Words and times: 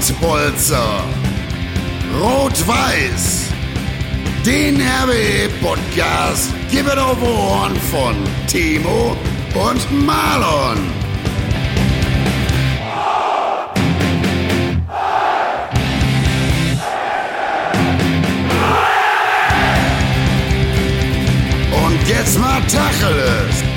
Pottbolzer. 0.00 1.04
Rot-Weiß. 2.18 3.48
Den 4.46 4.80
RWE-Podcast 4.80 6.54
gibt 6.70 6.96
auf 6.96 7.22
Ohren 7.22 7.76
von 7.76 8.14
Timo 8.46 9.14
und 9.54 10.06
Marlon. 10.06 10.78
Und 21.84 22.08
jetzt 22.08 22.38
mal 22.38 22.62
Tacheles. 22.62 23.69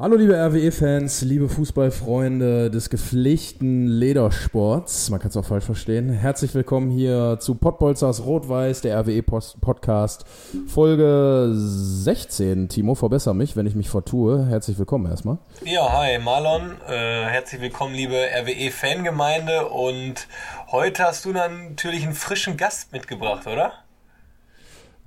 Hallo 0.00 0.14
liebe 0.14 0.36
RWE-Fans, 0.36 1.22
liebe 1.22 1.48
Fußballfreunde 1.48 2.70
des 2.70 2.88
gepflichten 2.88 3.88
Ledersports, 3.88 5.10
man 5.10 5.18
kann 5.18 5.30
es 5.30 5.36
auch 5.36 5.44
falsch 5.44 5.64
verstehen. 5.64 6.10
Herzlich 6.10 6.54
willkommen 6.54 6.88
hier 6.88 7.38
zu 7.40 7.56
Pottbolzers 7.56 8.24
Rot-Weiß, 8.24 8.80
der 8.82 8.96
RWE-Podcast, 9.00 10.24
Folge 10.68 11.50
16. 11.52 12.68
Timo, 12.68 12.94
verbessere 12.94 13.34
mich, 13.34 13.56
wenn 13.56 13.66
ich 13.66 13.74
mich 13.74 13.90
vertue. 13.90 14.46
Herzlich 14.46 14.78
willkommen 14.78 15.10
erstmal. 15.10 15.38
Ja, 15.64 15.92
hi 15.92 16.20
Marlon, 16.20 16.76
äh, 16.86 17.24
herzlich 17.24 17.60
willkommen 17.60 17.92
liebe 17.92 18.14
RWE-Fangemeinde 18.14 19.66
und 19.66 20.28
heute 20.70 21.02
hast 21.02 21.24
du 21.24 21.32
natürlich 21.32 22.04
einen 22.04 22.14
frischen 22.14 22.56
Gast 22.56 22.92
mitgebracht, 22.92 23.48
oder? 23.48 23.72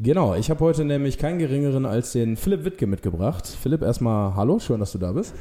Genau, 0.04 0.34
ich 0.34 0.50
habe 0.50 0.62
heute 0.62 0.84
nämlich 0.84 1.20
keinen 1.20 1.38
geringeren 1.38 1.86
als 1.86 2.14
den 2.14 2.36
Philipp 2.36 2.66
Wittke 2.66 2.88
mitgebracht. 2.88 3.46
Philipp, 3.46 3.84
erstmal 3.84 4.36
hallo, 4.36 4.58
schön, 4.58 4.80
dass 4.80 4.94
du 4.94 4.98
da 4.98 5.12
bist. 5.12 5.36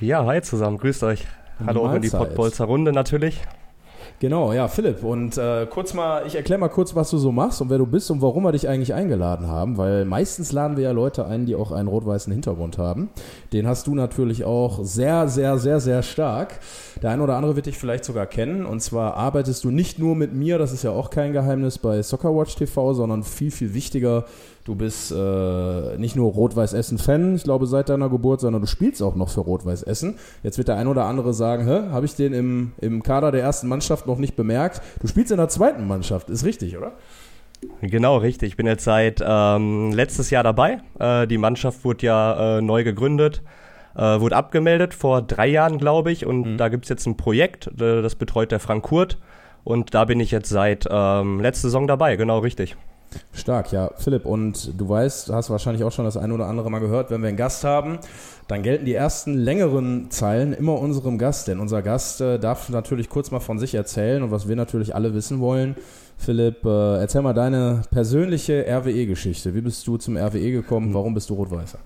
Ja, 0.00 0.24
hi 0.24 0.40
zusammen, 0.40 0.78
grüßt 0.78 1.02
euch. 1.02 1.26
Hallo 1.66 1.86
auch 1.86 1.92
in 1.92 2.00
die 2.00 2.08
Pottbolzer 2.08 2.64
Runde 2.64 2.94
natürlich. 2.94 3.42
Genau, 4.20 4.52
ja, 4.52 4.68
Philipp. 4.68 5.02
Und 5.02 5.38
äh, 5.38 5.66
kurz 5.70 5.94
mal, 5.94 6.26
ich 6.26 6.34
erkläre 6.34 6.60
mal 6.60 6.68
kurz, 6.68 6.94
was 6.94 7.08
du 7.08 7.16
so 7.16 7.32
machst 7.32 7.62
und 7.62 7.70
wer 7.70 7.78
du 7.78 7.86
bist 7.86 8.10
und 8.10 8.20
warum 8.20 8.42
wir 8.42 8.52
dich 8.52 8.68
eigentlich 8.68 8.92
eingeladen 8.92 9.46
haben, 9.46 9.78
weil 9.78 10.04
meistens 10.04 10.52
laden 10.52 10.76
wir 10.76 10.84
ja 10.84 10.90
Leute 10.90 11.24
ein, 11.24 11.46
die 11.46 11.54
auch 11.54 11.72
einen 11.72 11.88
rot-weißen 11.88 12.30
Hintergrund 12.30 12.76
haben. 12.76 13.08
Den 13.54 13.66
hast 13.66 13.86
du 13.86 13.94
natürlich 13.94 14.44
auch 14.44 14.80
sehr, 14.84 15.26
sehr, 15.28 15.56
sehr, 15.56 15.80
sehr 15.80 16.02
stark. 16.02 16.60
Der 17.02 17.12
eine 17.12 17.22
oder 17.22 17.36
andere 17.36 17.56
wird 17.56 17.64
dich 17.64 17.78
vielleicht 17.78 18.04
sogar 18.04 18.26
kennen. 18.26 18.66
Und 18.66 18.80
zwar 18.80 19.14
arbeitest 19.14 19.64
du 19.64 19.70
nicht 19.70 19.98
nur 19.98 20.14
mit 20.14 20.34
mir, 20.34 20.58
das 20.58 20.72
ist 20.72 20.82
ja 20.82 20.90
auch 20.90 21.08
kein 21.08 21.32
Geheimnis, 21.32 21.78
bei 21.78 22.02
Soccerwatch 22.02 22.56
TV, 22.56 22.92
sondern 22.92 23.22
viel, 23.22 23.50
viel 23.50 23.72
wichtiger 23.72 24.26
Du 24.64 24.74
bist 24.74 25.10
äh, 25.10 25.96
nicht 25.96 26.16
nur 26.16 26.32
Rot-Weiß 26.32 26.74
Essen-Fan, 26.74 27.34
ich 27.34 27.44
glaube, 27.44 27.66
seit 27.66 27.88
deiner 27.88 28.10
Geburt, 28.10 28.40
sondern 28.40 28.60
du 28.60 28.68
spielst 28.68 29.02
auch 29.02 29.16
noch 29.16 29.30
für 29.30 29.40
Rot-Weiß 29.40 29.82
Essen. 29.82 30.16
Jetzt 30.42 30.58
wird 30.58 30.68
der 30.68 30.76
ein 30.76 30.86
oder 30.86 31.06
andere 31.06 31.32
sagen, 31.32 31.66
hä, 31.66 31.90
habe 31.90 32.04
ich 32.04 32.14
den 32.14 32.34
im, 32.34 32.72
im 32.78 33.02
Kader 33.02 33.32
der 33.32 33.42
ersten 33.42 33.68
Mannschaft 33.68 34.06
noch 34.06 34.18
nicht 34.18 34.36
bemerkt? 34.36 34.82
Du 35.00 35.06
spielst 35.06 35.30
in 35.30 35.38
der 35.38 35.48
zweiten 35.48 35.88
Mannschaft, 35.88 36.28
ist 36.28 36.44
richtig, 36.44 36.76
oder? 36.76 36.92
Genau, 37.80 38.18
richtig. 38.18 38.50
Ich 38.50 38.56
bin 38.56 38.66
jetzt 38.66 38.84
seit 38.84 39.22
ähm, 39.26 39.92
letztes 39.92 40.30
Jahr 40.30 40.42
dabei. 40.42 40.80
Äh, 40.98 41.26
die 41.26 41.38
Mannschaft 41.38 41.84
wurde 41.84 42.06
ja 42.06 42.58
äh, 42.58 42.62
neu 42.62 42.84
gegründet, 42.84 43.42
äh, 43.96 44.20
wurde 44.20 44.36
abgemeldet 44.36 44.94
vor 44.94 45.22
drei 45.22 45.46
Jahren, 45.46 45.78
glaube 45.78 46.12
ich. 46.12 46.26
Und 46.26 46.52
mhm. 46.52 46.56
da 46.58 46.68
gibt 46.68 46.84
es 46.84 46.88
jetzt 46.90 47.06
ein 47.06 47.16
Projekt, 47.16 47.66
äh, 47.80 48.02
das 48.02 48.14
betreut 48.14 48.52
der 48.52 48.60
Frank 48.60 48.84
Kurt. 48.84 49.18
Und 49.64 49.94
da 49.94 50.06
bin 50.06 50.20
ich 50.20 50.30
jetzt 50.30 50.48
seit 50.48 50.86
ähm, 50.90 51.40
letzter 51.40 51.68
Saison 51.68 51.86
dabei, 51.86 52.16
genau 52.16 52.38
richtig. 52.38 52.76
Stark, 53.32 53.72
ja. 53.72 53.90
Philipp, 53.96 54.26
und 54.26 54.78
du 54.78 54.88
weißt, 54.88 55.30
hast 55.30 55.50
wahrscheinlich 55.50 55.84
auch 55.84 55.92
schon 55.92 56.04
das 56.04 56.16
eine 56.16 56.34
oder 56.34 56.46
andere 56.46 56.70
Mal 56.70 56.78
gehört, 56.78 57.10
wenn 57.10 57.22
wir 57.22 57.28
einen 57.28 57.36
Gast 57.36 57.64
haben, 57.64 57.98
dann 58.48 58.62
gelten 58.62 58.84
die 58.84 58.94
ersten 58.94 59.34
längeren 59.34 60.10
Zeilen 60.10 60.52
immer 60.52 60.78
unserem 60.78 61.18
Gast, 61.18 61.48
denn 61.48 61.60
unser 61.60 61.82
Gast 61.82 62.20
äh, 62.20 62.38
darf 62.38 62.68
natürlich 62.68 63.08
kurz 63.08 63.30
mal 63.30 63.40
von 63.40 63.58
sich 63.58 63.74
erzählen 63.74 64.22
und 64.22 64.30
was 64.30 64.48
wir 64.48 64.56
natürlich 64.56 64.94
alle 64.94 65.14
wissen 65.14 65.40
wollen. 65.40 65.76
Philipp, 66.18 66.64
äh, 66.64 66.98
erzähl 66.98 67.22
mal 67.22 67.32
deine 67.32 67.82
persönliche 67.90 68.66
RWE-Geschichte. 68.68 69.54
Wie 69.54 69.60
bist 69.62 69.86
du 69.86 69.96
zum 69.96 70.16
RWE 70.16 70.52
gekommen? 70.52 70.88
Hm. 70.88 70.94
Warum 70.94 71.14
bist 71.14 71.30
du 71.30 71.34
Rot-Weißer? 71.34 71.78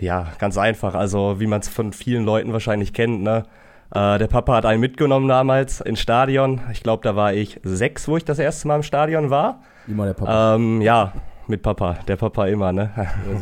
Ja, 0.00 0.32
ganz 0.38 0.58
einfach. 0.58 0.94
Also, 0.94 1.40
wie 1.40 1.46
man 1.46 1.60
es 1.60 1.68
von 1.68 1.92
vielen 1.92 2.24
Leuten 2.24 2.52
wahrscheinlich 2.52 2.92
kennt, 2.92 3.22
ne? 3.22 3.44
Äh, 3.92 4.18
der 4.18 4.28
Papa 4.28 4.54
hat 4.54 4.66
einen 4.66 4.80
mitgenommen 4.80 5.28
damals 5.28 5.80
ins 5.80 6.00
Stadion. 6.00 6.60
Ich 6.72 6.82
glaube, 6.82 7.02
da 7.02 7.16
war 7.16 7.32
ich 7.32 7.60
sechs, 7.62 8.06
wo 8.06 8.16
ich 8.16 8.24
das 8.24 8.38
erste 8.38 8.68
Mal 8.68 8.76
im 8.76 8.82
Stadion 8.82 9.30
war. 9.30 9.62
Immer 9.88 10.06
der 10.06 10.14
Papa. 10.14 10.54
Ähm, 10.54 10.80
ja, 10.80 11.12
mit 11.48 11.62
Papa. 11.62 11.98
Der 12.06 12.16
Papa 12.16 12.46
immer, 12.46 12.72
ne? 12.72 12.90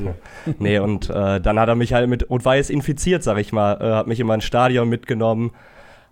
nee, 0.59 0.79
und 0.79 1.11
äh, 1.11 1.41
dann 1.41 1.61
hat 1.61 1.69
er 1.69 1.75
mich 1.75 1.93
halt 1.93 2.09
mit 2.09 2.31
Rot-Weiß 2.31 2.71
infiziert, 2.71 3.23
sag 3.23 3.39
ich 3.39 3.53
mal. 3.53 3.75
Äh, 3.75 3.95
hat 3.95 4.07
mich 4.07 4.21
immer 4.21 4.35
ins 4.35 4.45
Stadion 4.45 4.89
mitgenommen. 4.89 5.51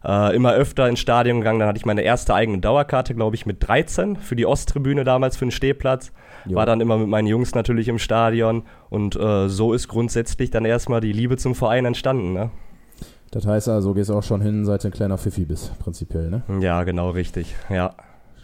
Äh, 0.05 0.37
immer 0.37 0.53
öfter 0.53 0.87
ins 0.89 1.01
Stadion 1.01 1.39
gegangen. 1.39 1.59
Dann 1.59 1.69
hatte 1.69 1.79
ich 1.79 1.87
meine 1.87 2.03
erste 2.03 2.35
eigene 2.35 2.59
Dauerkarte, 2.59 3.15
glaube 3.15 3.35
ich, 3.35 3.47
mit 3.47 3.67
13 3.67 4.17
für 4.17 4.37
die 4.37 4.45
Osttribüne 4.45 5.05
damals, 5.05 5.39
für 5.39 5.47
den 5.47 5.51
Stehplatz. 5.51 6.13
Jo. 6.45 6.57
War 6.57 6.67
dann 6.67 6.83
immer 6.83 6.99
mit 6.99 7.09
meinen 7.09 7.27
Jungs 7.27 7.55
natürlich 7.55 7.89
im 7.89 7.99
Stadion. 7.99 8.65
Und 8.91 9.17
äh, 9.17 9.49
so 9.49 9.73
ist 9.73 9.89
grundsätzlich 9.89 10.51
dann 10.51 10.67
erstmal 10.67 11.01
die 11.01 11.13
Liebe 11.13 11.39
zum 11.39 11.55
Verein 11.55 11.87
entstanden, 11.87 12.35
ne? 12.35 12.51
Das 13.31 13.47
heißt 13.47 13.69
also, 13.69 13.95
gehst 13.95 14.11
auch 14.11 14.23
schon 14.23 14.41
hin, 14.41 14.65
seit 14.65 14.85
du 14.85 14.89
ein 14.89 14.93
kleiner 14.93 15.19
Pfiffi 15.19 15.45
bist, 15.45 15.79
prinzipiell, 15.79 16.31
ne? 16.31 16.43
Ja, 16.61 16.85
genau, 16.85 17.11
richtig, 17.11 17.55
ja. 17.69 17.95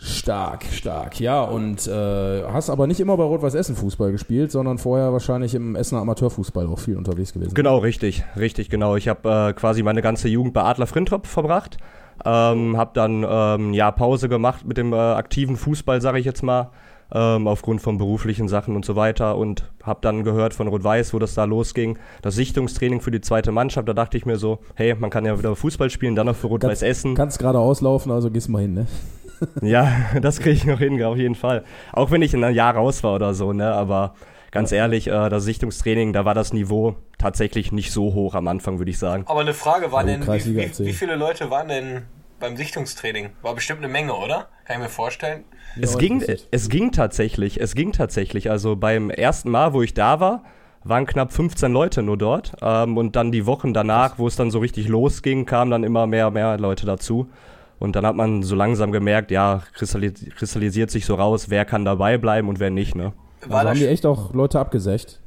Stark, 0.04 0.64
stark. 0.64 1.20
Ja, 1.20 1.42
und 1.42 1.86
äh, 1.86 2.42
hast 2.42 2.70
aber 2.70 2.88
nicht 2.88 2.98
immer 2.98 3.16
bei 3.16 3.22
Rot-Weiß 3.22 3.54
Essen 3.54 3.76
Fußball 3.76 4.10
gespielt, 4.10 4.50
sondern 4.50 4.78
vorher 4.78 5.12
wahrscheinlich 5.12 5.54
im 5.54 5.76
Essener 5.76 6.00
Amateurfußball 6.00 6.66
auch 6.66 6.80
viel 6.80 6.96
unterwegs 6.96 7.32
gewesen. 7.32 7.54
Genau, 7.54 7.78
richtig, 7.78 8.24
richtig, 8.36 8.68
genau. 8.68 8.96
Ich 8.96 9.06
habe 9.06 9.50
äh, 9.50 9.52
quasi 9.52 9.84
meine 9.84 10.02
ganze 10.02 10.26
Jugend 10.26 10.54
bei 10.54 10.62
Adler 10.64 10.88
Frintrop 10.88 11.28
verbracht. 11.28 11.76
Ähm, 12.24 12.76
habe 12.76 12.90
dann 12.94 13.24
ähm, 13.28 13.74
Jahr 13.74 13.92
Pause 13.92 14.28
gemacht 14.28 14.66
mit 14.66 14.76
dem 14.76 14.92
äh, 14.92 14.96
aktiven 14.96 15.56
Fußball, 15.56 16.00
sage 16.00 16.18
ich 16.18 16.24
jetzt 16.24 16.42
mal 16.42 16.70
ähm, 17.14 17.46
aufgrund 17.46 17.80
von 17.80 17.98
beruflichen 17.98 18.48
Sachen 18.48 18.76
und 18.76 18.84
so 18.84 18.96
weiter 18.96 19.36
und 19.36 19.70
habe 19.82 20.00
dann 20.02 20.24
gehört 20.24 20.54
von 20.54 20.68
Rot-Weiß, 20.68 21.12
wo 21.14 21.18
das 21.18 21.34
da 21.34 21.44
losging, 21.44 21.98
das 22.22 22.34
Sichtungstraining 22.34 23.00
für 23.00 23.10
die 23.10 23.20
zweite 23.20 23.52
Mannschaft, 23.52 23.88
da 23.88 23.92
dachte 23.92 24.16
ich 24.16 24.26
mir 24.26 24.36
so, 24.36 24.60
hey, 24.74 24.94
man 24.94 25.10
kann 25.10 25.24
ja 25.24 25.38
wieder 25.38 25.54
Fußball 25.54 25.90
spielen, 25.90 26.14
dann 26.14 26.26
noch 26.26 26.36
für 26.36 26.46
Rot-Weiß 26.46 26.82
Essen. 26.82 27.14
Kannst 27.14 27.38
gerade 27.38 27.58
auslaufen, 27.58 28.10
also 28.12 28.30
gehst 28.30 28.48
mal 28.48 28.62
hin, 28.62 28.74
ne? 28.74 28.86
ja, 29.62 29.90
das 30.20 30.38
kriege 30.38 30.54
ich 30.54 30.64
noch 30.64 30.78
hin, 30.78 31.02
auf 31.02 31.16
jeden 31.16 31.34
Fall. 31.34 31.64
Auch 31.92 32.10
wenn 32.10 32.22
ich 32.22 32.32
in 32.32 32.42
einem 32.44 32.54
Jahr 32.54 32.74
raus 32.74 33.02
war 33.02 33.14
oder 33.14 33.34
so, 33.34 33.52
ne, 33.52 33.72
aber 33.72 34.14
ganz 34.50 34.70
ja. 34.70 34.78
ehrlich, 34.78 35.08
äh, 35.08 35.28
das 35.28 35.44
Sichtungstraining, 35.44 36.12
da 36.12 36.24
war 36.24 36.34
das 36.34 36.52
Niveau 36.52 36.96
tatsächlich 37.18 37.72
nicht 37.72 37.92
so 37.92 38.14
hoch 38.14 38.34
am 38.34 38.48
Anfang, 38.48 38.78
würde 38.78 38.90
ich 38.90 38.98
sagen. 38.98 39.24
Aber 39.26 39.40
eine 39.40 39.54
Frage, 39.54 39.92
war 39.92 40.04
oh, 40.04 40.06
denn, 40.06 40.26
wie, 40.26 40.56
wie, 40.56 40.86
wie 40.86 40.92
viele 40.92 41.16
Leute 41.16 41.50
waren 41.50 41.68
denn 41.68 42.02
beim 42.42 42.56
Sichtungstraining? 42.56 43.30
War 43.40 43.54
bestimmt 43.54 43.78
eine 43.78 43.88
Menge, 43.88 44.14
oder? 44.14 44.48
Kann 44.66 44.76
ich 44.76 44.82
mir 44.82 44.88
vorstellen. 44.90 45.44
Es, 45.80 45.96
ging, 45.96 46.22
es 46.50 46.68
ging 46.68 46.92
tatsächlich, 46.92 47.58
es 47.60 47.74
ging 47.74 47.92
tatsächlich. 47.92 48.50
Also 48.50 48.76
beim 48.76 49.08
ersten 49.08 49.50
Mal, 49.50 49.72
wo 49.72 49.80
ich 49.80 49.94
da 49.94 50.20
war, 50.20 50.44
waren 50.84 51.06
knapp 51.06 51.32
15 51.32 51.72
Leute 51.72 52.02
nur 52.02 52.18
dort. 52.18 52.52
Ähm, 52.60 52.98
und 52.98 53.16
dann 53.16 53.32
die 53.32 53.46
Wochen 53.46 53.72
danach, 53.72 54.18
wo 54.18 54.26
es 54.26 54.36
dann 54.36 54.50
so 54.50 54.58
richtig 54.58 54.88
losging, 54.88 55.46
kamen 55.46 55.70
dann 55.70 55.84
immer 55.84 56.06
mehr, 56.06 56.30
mehr 56.30 56.58
Leute 56.58 56.84
dazu. 56.84 57.30
Und 57.78 57.96
dann 57.96 58.04
hat 58.04 58.16
man 58.16 58.42
so 58.42 58.54
langsam 58.54 58.92
gemerkt, 58.92 59.30
ja, 59.30 59.62
kristallis 59.74 60.14
kristallisiert 60.36 60.90
sich 60.90 61.06
so 61.06 61.14
raus, 61.14 61.48
wer 61.48 61.64
kann 61.64 61.84
dabei 61.84 62.18
bleiben 62.18 62.48
und 62.48 62.60
wer 62.60 62.70
nicht, 62.70 62.94
ne? 62.94 63.12
Also 63.40 63.56
haben 63.56 63.78
die 63.78 63.86
echt 63.86 64.04
auch 64.04 64.34
Leute 64.34 64.60
abgesächt? 64.60 65.21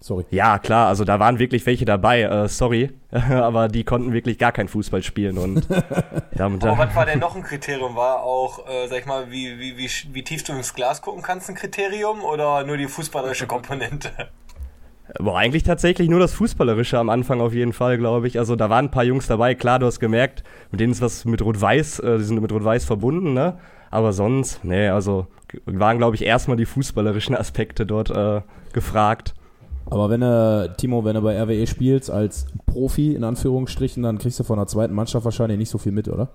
Sorry. 0.00 0.24
Ja, 0.30 0.60
klar, 0.60 0.86
also 0.86 1.04
da 1.04 1.18
waren 1.18 1.40
wirklich 1.40 1.66
welche 1.66 1.84
dabei, 1.84 2.22
äh, 2.22 2.48
sorry, 2.48 2.92
aber 3.10 3.66
die 3.66 3.82
konnten 3.82 4.12
wirklich 4.12 4.38
gar 4.38 4.52
kein 4.52 4.68
Fußball 4.68 5.02
spielen 5.02 5.38
und 5.38 5.66
damit, 6.32 6.64
Aber 6.64 6.78
was 6.78 6.94
war 6.94 7.04
denn 7.04 7.18
noch 7.18 7.34
ein 7.34 7.42
Kriterium? 7.42 7.96
War 7.96 8.22
auch, 8.22 8.64
äh, 8.68 8.86
sag 8.86 9.00
ich 9.00 9.06
mal, 9.06 9.30
wie, 9.30 9.58
wie, 9.58 9.76
wie, 9.76 9.90
wie 10.12 10.22
tief 10.22 10.44
du 10.44 10.52
ins 10.52 10.72
Glas 10.74 11.02
gucken 11.02 11.22
kannst, 11.22 11.48
ein 11.48 11.56
Kriterium 11.56 12.22
oder 12.22 12.62
nur 12.64 12.76
die 12.76 12.86
fußballerische 12.86 13.46
Komponente? 13.48 14.10
Boah, 15.18 15.38
eigentlich 15.38 15.64
tatsächlich 15.64 16.08
nur 16.08 16.20
das 16.20 16.34
Fußballerische 16.34 16.98
am 16.98 17.08
Anfang 17.08 17.40
auf 17.40 17.52
jeden 17.52 17.72
Fall, 17.72 17.98
glaube 17.98 18.28
ich. 18.28 18.38
Also 18.38 18.54
da 18.54 18.70
waren 18.70 18.86
ein 18.86 18.90
paar 18.90 19.04
Jungs 19.04 19.26
dabei, 19.26 19.54
klar, 19.56 19.80
du 19.80 19.86
hast 19.86 19.98
gemerkt, 19.98 20.44
mit 20.70 20.80
denen 20.80 20.92
ist 20.92 21.02
was 21.02 21.24
mit 21.24 21.42
Rot-Weiß, 21.42 22.00
äh, 22.00 22.18
die 22.18 22.24
sind 22.24 22.40
mit 22.40 22.52
Rot-Weiß 22.52 22.84
verbunden, 22.84 23.32
ne? 23.32 23.58
Aber 23.90 24.12
sonst, 24.12 24.64
nee, 24.64 24.88
also 24.88 25.26
waren, 25.64 25.98
glaube 25.98 26.14
ich, 26.14 26.24
erstmal 26.24 26.56
die 26.56 26.66
fußballerischen 26.66 27.34
Aspekte 27.34 27.86
dort 27.86 28.10
äh, 28.10 28.42
gefragt. 28.72 29.34
Aber 29.90 30.10
wenn 30.10 30.22
er, 30.22 30.76
Timo, 30.76 31.04
wenn 31.04 31.16
er 31.16 31.22
bei 31.22 31.40
RWE 31.40 31.66
spielt 31.66 32.10
als 32.10 32.46
Profi, 32.66 33.14
in 33.14 33.24
Anführungsstrichen, 33.24 34.02
dann 34.02 34.18
kriegst 34.18 34.38
du 34.38 34.44
von 34.44 34.58
der 34.58 34.66
zweiten 34.66 34.94
Mannschaft 34.94 35.24
wahrscheinlich 35.24 35.58
nicht 35.58 35.70
so 35.70 35.78
viel 35.78 35.92
mit, 35.92 36.08
oder? 36.08 36.28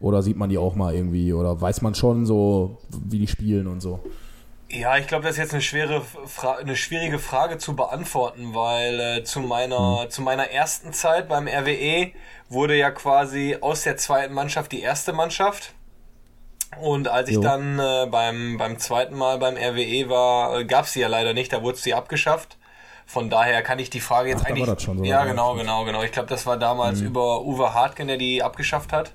Oder 0.00 0.22
sieht 0.22 0.36
man 0.36 0.48
die 0.48 0.58
auch 0.58 0.74
mal 0.74 0.94
irgendwie? 0.94 1.32
Oder 1.32 1.60
weiß 1.60 1.82
man 1.82 1.94
schon 1.94 2.26
so, 2.26 2.78
wie 3.04 3.18
die 3.18 3.26
spielen 3.26 3.66
und 3.66 3.80
so? 3.80 4.00
Ja, 4.70 4.98
ich 4.98 5.06
glaube, 5.06 5.24
das 5.24 5.32
ist 5.32 5.38
jetzt 5.38 5.54
eine 5.54 5.62
schwere 5.62 6.02
Fra 6.02 6.56
eine 6.56 6.76
schwierige 6.76 7.18
Frage 7.18 7.56
zu 7.56 7.74
beantworten, 7.74 8.54
weil 8.54 9.00
äh, 9.00 9.24
zu 9.24 9.40
meiner 9.40 10.02
hm. 10.02 10.10
zu 10.10 10.20
meiner 10.20 10.50
ersten 10.50 10.92
Zeit 10.92 11.26
beim 11.28 11.48
RWE 11.48 12.12
wurde 12.50 12.76
ja 12.76 12.90
quasi 12.90 13.56
aus 13.60 13.82
der 13.82 13.96
zweiten 13.96 14.34
Mannschaft 14.34 14.72
die 14.72 14.82
erste 14.82 15.14
Mannschaft. 15.14 15.72
Und 16.80 17.08
als 17.08 17.28
ich 17.28 17.36
jo. 17.36 17.40
dann 17.40 17.78
äh, 17.78 18.06
beim, 18.10 18.58
beim 18.58 18.78
zweiten 18.78 19.16
Mal 19.16 19.38
beim 19.38 19.56
RWE 19.56 20.08
war, 20.08 20.58
äh, 20.58 20.64
gab 20.64 20.84
es 20.84 20.92
sie 20.92 21.00
ja 21.00 21.08
leider 21.08 21.32
nicht, 21.32 21.52
da 21.52 21.62
wurde 21.62 21.78
sie 21.78 21.94
abgeschafft. 21.94 22.58
Von 23.06 23.30
daher 23.30 23.62
kann 23.62 23.78
ich 23.78 23.88
die 23.88 24.00
Frage 24.00 24.28
jetzt 24.28 24.40
Ach, 24.40 24.44
da 24.44 24.48
eigentlich. 24.50 24.66
war 24.66 24.74
das 24.74 24.82
schon 24.82 24.98
so 24.98 25.04
ja, 25.04 25.20
weit, 25.20 25.28
genau, 25.28 25.54
genau, 25.54 25.84
genau. 25.84 26.02
Ich 26.02 26.12
glaube, 26.12 26.28
das 26.28 26.44
war 26.44 26.58
damals 26.58 27.00
über 27.00 27.42
Uwe 27.42 27.72
Hartgen, 27.72 28.06
der 28.06 28.18
die 28.18 28.42
abgeschafft 28.42 28.92
hat. 28.92 29.12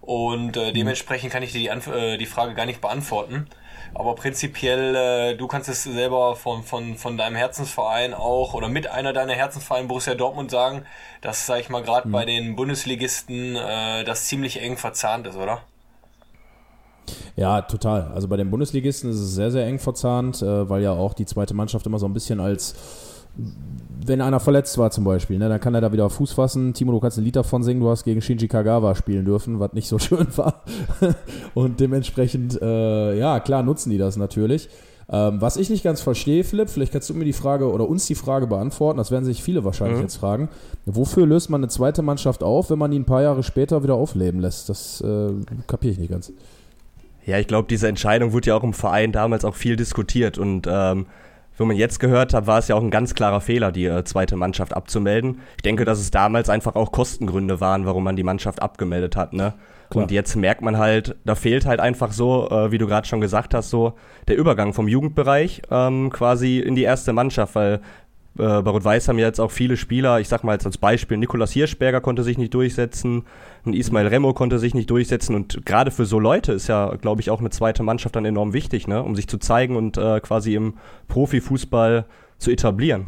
Und 0.00 0.56
äh, 0.56 0.72
dementsprechend 0.72 1.32
kann 1.32 1.42
ich 1.42 1.52
dir 1.52 1.58
die, 1.58 1.70
Anf 1.70 1.86
äh, 1.88 2.16
die 2.16 2.26
Frage 2.26 2.54
gar 2.54 2.64
nicht 2.64 2.80
beantworten. 2.80 3.46
Aber 3.92 4.14
prinzipiell, 4.14 4.94
äh, 4.94 5.36
du 5.36 5.46
kannst 5.48 5.68
es 5.68 5.84
selber 5.84 6.36
von, 6.36 6.62
von, 6.62 6.96
von 6.96 7.16
deinem 7.16 7.36
Herzensverein 7.36 8.14
auch 8.14 8.54
oder 8.54 8.68
mit 8.68 8.88
einer 8.88 9.12
deiner 9.12 9.34
Herzensvereine 9.34 9.88
Borussia 9.88 10.14
Dortmund 10.14 10.50
sagen, 10.50 10.86
dass, 11.20 11.46
sag 11.46 11.60
ich 11.60 11.68
mal, 11.68 11.82
gerade 11.82 12.08
bei 12.08 12.24
den 12.24 12.56
Bundesligisten 12.56 13.56
äh, 13.56 14.04
das 14.04 14.24
ziemlich 14.24 14.60
eng 14.62 14.76
verzahnt 14.76 15.26
ist, 15.26 15.36
oder? 15.36 15.62
Ja, 17.36 17.62
total. 17.62 18.12
Also 18.14 18.28
bei 18.28 18.36
den 18.36 18.50
Bundesligisten 18.50 19.10
ist 19.10 19.20
es 19.20 19.34
sehr, 19.34 19.50
sehr 19.50 19.66
eng 19.66 19.78
verzahnt, 19.78 20.42
äh, 20.42 20.68
weil 20.68 20.82
ja 20.82 20.92
auch 20.92 21.14
die 21.14 21.26
zweite 21.26 21.54
Mannschaft 21.54 21.86
immer 21.86 21.98
so 21.98 22.06
ein 22.06 22.14
bisschen 22.14 22.40
als, 22.40 22.74
wenn 24.04 24.20
einer 24.20 24.40
verletzt 24.40 24.78
war 24.78 24.90
zum 24.90 25.04
Beispiel, 25.04 25.38
ne, 25.38 25.48
dann 25.48 25.60
kann 25.60 25.74
er 25.74 25.80
da 25.80 25.92
wieder 25.92 26.08
Fuß 26.08 26.32
fassen. 26.32 26.74
Timo, 26.74 26.92
du 26.92 27.00
kannst 27.00 27.18
ein 27.18 27.24
Lied 27.24 27.36
davon 27.36 27.62
singen, 27.62 27.80
du 27.80 27.88
hast 27.88 28.04
gegen 28.04 28.22
Shinji 28.22 28.48
Kagawa 28.48 28.94
spielen 28.94 29.24
dürfen, 29.24 29.60
was 29.60 29.72
nicht 29.72 29.88
so 29.88 29.98
schön 30.00 30.26
war. 30.36 30.62
Und 31.54 31.80
dementsprechend, 31.80 32.60
äh, 32.60 33.18
ja, 33.18 33.40
klar 33.40 33.62
nutzen 33.62 33.90
die 33.90 33.98
das 33.98 34.16
natürlich. 34.16 34.68
Ähm, 35.08 35.40
was 35.40 35.56
ich 35.56 35.70
nicht 35.70 35.84
ganz 35.84 36.00
verstehe, 36.00 36.42
Philipp, 36.42 36.68
vielleicht 36.68 36.92
kannst 36.92 37.08
du 37.10 37.14
mir 37.14 37.24
die 37.24 37.32
Frage 37.32 37.70
oder 37.70 37.88
uns 37.88 38.06
die 38.06 38.16
Frage 38.16 38.46
beantworten, 38.48 38.98
das 38.98 39.12
werden 39.12 39.24
sich 39.24 39.42
viele 39.42 39.64
wahrscheinlich 39.64 40.00
jetzt 40.00 40.16
fragen. 40.16 40.48
Wofür 40.84 41.26
löst 41.26 41.48
man 41.48 41.60
eine 41.60 41.68
zweite 41.68 42.02
Mannschaft 42.02 42.42
auf, 42.42 42.70
wenn 42.70 42.78
man 42.78 42.90
die 42.90 42.98
ein 42.98 43.04
paar 43.04 43.22
Jahre 43.22 43.44
später 43.44 43.82
wieder 43.84 43.94
aufleben 43.94 44.40
lässt? 44.40 44.68
Das 44.68 45.00
äh, 45.02 45.30
kapiere 45.66 45.92
ich 45.92 45.98
nicht 45.98 46.10
ganz. 46.10 46.32
Ja, 47.26 47.38
ich 47.38 47.48
glaube, 47.48 47.68
diese 47.68 47.88
Entscheidung 47.88 48.32
wurde 48.32 48.48
ja 48.48 48.56
auch 48.56 48.62
im 48.62 48.72
Verein 48.72 49.12
damals 49.12 49.44
auch 49.44 49.56
viel 49.56 49.76
diskutiert 49.76 50.38
und 50.38 50.66
ähm, 50.70 51.06
wie 51.58 51.64
man 51.64 51.76
jetzt 51.76 52.00
gehört 52.00 52.34
hat, 52.34 52.46
war 52.46 52.58
es 52.58 52.68
ja 52.68 52.76
auch 52.76 52.82
ein 52.82 52.90
ganz 52.90 53.14
klarer 53.14 53.40
Fehler, 53.40 53.72
die 53.72 53.86
äh, 53.86 54.04
zweite 54.04 54.36
Mannschaft 54.36 54.74
abzumelden. 54.76 55.40
Ich 55.56 55.62
denke, 55.62 55.84
dass 55.84 55.98
es 55.98 56.10
damals 56.10 56.50
einfach 56.50 56.74
auch 56.74 56.92
Kostengründe 56.92 57.60
waren, 57.60 57.86
warum 57.86 58.04
man 58.04 58.14
die 58.14 58.22
Mannschaft 58.22 58.60
abgemeldet 58.60 59.16
hat. 59.16 59.32
Ne? 59.32 59.54
Klar. 59.90 60.04
Und 60.04 60.10
jetzt 60.10 60.36
merkt 60.36 60.62
man 60.62 60.78
halt, 60.78 61.16
da 61.24 61.34
fehlt 61.34 61.64
halt 61.64 61.80
einfach 61.80 62.12
so, 62.12 62.48
äh, 62.50 62.70
wie 62.72 62.78
du 62.78 62.86
gerade 62.86 63.08
schon 63.08 63.20
gesagt 63.20 63.54
hast, 63.54 63.70
so 63.70 63.94
der 64.28 64.36
Übergang 64.36 64.74
vom 64.74 64.86
Jugendbereich 64.86 65.62
ähm, 65.70 66.10
quasi 66.10 66.58
in 66.58 66.74
die 66.74 66.82
erste 66.82 67.12
Mannschaft, 67.12 67.54
weil 67.54 67.80
äh, 68.38 68.62
bei 68.62 68.70
Rot-Weiß 68.70 69.08
haben 69.08 69.18
ja 69.18 69.26
jetzt 69.26 69.40
auch 69.40 69.50
viele 69.50 69.76
Spieler, 69.76 70.20
ich 70.20 70.28
sag 70.28 70.44
mal 70.44 70.52
jetzt 70.52 70.66
als 70.66 70.78
Beispiel, 70.78 71.16
Nikolas 71.16 71.52
Hirschberger 71.52 72.00
konnte 72.00 72.22
sich 72.22 72.38
nicht 72.38 72.54
durchsetzen, 72.54 73.24
ein 73.64 73.72
Ismail 73.72 74.06
Remo 74.06 74.32
konnte 74.34 74.58
sich 74.58 74.74
nicht 74.74 74.90
durchsetzen 74.90 75.34
und 75.34 75.64
gerade 75.66 75.90
für 75.90 76.06
so 76.06 76.18
Leute 76.18 76.52
ist 76.52 76.66
ja, 76.68 76.94
glaube 76.96 77.20
ich, 77.20 77.30
auch 77.30 77.40
eine 77.40 77.50
zweite 77.50 77.82
Mannschaft 77.82 78.16
dann 78.16 78.24
enorm 78.24 78.52
wichtig, 78.52 78.86
ne? 78.88 79.02
um 79.02 79.16
sich 79.16 79.28
zu 79.28 79.38
zeigen 79.38 79.76
und 79.76 79.96
äh, 79.98 80.20
quasi 80.20 80.54
im 80.54 80.74
Profifußball 81.08 82.04
zu 82.38 82.50
etablieren. 82.50 83.06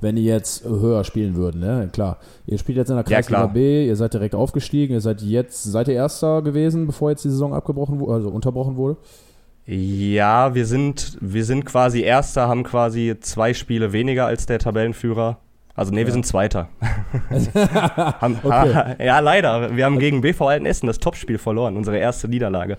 wenn 0.00 0.16
die 0.16 0.24
jetzt 0.24 0.64
höher 0.64 1.04
spielen 1.04 1.36
würden, 1.36 1.60
ne? 1.60 1.88
Klar. 1.92 2.18
Ihr 2.46 2.58
spielt 2.58 2.76
jetzt 2.76 2.88
in 2.90 2.96
der 2.96 3.04
Ja, 3.06 3.18
Kreisliga 3.18 3.42
klar. 3.42 3.52
B, 3.52 3.86
ihr 3.86 3.94
seid 3.96 4.12
direkt 4.14 4.34
aufgestiegen, 4.34 4.94
ihr 4.94 5.00
seid 5.00 5.22
jetzt, 5.22 5.62
seid 5.62 5.86
ihr 5.88 5.94
Erster 5.94 6.42
gewesen, 6.42 6.86
bevor 6.86 7.10
jetzt 7.10 7.24
die 7.24 7.30
Saison 7.30 7.54
abgebrochen 7.54 8.00
wurde, 8.00 8.12
also 8.14 8.28
unterbrochen 8.30 8.76
wurde? 8.76 8.96
Ja, 9.66 10.54
wir 10.54 10.66
sind, 10.66 11.16
wir 11.20 11.44
sind 11.44 11.64
quasi 11.64 12.00
Erster, 12.02 12.48
haben 12.48 12.64
quasi 12.64 13.16
zwei 13.20 13.54
Spiele 13.54 13.92
weniger 13.92 14.26
als 14.26 14.46
der 14.46 14.58
Tabellenführer. 14.58 15.38
Also 15.74 15.92
nee, 15.92 16.04
wir 16.04 16.12
sind 16.12 16.26
Zweiter. 16.26 16.68
haben, 18.20 18.38
Okay. 18.42 18.96
ja, 19.06 19.20
leider. 19.20 19.74
Wir 19.74 19.86
haben 19.86 19.98
gegen 19.98 20.20
BV 20.20 20.42
Altenessen 20.46 20.86
das 20.86 20.98
Topspiel 20.98 21.38
verloren, 21.38 21.76
unsere 21.76 21.96
erste 21.96 22.28
Niederlage. 22.28 22.76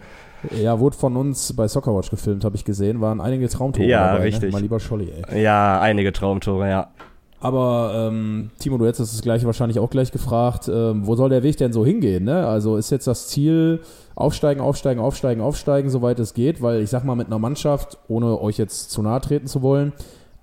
Ja, 0.52 0.78
wurde 0.80 0.96
von 0.96 1.16
uns 1.18 1.54
bei 1.56 1.68
Soccerwatch 1.68 2.12
gefilmt, 2.12 2.44
habe 2.44 2.56
ich 2.56 2.66
gesehen, 2.66 3.02
waren 3.02 3.20
einige 3.22 3.48
Traumtore 3.50 3.88
Ja, 3.88 4.12
dabei, 4.14 4.24
richtig. 4.26 4.44
Ne? 4.44 4.52
Mal 4.52 4.62
lieber 4.62 4.80
Scholli, 4.80 5.12
ey. 5.30 5.42
Ja, 5.42 5.80
einige 5.82 6.12
Traumtore, 6.12 6.70
ja. 6.70 6.90
Aber 7.44 7.92
ähm, 8.10 8.52
Timo, 8.58 8.78
du 8.78 8.86
hättest 8.86 9.14
das 9.14 9.22
gleiche 9.22 9.46
wahrscheinlich 9.46 9.78
auch 9.78 9.90
gleich 9.90 10.14
gefragt, 10.14 10.70
ähm, 10.74 11.06
wo 11.06 11.16
soll 11.16 11.30
der 11.30 11.44
Weg 11.44 11.58
denn 11.58 11.74
so 11.74 11.86
hingehen? 11.86 12.24
Ne? 12.24 12.48
Also 12.48 12.78
ist 12.78 12.90
jetzt 12.90 13.06
das 13.06 13.28
Ziel 13.28 13.82
aufsteigen, 14.16 14.62
aufsteigen, 14.62 15.02
aufsteigen, 15.02 15.42
aufsteigen, 15.42 15.90
soweit 15.90 16.20
es 16.20 16.34
geht, 16.34 16.62
weil 16.62 16.82
ich 16.82 16.90
sag 16.90 17.04
mal 17.04 17.16
mit 17.16 17.28
einer 17.28 17.40
Mannschaft, 17.40 17.98
ohne 18.08 18.40
euch 18.40 18.58
jetzt 18.58 18.92
zu 18.92 19.02
nahe 19.02 19.20
treten 19.20 19.48
zu 19.48 19.62
wollen, 19.62 19.92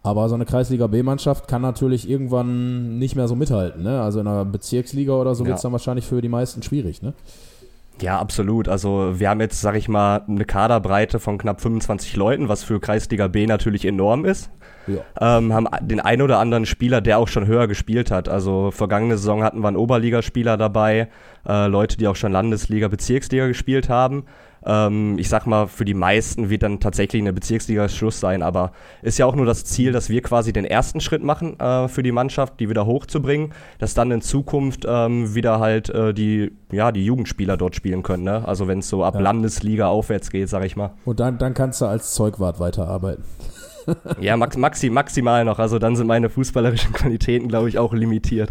aber 0.03 0.29
so 0.29 0.35
eine 0.35 0.45
Kreisliga 0.45 0.89
B-Mannschaft 0.89 1.49
kann 1.49 1.63
natürlich 1.63 2.09
irgendwann 2.09 2.99
nicht 2.99 3.17
mehr 3.17 3.29
so 3.29 3.35
mithalten. 3.35 3.83
Ne? 3.83 4.03
Also 4.03 4.21
in 4.21 4.27
einer 4.27 4.45
Bezirksliga 4.45 5.15
oder 5.15 5.35
so 5.35 5.45
Ja. 5.45 5.49
wird 5.49 5.57
es 5.57 5.63
dann 5.63 5.73
wahrscheinlich 5.73 6.05
für 6.07 6.21
die 6.21 6.29
meisten 6.29 6.63
schwierig. 6.63 7.01
Ne? 7.01 7.15
Ja, 8.01 8.19
absolut. 8.19 8.69
Also 8.69 9.19
wir 9.19 9.29
haben 9.29 9.41
jetzt, 9.41 9.61
sag 9.61 9.77
ich 9.77 9.89
mal, 9.89 10.23
eine 10.27 10.45
Kaderbreite 10.45 11.21
von 11.21 11.39
knapp 11.39 11.61
25 11.61 12.17
Leuten, 12.17 12.49
was 12.49 12.65
für 12.65 12.81
Kreisliga 12.81 13.29
B 13.29 13.47
natürlich 13.47 13.85
enorm 13.85 14.25
ist. 14.25 14.51
Ja. 14.87 15.39
Ähm, 15.39 15.53
haben 15.53 15.69
den 15.83 16.01
ein 16.01 16.23
oder 16.23 16.39
anderen 16.39 16.67
Spieler, 16.67 17.01
der 17.01 17.19
auch 17.19 17.29
schon 17.29 17.47
höher 17.47 17.69
gespielt 17.69 18.11
hat. 18.11 18.29
Also 18.29 18.71
vergangene 18.71 19.17
Saison 19.19 19.43
hatten 19.43 19.61
wir 19.61 19.69
einen 19.69 19.77
Oberligaspieler 19.77 20.57
dabei, 20.57 21.09
äh, 21.47 21.67
Leute, 21.67 21.97
die 21.97 22.09
auch 22.09 22.17
schon 22.17 22.33
Landesliga, 22.33 22.89
Bezirksliga 22.89 23.47
gespielt 23.47 23.89
haben. 23.89 24.25
Ähm, 24.65 25.19
ich 25.19 25.29
sag 25.29 25.47
mal, 25.47 25.67
für 25.67 25.85
die 25.85 25.95
meisten 25.95 26.51
wird 26.51 26.63
dann 26.63 26.81
tatsächlich 26.81 27.23
eine 27.23 27.33
Bezirksliga 27.33 27.89
Schluss 27.89 28.21
sein, 28.21 28.43
aber 28.43 28.73
ist 29.03 29.19
ja 29.19 29.27
auch 29.27 29.35
nur 29.35 29.47
das 29.47 29.65
Ziel, 29.65 29.93
dass 29.93 30.11
wir 30.11 30.23
quasi 30.23 30.53
den 30.53 30.65
ersten 30.65 31.01
Schritt 31.01 31.23
machen 31.23 31.59
äh, 31.59 31.89
für 31.89 32.03
die 32.03 32.13
Mannschaft, 32.13 32.61
die 32.61 32.69
wieder 32.69 32.87
hochzubringen, 32.87 33.53
dass 33.79 33.95
dann 33.95 34.11
in 34.11 34.21
Zukunft 34.21 34.85
ähm, 34.87 35.35
wieder 35.35 35.61
halt 35.61 35.89
äh, 35.91 36.13
die, 36.13 36.53
ja, 36.73 36.93
die 36.93 37.05
Jugendspieler 37.05 37.57
dort 37.57 37.75
spielen 37.75 38.03
können. 38.03 38.25
Ne? 38.25 38.47
Also 38.47 38.69
wenn 38.69 38.81
es 38.81 38.89
so 38.89 39.05
ab 39.05 39.15
Ja. 39.15 39.21
Landesliga 39.21 39.89
aufwärts 39.89 40.31
geht, 40.31 40.49
sag 40.49 40.65
ich 40.65 40.77
mal. 40.77 40.93
Und 41.05 41.21
dann, 41.21 41.39
dann 41.39 41.55
kannst 41.55 41.81
du 41.81 41.87
als 41.87 42.15
Zeugwart 42.15 42.61
weiterarbeiten. 42.61 43.25
Ja, 44.21 44.37
max, 44.37 44.57
maxi, 44.57 44.91
maximal 44.91 45.45
noch. 45.45 45.59
Also 45.59 45.79
dann 45.79 45.97
sind 45.97 46.07
meine 46.07 46.29
fußballerischen 46.29 46.93
Qualitäten, 46.93 47.49
glaube 47.49 47.69
ich, 47.69 47.79
auch 47.79 47.93
limitiert. 47.95 48.51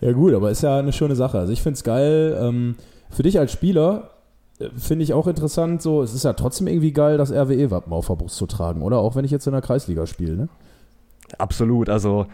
Ja 0.00 0.12
gut, 0.12 0.34
aber 0.34 0.50
ist 0.50 0.62
ja 0.62 0.78
eine 0.78 0.92
schöne 0.92 1.14
Sache. 1.14 1.38
Also 1.38 1.52
ich 1.52 1.62
finde 1.62 1.74
es 1.76 1.84
geil. 1.84 2.36
Ähm, 2.38 2.74
für 3.08 3.22
dich 3.22 3.38
als 3.38 3.52
Spieler 3.52 4.10
finde 4.76 5.04
ich 5.04 5.12
auch 5.12 5.26
interessant, 5.26 5.82
so, 5.82 6.02
es 6.02 6.14
ist 6.14 6.24
ja 6.24 6.32
trotzdem 6.32 6.66
irgendwie 6.66 6.92
geil, 6.92 7.16
das 7.18 7.32
RWE-Wappen 7.32 7.92
auf 7.92 8.06
der 8.08 8.14
Brust 8.14 8.36
zu 8.36 8.46
tragen, 8.46 8.82
oder? 8.82 8.98
Auch 8.98 9.14
wenn 9.14 9.24
ich 9.24 9.30
jetzt 9.30 9.46
in 9.46 9.52
der 9.52 9.62
Kreisliga 9.62 10.06
spiele, 10.06 10.36
ne? 10.36 10.48
Absolut. 11.36 11.88
Also 11.88 12.26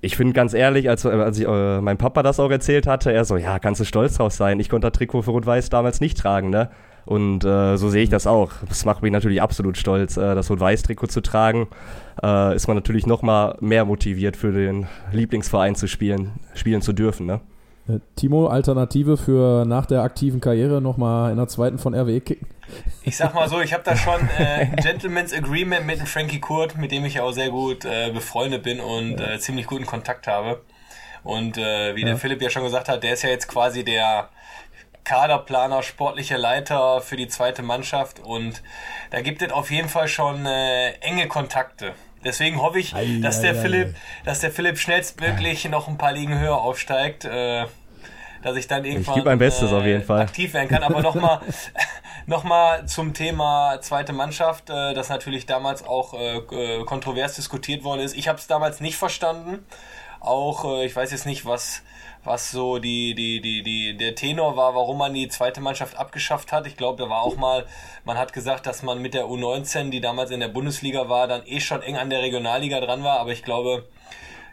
ich 0.00 0.16
finde 0.16 0.32
ganz 0.32 0.54
ehrlich, 0.54 0.88
als, 0.88 1.06
als 1.06 1.38
ich, 1.38 1.46
äh, 1.46 1.80
mein 1.80 1.98
Papa 1.98 2.22
das 2.22 2.38
auch 2.40 2.50
erzählt 2.50 2.86
hatte, 2.86 3.12
er 3.12 3.24
so, 3.24 3.36
ja, 3.36 3.58
kannst 3.58 3.80
du 3.80 3.84
stolz 3.84 4.16
drauf 4.16 4.32
sein. 4.32 4.60
Ich 4.60 4.68
konnte 4.68 4.88
das 4.88 4.96
Trikot 4.96 5.22
für 5.22 5.30
Rot-Weiß 5.30 5.70
damals 5.70 6.00
nicht 6.00 6.18
tragen, 6.18 6.50
ne? 6.50 6.70
Und 7.04 7.42
äh, 7.42 7.76
so 7.76 7.88
sehe 7.88 8.02
ich 8.02 8.10
das 8.10 8.26
auch. 8.26 8.50
Das 8.68 8.84
macht 8.84 9.02
mich 9.02 9.10
natürlich 9.10 9.40
absolut 9.40 9.78
stolz, 9.78 10.18
äh, 10.18 10.34
das 10.34 10.50
Rot-Weiß-Trikot 10.50 11.06
zu 11.06 11.22
tragen. 11.22 11.68
Äh, 12.22 12.54
ist 12.54 12.68
man 12.68 12.76
natürlich 12.76 13.06
noch 13.06 13.22
mal 13.22 13.56
mehr 13.60 13.86
motiviert, 13.86 14.36
für 14.36 14.52
den 14.52 14.86
Lieblingsverein 15.10 15.74
zu 15.74 15.88
spielen, 15.88 16.32
spielen 16.52 16.82
zu 16.82 16.92
dürfen, 16.92 17.24
ne? 17.24 17.40
Äh, 17.88 18.00
Timo, 18.16 18.48
Alternative 18.48 19.16
für 19.16 19.64
nach 19.64 19.86
der 19.86 20.02
aktiven 20.02 20.40
Karriere 20.40 20.80
nochmal 20.80 21.30
in 21.30 21.36
der 21.36 21.48
zweiten 21.48 21.78
von 21.78 21.94
RWE 21.94 22.20
kicken? 22.20 22.46
Ich 23.02 23.16
sag 23.16 23.34
mal 23.34 23.48
so, 23.48 23.60
ich 23.60 23.72
habe 23.72 23.82
da 23.82 23.96
schon 23.96 24.20
äh, 24.38 24.42
ein 24.42 24.76
Gentleman's 24.82 25.32
Agreement 25.32 25.86
mit 25.86 26.00
dem 26.00 26.06
Frankie 26.06 26.40
Kurt, 26.40 26.76
mit 26.76 26.92
dem 26.92 27.04
ich 27.04 27.14
ja 27.14 27.22
auch 27.22 27.32
sehr 27.32 27.50
gut 27.50 27.84
äh, 27.84 28.10
befreundet 28.12 28.62
bin 28.62 28.80
und 28.80 29.20
äh, 29.20 29.38
ziemlich 29.38 29.66
guten 29.66 29.86
Kontakt 29.86 30.26
habe. 30.26 30.60
Und 31.24 31.58
äh, 31.58 31.96
wie 31.96 32.04
der 32.04 32.16
Philipp 32.16 32.40
ja 32.40 32.48
schon 32.48 32.62
gesagt 32.62 32.88
hat, 32.88 33.02
der 33.02 33.14
ist 33.14 33.22
ja 33.22 33.30
jetzt 33.30 33.48
quasi 33.48 33.84
der 33.84 34.28
Kaderplaner, 35.04 35.82
sportlicher 35.82 36.38
Leiter 36.38 37.00
für 37.00 37.16
die 37.16 37.28
zweite 37.28 37.62
Mannschaft 37.62 38.20
und 38.20 38.62
da 39.10 39.22
gibt 39.22 39.40
es 39.40 39.52
auf 39.52 39.70
jeden 39.70 39.88
Fall 39.88 40.06
schon 40.06 40.44
äh, 40.44 40.90
enge 41.00 41.28
Kontakte. 41.28 41.94
Deswegen 42.24 42.60
hoffe 42.60 42.80
ich, 42.80 42.94
dass 43.22 43.40
der 43.40 43.54
Philipp, 43.54 43.94
dass 44.24 44.40
der 44.40 44.50
Philipp 44.50 44.78
schnellstmöglich 44.78 45.68
noch 45.68 45.88
ein 45.88 45.98
paar 45.98 46.12
Ligen 46.12 46.38
höher 46.38 46.58
aufsteigt, 46.58 47.24
äh, 47.24 47.64
dass 48.42 48.56
ich 48.56 48.66
dann 48.66 48.84
irgendwann 48.84 49.24
mein 49.24 49.38
Bestes 49.38 49.72
auf 49.72 49.84
jeden 49.84 50.04
Fall. 50.04 50.22
aktiv 50.22 50.54
werden 50.54 50.68
kann. 50.68 50.82
Aber 50.82 51.02
nochmal 51.02 51.40
noch 52.26 52.44
mal 52.44 52.86
zum 52.86 53.14
Thema 53.14 53.80
zweite 53.80 54.12
Mannschaft, 54.12 54.70
äh, 54.70 54.94
das 54.94 55.08
natürlich 55.08 55.46
damals 55.46 55.84
auch 55.84 56.14
äh, 56.14 56.36
äh, 56.36 56.84
kontrovers 56.84 57.34
diskutiert 57.34 57.84
worden 57.84 58.00
ist. 58.00 58.16
Ich 58.16 58.28
habe 58.28 58.38
es 58.38 58.46
damals 58.46 58.80
nicht 58.80 58.96
verstanden. 58.96 59.64
Auch 60.20 60.64
äh, 60.64 60.86
ich 60.86 60.94
weiß 60.94 61.10
jetzt 61.10 61.26
nicht, 61.26 61.46
was 61.46 61.82
was 62.24 62.50
so 62.50 62.78
die, 62.78 63.14
die, 63.14 63.40
die, 63.40 63.62
die, 63.62 63.96
der 63.96 64.14
Tenor 64.14 64.56
war, 64.56 64.74
warum 64.74 64.98
man 64.98 65.14
die 65.14 65.28
zweite 65.28 65.60
Mannschaft 65.60 65.96
abgeschafft 65.96 66.52
hat. 66.52 66.66
Ich 66.66 66.76
glaube, 66.76 67.02
da 67.02 67.08
war 67.08 67.22
auch 67.22 67.36
mal, 67.36 67.64
man 68.04 68.18
hat 68.18 68.32
gesagt, 68.32 68.66
dass 68.66 68.82
man 68.82 69.00
mit 69.00 69.14
der 69.14 69.26
U19, 69.26 69.90
die 69.90 70.00
damals 70.00 70.30
in 70.30 70.40
der 70.40 70.48
Bundesliga 70.48 71.08
war, 71.08 71.26
dann 71.26 71.42
eh 71.46 71.60
schon 71.60 71.80
eng 71.82 71.96
an 71.96 72.10
der 72.10 72.22
Regionalliga 72.22 72.80
dran 72.80 73.02
war. 73.02 73.20
Aber 73.20 73.32
ich 73.32 73.44
glaube, 73.44 73.86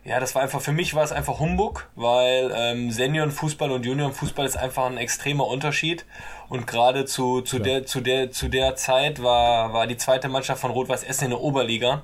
ja, 0.06 0.20
das 0.20 0.36
war 0.36 0.44
einfach, 0.44 0.62
für 0.62 0.72
mich 0.72 0.94
war 0.94 1.04
es 1.04 1.12
einfach 1.12 1.40
Humbug, 1.40 1.90
weil 1.96 2.54
ähm, 2.56 2.92
Seniorenfußball 2.92 3.72
und 3.72 3.88
Juniorenfußball 3.88 4.46
ist 4.46 4.56
einfach 4.56 4.86
ein 4.86 4.98
extremer 4.98 5.48
Unterschied. 5.48 6.06
Und 6.48 6.68
gerade 6.68 7.06
zu, 7.06 7.42
zu, 7.42 7.58
der, 7.58 7.88
zu, 7.88 8.02
der, 8.02 8.30
zu 8.30 8.48
der 8.48 8.76
Zeit 8.76 9.24
war, 9.24 9.74
war 9.74 9.88
die 9.88 9.98
zweite 9.98 10.30
Mannschaft 10.30 10.62
von 10.62 10.70
Rot-Weiß 10.70 11.04
Essen 11.04 11.26
in 11.26 11.30
der 11.32 11.42
Oberliga. 11.42 12.04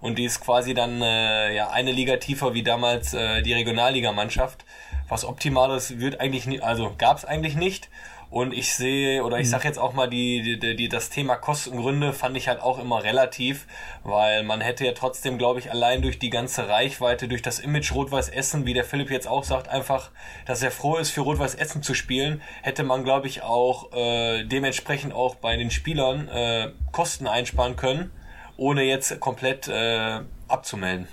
Und 0.00 0.16
die 0.18 0.26
ist 0.26 0.40
quasi 0.40 0.74
dann 0.74 1.02
äh, 1.02 1.52
ja, 1.54 1.70
eine 1.70 1.90
Liga 1.90 2.18
tiefer 2.18 2.54
wie 2.54 2.62
damals 2.62 3.14
äh, 3.14 3.42
die 3.42 3.52
Regionalligamannschaft. 3.52 4.64
Was 5.08 5.24
Optimales 5.24 5.98
wird 5.98 6.20
eigentlich 6.20 6.46
nicht, 6.46 6.62
also 6.62 6.94
gab 6.98 7.18
es 7.18 7.24
eigentlich 7.24 7.56
nicht. 7.56 7.90
Und 8.30 8.54
ich 8.54 8.74
sehe, 8.74 9.24
oder 9.24 9.38
ich 9.38 9.46
Mhm. 9.48 9.50
sag 9.50 9.64
jetzt 9.64 9.78
auch 9.78 9.92
mal, 9.92 10.08
die, 10.08 10.58
die, 10.60 10.76
die, 10.76 10.88
das 10.88 11.10
Thema 11.10 11.34
Kostengründe 11.34 12.12
fand 12.12 12.36
ich 12.36 12.46
halt 12.46 12.60
auch 12.62 12.78
immer 12.78 13.02
relativ, 13.02 13.66
weil 14.04 14.44
man 14.44 14.60
hätte 14.60 14.86
ja 14.86 14.92
trotzdem, 14.92 15.36
glaube 15.36 15.58
ich, 15.58 15.72
allein 15.72 16.00
durch 16.00 16.20
die 16.20 16.30
ganze 16.30 16.68
Reichweite, 16.68 17.26
durch 17.26 17.42
das 17.42 17.58
Image 17.58 17.92
Rot-Weiß 17.92 18.28
Essen, 18.28 18.66
wie 18.66 18.72
der 18.74 18.84
Philipp 18.84 19.10
jetzt 19.10 19.26
auch 19.26 19.42
sagt, 19.42 19.68
einfach, 19.68 20.10
dass 20.46 20.62
er 20.62 20.70
froh 20.70 20.96
ist, 20.96 21.10
für 21.10 21.22
Rot-Weiß 21.22 21.56
Essen 21.56 21.82
zu 21.82 21.92
spielen, 21.92 22.40
hätte 22.62 22.84
man, 22.84 23.02
glaube 23.02 23.26
ich, 23.26 23.42
auch 23.42 23.92
äh, 23.92 24.44
dementsprechend 24.44 25.12
auch 25.12 25.34
bei 25.34 25.56
den 25.56 25.72
Spielern 25.72 26.28
äh, 26.28 26.70
Kosten 26.92 27.26
einsparen 27.26 27.74
können, 27.74 28.12
ohne 28.56 28.84
jetzt 28.84 29.18
komplett 29.18 29.66
äh, 29.66 30.20
abzumelden. 30.46 31.08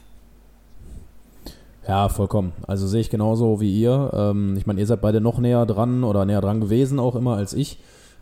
Ja, 1.88 2.10
vollkommen. 2.10 2.52
Also 2.68 2.86
sehe 2.86 3.00
ich 3.00 3.10
genauso 3.10 3.62
wie 3.62 3.80
ihr. 3.80 4.12
Ähm, 4.14 4.56
ich 4.58 4.66
meine, 4.66 4.80
ihr 4.82 4.86
seid 4.86 5.00
beide 5.00 5.22
noch 5.22 5.40
näher 5.40 5.66
dran 5.66 6.04
oder 6.04 6.26
näher 6.26 6.42
dran 6.42 6.60
gewesen 6.60 7.00
auch 7.00 7.16
immer 7.16 7.38
als 7.38 7.54
ich. 7.54 7.80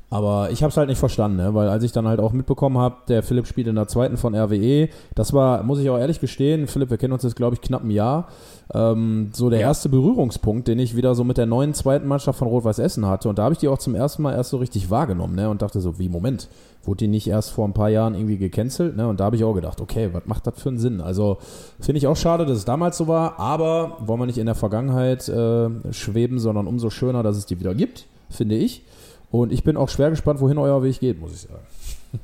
Aber 0.10 0.52
ich 0.52 0.62
habe 0.62 0.70
es 0.70 0.78
halt 0.78 0.88
nicht 0.88 1.00
verstanden, 1.00 1.38
ne? 1.38 1.54
weil 1.56 1.68
als 1.68 1.84
ich 1.84 1.92
dann 1.92 2.08
halt 2.08 2.20
auch 2.20 2.32
mitbekommen 2.32 2.78
habe, 2.78 2.98
der 3.08 3.24
Philipp 3.24 3.48
spielt 3.48 3.68
in 3.68 3.76
der 3.76 3.88
zweiten 3.88 4.18
von 4.18 4.36
RWE, 4.36 4.88
das 5.16 5.34
war, 5.34 5.64
muss 5.64 5.80
ich 5.80 5.90
auch 5.90 5.98
ehrlich 5.98 6.20
gestehen, 6.20 6.68
Philipp, 6.68 6.92
wir 6.92 6.98
kennen 6.98 7.14
uns 7.14 7.24
jetzt, 7.24 7.36
glaube 7.36 7.56
ich, 7.56 7.62
knapp 7.62 7.84
ein 7.84 7.90
Jahr, 7.90 8.28
ähm, 8.74 9.32
so 9.34 9.50
der 9.50 9.62
erste 9.62 9.90
Berührungspunkt, 9.90 10.68
den 10.68 10.78
ich 10.78 10.96
wieder 10.96 11.16
so 11.16 11.24
mit 11.24 11.38
der 11.38 11.48
neuen 11.48 11.74
zweiten 11.74 12.08
Mannschaft 12.08 12.38
von 12.38 12.48
Rot-Weiß 12.48 12.78
Essen 12.78 13.08
hatte. 13.08 13.30
Und 13.30 13.40
da 13.40 13.44
habe 13.44 13.54
ich 13.54 13.60
die 13.60 13.68
auch 13.68 13.80
zum 13.80 13.96
ersten 13.96 14.22
Mal 14.22 14.34
erst 14.34 14.52
so 14.52 14.58
richtig 14.58 14.92
wahrgenommen 14.92 15.36
ne? 15.36 15.50
und 15.50 15.64
dachte 15.64 15.82
so, 15.82 15.98
wie, 15.98 16.08
Moment, 16.08 16.50
wurde 16.84 16.98
die 16.98 17.08
nicht 17.08 17.28
erst 17.28 17.52
vor 17.52 17.68
ein 17.68 17.74
paar 17.74 17.90
Jahren 17.90 18.14
irgendwie 18.14 18.38
gecancelt? 18.38 18.96
Ne? 18.96 19.08
Und 19.08 19.20
da 19.20 19.26
habe 19.26 19.36
ich 19.36 19.44
auch 19.44 19.54
gedacht, 19.54 19.82
okay, 19.82 20.10
was 20.14 20.28
macht 20.28 20.46
das 20.46 20.62
für 20.62 20.70
einen 20.70 20.78
Sinn? 20.78 21.02
Also 21.02 21.40
finde 21.80 21.98
ich 21.98 22.06
auch 22.06 22.18
schade, 22.18 22.46
dass 22.46 22.60
es 22.60 22.66
damals 22.66 22.98
so 22.98 23.08
war, 23.08 23.40
aber 23.40 23.98
wollen 24.06 24.20
wir 24.20 24.28
nicht 24.28 24.38
in 24.38 24.46
der 24.46 24.56
Vergangenheit 24.56 25.28
äh, 25.28 25.70
schweben, 25.92 26.38
sondern 26.38 26.68
umso 26.68 26.92
schöner, 26.92 27.24
dass 27.24 27.38
es 27.38 27.48
die 27.48 27.60
wieder 27.60 27.74
gibt, 27.74 28.06
finde 28.30 28.56
ich. 28.56 28.84
Und 29.32 29.52
ich 29.52 29.64
bin 29.64 29.78
auch 29.78 29.90
schwer 29.90 30.10
gespannt, 30.10 30.40
wohin 30.40 30.58
euer 30.58 30.82
Weg 30.84 31.00
geht, 31.00 31.20
muss 31.20 31.34
ich 31.34 31.42
sagen. 31.42 31.64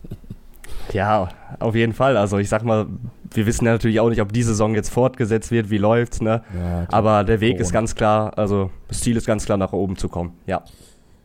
Ja, 0.93 1.29
auf 1.59 1.75
jeden 1.75 1.93
Fall. 1.93 2.17
Also 2.17 2.37
ich 2.37 2.49
sag 2.49 2.63
mal, 2.63 2.87
wir 3.33 3.45
wissen 3.45 3.65
ja 3.65 3.71
natürlich 3.73 3.99
auch 3.99 4.09
nicht, 4.09 4.21
ob 4.21 4.33
die 4.33 4.43
Saison 4.43 4.75
jetzt 4.75 4.89
fortgesetzt 4.89 5.51
wird, 5.51 5.69
wie 5.69 5.77
läuft's, 5.77 6.21
ne? 6.21 6.41
Ja. 6.53 6.85
Aber 6.89 7.23
der 7.23 7.39
Weg 7.39 7.59
ist 7.59 7.71
ganz 7.71 7.95
klar, 7.95 8.37
also 8.37 8.71
das 8.89 8.99
Ziel 8.99 9.15
ist 9.15 9.25
ganz 9.25 9.45
klar, 9.45 9.57
nach 9.57 9.71
oben 9.73 9.95
zu 9.95 10.09
kommen. 10.09 10.33
Ja. 10.47 10.63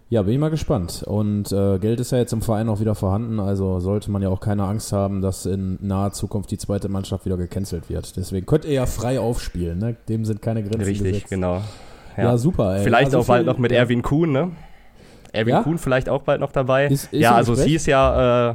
Ja, 0.09 0.23
bin 0.23 0.35
ich 0.35 0.39
mal 0.39 0.51
gespannt. 0.51 1.03
Und 1.05 1.51
äh, 1.51 1.79
Geld 1.81 1.99
ist 1.99 2.13
ja 2.13 2.19
jetzt 2.19 2.33
im 2.33 2.43
Verein 2.43 2.69
auch 2.69 2.79
wieder 2.79 2.95
vorhanden, 2.95 3.41
also 3.41 3.81
sollte 3.81 4.09
man 4.13 4.23
ja 4.23 4.29
auch 4.29 4.39
keine 4.39 4.63
Angst 4.65 4.93
haben, 4.93 5.21
dass 5.21 5.47
in 5.47 5.79
naher 5.81 6.13
Zukunft 6.13 6.53
die 6.53 6.59
zweite 6.59 6.89
Mannschaft 6.89 7.25
wieder 7.27 7.37
gecancelt 7.37 7.89
wird. 7.89 8.17
Deswegen 8.17 8.47
könnt 8.47 8.65
ihr 8.67 8.73
ja 8.73 8.87
frei 8.87 9.19
aufspielen, 9.19 9.79
ne? 9.79 9.97
Dem 10.09 10.25
sind 10.25 10.43
keine 10.43 10.63
Grenzen 10.63 10.83
Richtig, 10.83 11.13
gesetzt. 11.13 11.31
genau. 11.31 11.61
Ja, 12.17 12.39
super, 12.39 12.77
ey. 12.77 12.85
Vielleicht 12.85 13.07
Also 13.07 13.19
auch 13.21 13.27
bald 13.27 13.47
noch 13.47 13.59
mit 13.59 13.73
ja. 13.73 13.79
Erwin 13.79 14.03
Kuhn, 14.03 14.31
ne? 14.31 14.53
Erwin 15.33 15.55
Ja? 15.55 15.63
Kuhn 15.63 15.79
vielleicht 15.79 16.09
auch 16.09 16.23
bald 16.23 16.41
noch 16.41 16.53
dabei. 16.53 16.87
Ist- 16.87 17.13
ist 17.13 17.21
ja, 17.21 17.35
also 17.35 17.53
es 17.55 17.65
hieß 17.65 17.87
ja, 17.87 18.51
äh, 18.51 18.55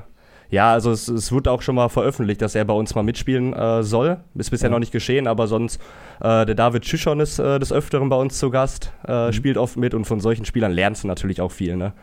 ja, 0.50 0.72
also 0.74 0.92
es, 0.92 1.08
es 1.08 1.32
wurde 1.32 1.50
auch 1.52 1.62
schon 1.62 1.76
mal 1.76 1.88
veröffentlicht, 1.90 2.42
dass 2.42 2.56
er 2.56 2.66
bei 2.66 2.74
uns 2.74 2.94
mal 2.94 3.04
mitspielen 3.04 3.54
äh, 3.54 3.84
soll. 3.84 4.18
Ist 4.36 4.50
bisher 4.52 4.68
Ja. 4.70 4.72
noch 4.74 4.80
nicht 4.80 4.92
geschehen, 4.92 5.28
aber 5.28 5.48
sonst, 5.48 5.80
äh, 6.20 6.46
der 6.46 6.56
David 6.56 6.86
Schüschon 6.86 7.20
ist 7.22 7.40
äh, 7.40 7.58
des 7.58 7.72
Öfteren 7.72 8.10
bei 8.10 8.18
uns 8.18 8.38
zu 8.38 8.50
Gast, 8.50 8.92
äh, 9.08 9.28
Mhm. 9.28 9.34
spielt 9.34 9.58
oft 9.58 9.78
mit 9.78 9.94
und 9.94 10.06
von 10.06 10.20
solchen 10.20 10.44
Spielern 10.46 10.72
lernst 10.74 11.04
du 11.04 11.08
natürlich 11.08 11.40
auch 11.42 11.52
viel, 11.52 11.78
ne? 11.78 11.94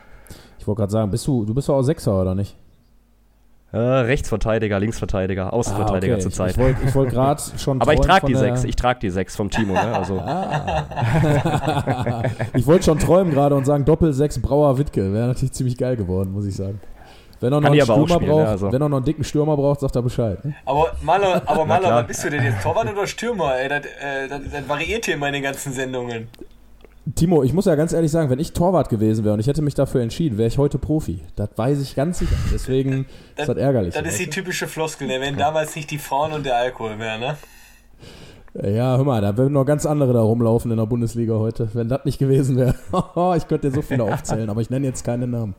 Ich 0.58 0.66
wollte 0.66 0.80
gerade 0.80 0.92
sagen, 0.92 1.10
bist 1.10 1.26
du, 1.26 1.44
du 1.44 1.54
bist 1.54 1.68
doch 1.68 1.74
auch 1.76 1.82
Sechser, 1.82 2.20
oder 2.20 2.34
nicht? 2.34 2.56
Äh, 3.70 3.76
Rechtsverteidiger, 3.76 4.80
Linksverteidiger, 4.80 5.52
Außenverteidiger 5.52 6.14
Ah, 6.14 6.16
okay. 6.16 6.22
zurzeit. 6.22 6.50
Ich, 6.52 6.56
ich 6.56 6.62
wollte 6.62 6.94
wollt 6.94 7.10
gerade 7.10 7.42
schon 7.58 7.82
aber 7.82 7.92
ich 7.92 8.00
träumen 8.00 8.10
trage 8.10 8.26
die 8.26 8.34
sechs, 8.34 8.64
ich 8.64 8.76
trage 8.76 9.00
die 9.00 9.10
sechs 9.10 9.36
vom 9.36 9.50
Timo, 9.50 9.74
ne? 9.74 9.94
Also, 9.94 10.22
ich 12.54 12.66
wollte 12.66 12.84
schon 12.84 12.98
träumen 12.98 13.32
gerade 13.34 13.54
und 13.54 13.66
sagen 13.66 13.84
Doppel-6 13.84 14.40
Brauer 14.40 14.78
Wittke. 14.78 15.12
Wäre 15.12 15.28
natürlich 15.28 15.52
ziemlich 15.52 15.76
geil 15.76 15.96
geworden, 15.96 16.32
muss 16.32 16.46
ich 16.46 16.56
sagen. 16.56 16.80
Wenn 17.40 17.52
er 17.52 17.60
noch 17.60 17.70
einen 17.70 17.80
Stürmer 17.80 18.08
spielen, 18.08 18.30
braucht, 18.30 18.42
ne, 18.44 18.48
also. 18.48 18.72
wenn 18.72 18.82
er 18.82 18.88
noch 18.88 18.96
einen 18.96 19.04
dicken 19.04 19.22
Stürmer 19.22 19.56
braucht, 19.56 19.80
sagt 19.80 19.94
er 19.94 20.02
Bescheid. 20.02 20.44
Ne? 20.44 20.54
Aber 20.64 20.92
Maler, 21.02 21.42
aber 21.46 21.64
Maler, 21.66 22.02
bist 22.02 22.24
du 22.24 22.30
denn 22.30 22.42
jetzt? 22.42 22.62
Torwart 22.62 22.90
oder 22.90 23.06
Stürmer? 23.06 23.54
Ey, 23.56 23.68
das, 23.68 23.84
äh, 23.84 24.28
das, 24.28 24.40
das 24.50 24.68
variiert 24.68 25.04
hier 25.04 25.14
in 25.14 25.20
meinen 25.20 25.42
ganzen 25.42 25.72
Sendungen. 25.72 26.28
Timo, 27.14 27.42
ich 27.42 27.52
muss 27.52 27.64
ja 27.64 27.74
ganz 27.74 27.92
ehrlich 27.92 28.10
sagen, 28.10 28.28
wenn 28.28 28.38
ich 28.38 28.52
Torwart 28.52 28.88
gewesen 28.88 29.24
wäre 29.24 29.34
und 29.34 29.40
ich 29.40 29.46
hätte 29.46 29.62
mich 29.62 29.74
dafür 29.74 30.02
entschieden, 30.02 30.36
wäre 30.36 30.48
ich 30.48 30.58
heute 30.58 30.78
Profi. 30.78 31.20
Das 31.36 31.50
weiß 31.56 31.80
ich 31.80 31.94
ganz 31.94 32.18
sicher. 32.18 32.36
Deswegen 32.52 33.06
ist 33.36 33.48
das 33.48 33.56
ärgerlich. 33.56 33.94
Das 33.94 34.06
ist 34.06 34.18
die 34.18 34.28
typische 34.28 34.66
Floskel, 34.66 35.06
ne? 35.06 35.20
wenn 35.20 35.36
damals 35.36 35.74
nicht 35.76 35.90
die 35.90 35.98
Frauen 35.98 36.32
und 36.32 36.44
der 36.44 36.56
Alkohol 36.56 36.98
wären, 36.98 37.20
ne? 37.20 37.36
ja, 38.54 38.96
hör 38.96 39.04
mal, 39.04 39.20
da 39.20 39.36
würden 39.36 39.52
noch 39.52 39.64
ganz 39.64 39.86
andere 39.86 40.12
da 40.12 40.20
rumlaufen 40.20 40.70
in 40.70 40.76
der 40.76 40.86
Bundesliga 40.86 41.34
heute, 41.34 41.68
wenn 41.74 41.88
das 41.88 42.04
nicht 42.04 42.18
gewesen 42.18 42.56
wäre. 42.56 42.74
ich 43.36 43.46
könnte 43.46 43.68
dir 43.68 43.74
so 43.74 43.82
viele 43.82 44.04
aufzählen, 44.04 44.50
aber 44.50 44.60
ich 44.60 44.70
nenne 44.70 44.86
jetzt 44.86 45.04
keine 45.04 45.26
Namen. 45.26 45.54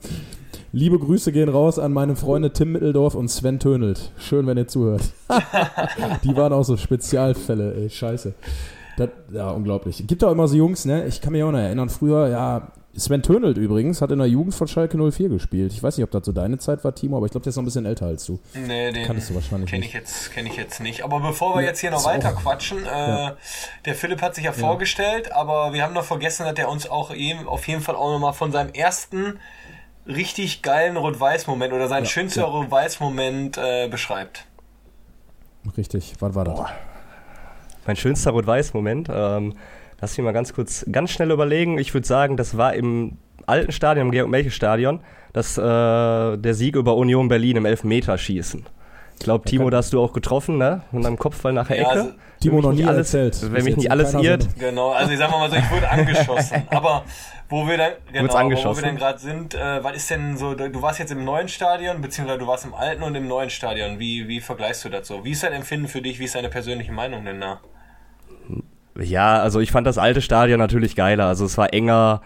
Liebe 0.72 1.00
Grüße 1.00 1.32
gehen 1.32 1.50
raus 1.50 1.80
an 1.80 1.94
meine 1.94 2.16
Freunde 2.16 2.54
Tim 2.54 2.74
Mitteldorf 2.74 3.16
und 3.16 3.28
Sven 3.30 3.58
Tönelt. 3.58 4.12
Schön, 4.20 4.46
wenn 4.46 4.58
ihr 4.58 4.68
zuhört. 4.68 5.02
die 6.24 6.36
waren 6.36 6.54
auch 6.54 6.64
so 6.64 6.78
Spezialfälle, 6.78 7.74
ey, 7.76 7.90
scheiße. 7.90 8.34
Das, 9.00 9.10
ja, 9.32 9.50
unglaublich. 9.52 10.04
Gibt 10.08 10.24
auch 10.24 10.32
immer 10.32 10.48
so 10.48 10.56
Jungs, 10.56 10.86
ne? 10.86 11.06
Ich 11.08 11.22
kann 11.22 11.32
mich 11.34 11.42
auch 11.44 11.52
noch 11.52 11.60
erinnern, 11.60 11.90
früher, 11.90 12.28
ja, 12.28 12.72
Sven 12.96 13.22
Tönelt 13.22 13.58
übrigens 13.58 14.02
hat 14.02 14.12
in 14.12 14.18
der 14.20 14.28
Jugend 14.28 14.54
von 14.56 14.68
Schalke 14.68 14.98
04 14.98 15.30
gespielt. 15.30 15.72
Ich 15.72 15.82
weiß 15.82 15.96
nicht, 15.98 16.04
ob 16.04 16.12
das 16.12 16.26
so 16.26 16.32
deine 16.34 16.58
Zeit 16.58 16.84
war, 16.84 16.94
Timo, 16.94 17.18
aber 17.18 17.28
ich 17.28 17.32
glaube, 17.32 17.44
der 17.44 17.52
ist 17.52 17.56
noch 17.56 17.62
ein 17.62 17.66
bisschen 17.66 17.86
älter 17.86 18.08
als 18.08 18.26
du. 18.26 18.40
Nee, 18.56 18.92
den 18.92 19.06
Kanntest 19.06 19.30
du 19.30 19.36
wahrscheinlich 19.36 19.70
kenn 19.70 19.80
nicht. 19.80 19.90
ich 19.90 19.94
jetzt, 19.96 20.32
kenn 20.34 20.46
ich 20.48 20.56
jetzt 20.58 20.82
nicht. 20.82 21.04
Aber 21.04 21.20
bevor 21.22 21.56
wir 21.56 21.62
Ja, 21.62 21.68
jetzt 21.70 21.80
hier 21.80 21.92
noch 21.92 22.00
ist 22.00 22.06
auch- 22.08 22.10
weiter 22.14 22.32
quatschen, 22.44 22.80
äh, 22.86 22.90
Ja. 22.90 23.38
der 23.86 23.96
Philipp 23.96 24.22
hat 24.22 24.36
sich 24.36 24.44
ja, 24.46 24.52
vorgestellt, 24.52 25.32
aber 25.32 25.72
wir 25.74 25.84
haben 25.84 25.94
noch 25.94 26.04
vergessen, 26.04 26.46
dass 26.46 26.58
er 26.58 26.68
uns 26.68 26.90
auch 26.90 27.14
eben, 27.14 27.48
auf 27.48 27.68
jeden 27.68 27.82
Fall 27.82 27.96
auch 27.96 28.12
nochmal 28.12 28.34
von 28.34 28.52
seinem 28.52 28.74
ersten 28.74 29.40
richtig 30.08 30.62
geilen 30.64 30.98
Rot-Weiß-Moment 30.98 31.72
oder 31.72 31.88
seinen 31.88 32.04
Ja, 32.06 32.10
schönsten 32.10 32.40
ja. 32.40 32.46
Rot-Weiß-Moment 32.48 33.58
äh, 33.60 33.88
beschreibt. 33.88 34.46
Richtig, 35.78 36.16
was 36.20 36.34
war 36.36 36.44
das? 36.46 36.60
Mein 37.90 37.96
schönster 37.96 38.30
Rot-Weiß-Moment, 38.32 39.10
ähm, 39.12 39.56
lass 40.00 40.16
mich 40.16 40.24
mal 40.24 40.32
ganz 40.32 40.54
kurz, 40.54 40.86
ganz 40.92 41.10
schnell 41.10 41.32
überlegen. 41.32 41.80
Ich 41.80 41.92
würde 41.96 42.06
sagen, 42.06 42.38
das 42.38 42.56
war 42.56 42.76
im 42.76 43.18
alten 43.48 43.72
Stadion, 43.72 44.06
im 44.08 44.12
Georg-Melche-Stadion, 44.12 45.00
das, 45.34 45.58
äh, 45.58 45.62
der 45.64 46.54
Sieg 46.54 46.76
über 46.76 46.96
Union 46.96 47.30
Berlin 47.30 47.58
im 47.58 47.66
Elfmeterschießen. 47.66 48.64
Ich 49.16 49.24
glaube, 49.24 49.50
Timo, 49.50 49.72
da 49.72 49.78
hast 49.78 49.92
du 49.92 50.00
auch 50.02 50.14
getroffen, 50.14 50.60
ne? 50.60 50.84
Und 50.92 51.04
am 51.08 51.18
Kopfball 51.18 51.52
nach 51.52 51.68
der 51.68 51.78
Ja, 51.78 51.82
Ecke. 51.90 52.00
also- 52.00 52.12
Timo 52.40 52.62
noch 52.62 52.72
nicht 52.72 52.84
nie 52.84 52.88
alles, 52.88 53.12
erzählt. 53.14 53.52
Wenn 53.52 53.64
mich 53.66 53.76
nicht 53.76 53.92
alles 53.92 54.14
irrt. 54.14 54.48
Genau, 54.60 54.92
also 54.92 55.12
ich 55.12 55.18
sag 55.18 55.32
mal 55.32 55.50
so, 55.50 55.58
ich 55.58 55.72
wurde 55.72 55.90
angeschossen. 55.90 56.62
Aber 56.70 57.04
wo 57.50 57.68
wir 57.68 57.78
dann, 57.78 57.92
genau, 58.14 58.34
wo 58.34 58.76
wir 58.76 58.82
dann 58.84 58.96
gerade 58.96 59.20
sind, 59.20 59.56
äh, 59.56 59.84
was 59.84 59.96
ist 59.98 60.10
denn 60.12 60.38
so, 60.38 60.54
du 60.54 60.82
warst 60.82 61.00
jetzt 61.00 61.12
im 61.12 61.26
neuen 61.26 61.50
Stadion, 61.50 62.00
beziehungsweise 62.02 62.40
du 62.40 62.48
warst 62.48 62.66
im 62.66 62.74
alten 62.76 63.02
und 63.04 63.16
im 63.16 63.28
neuen 63.28 63.50
Stadion. 63.50 64.00
Wie, 64.00 64.28
wie 64.30 64.40
vergleichst 64.40 64.86
du 64.86 64.90
das 64.90 65.08
so? 65.08 65.26
Wie 65.26 65.32
ist 65.32 65.42
dein 65.44 65.54
Empfinden 65.54 65.88
für 65.88 66.02
dich? 66.02 66.20
Wie 66.20 66.26
ist 66.26 66.36
deine 66.36 66.50
persönliche 66.50 66.94
Meinung 66.94 67.26
denn 67.26 67.42
da? 67.42 67.60
Ja, 69.02 69.40
also 69.40 69.60
ich 69.60 69.72
fand 69.72 69.88
das 69.88 69.98
alte 69.98 70.22
Stadion 70.22 70.60
natürlich 70.60 70.96
geiler. 70.96 71.26
Also 71.26 71.46
es 71.46 71.58
war 71.58 71.74
enger. 71.74 72.22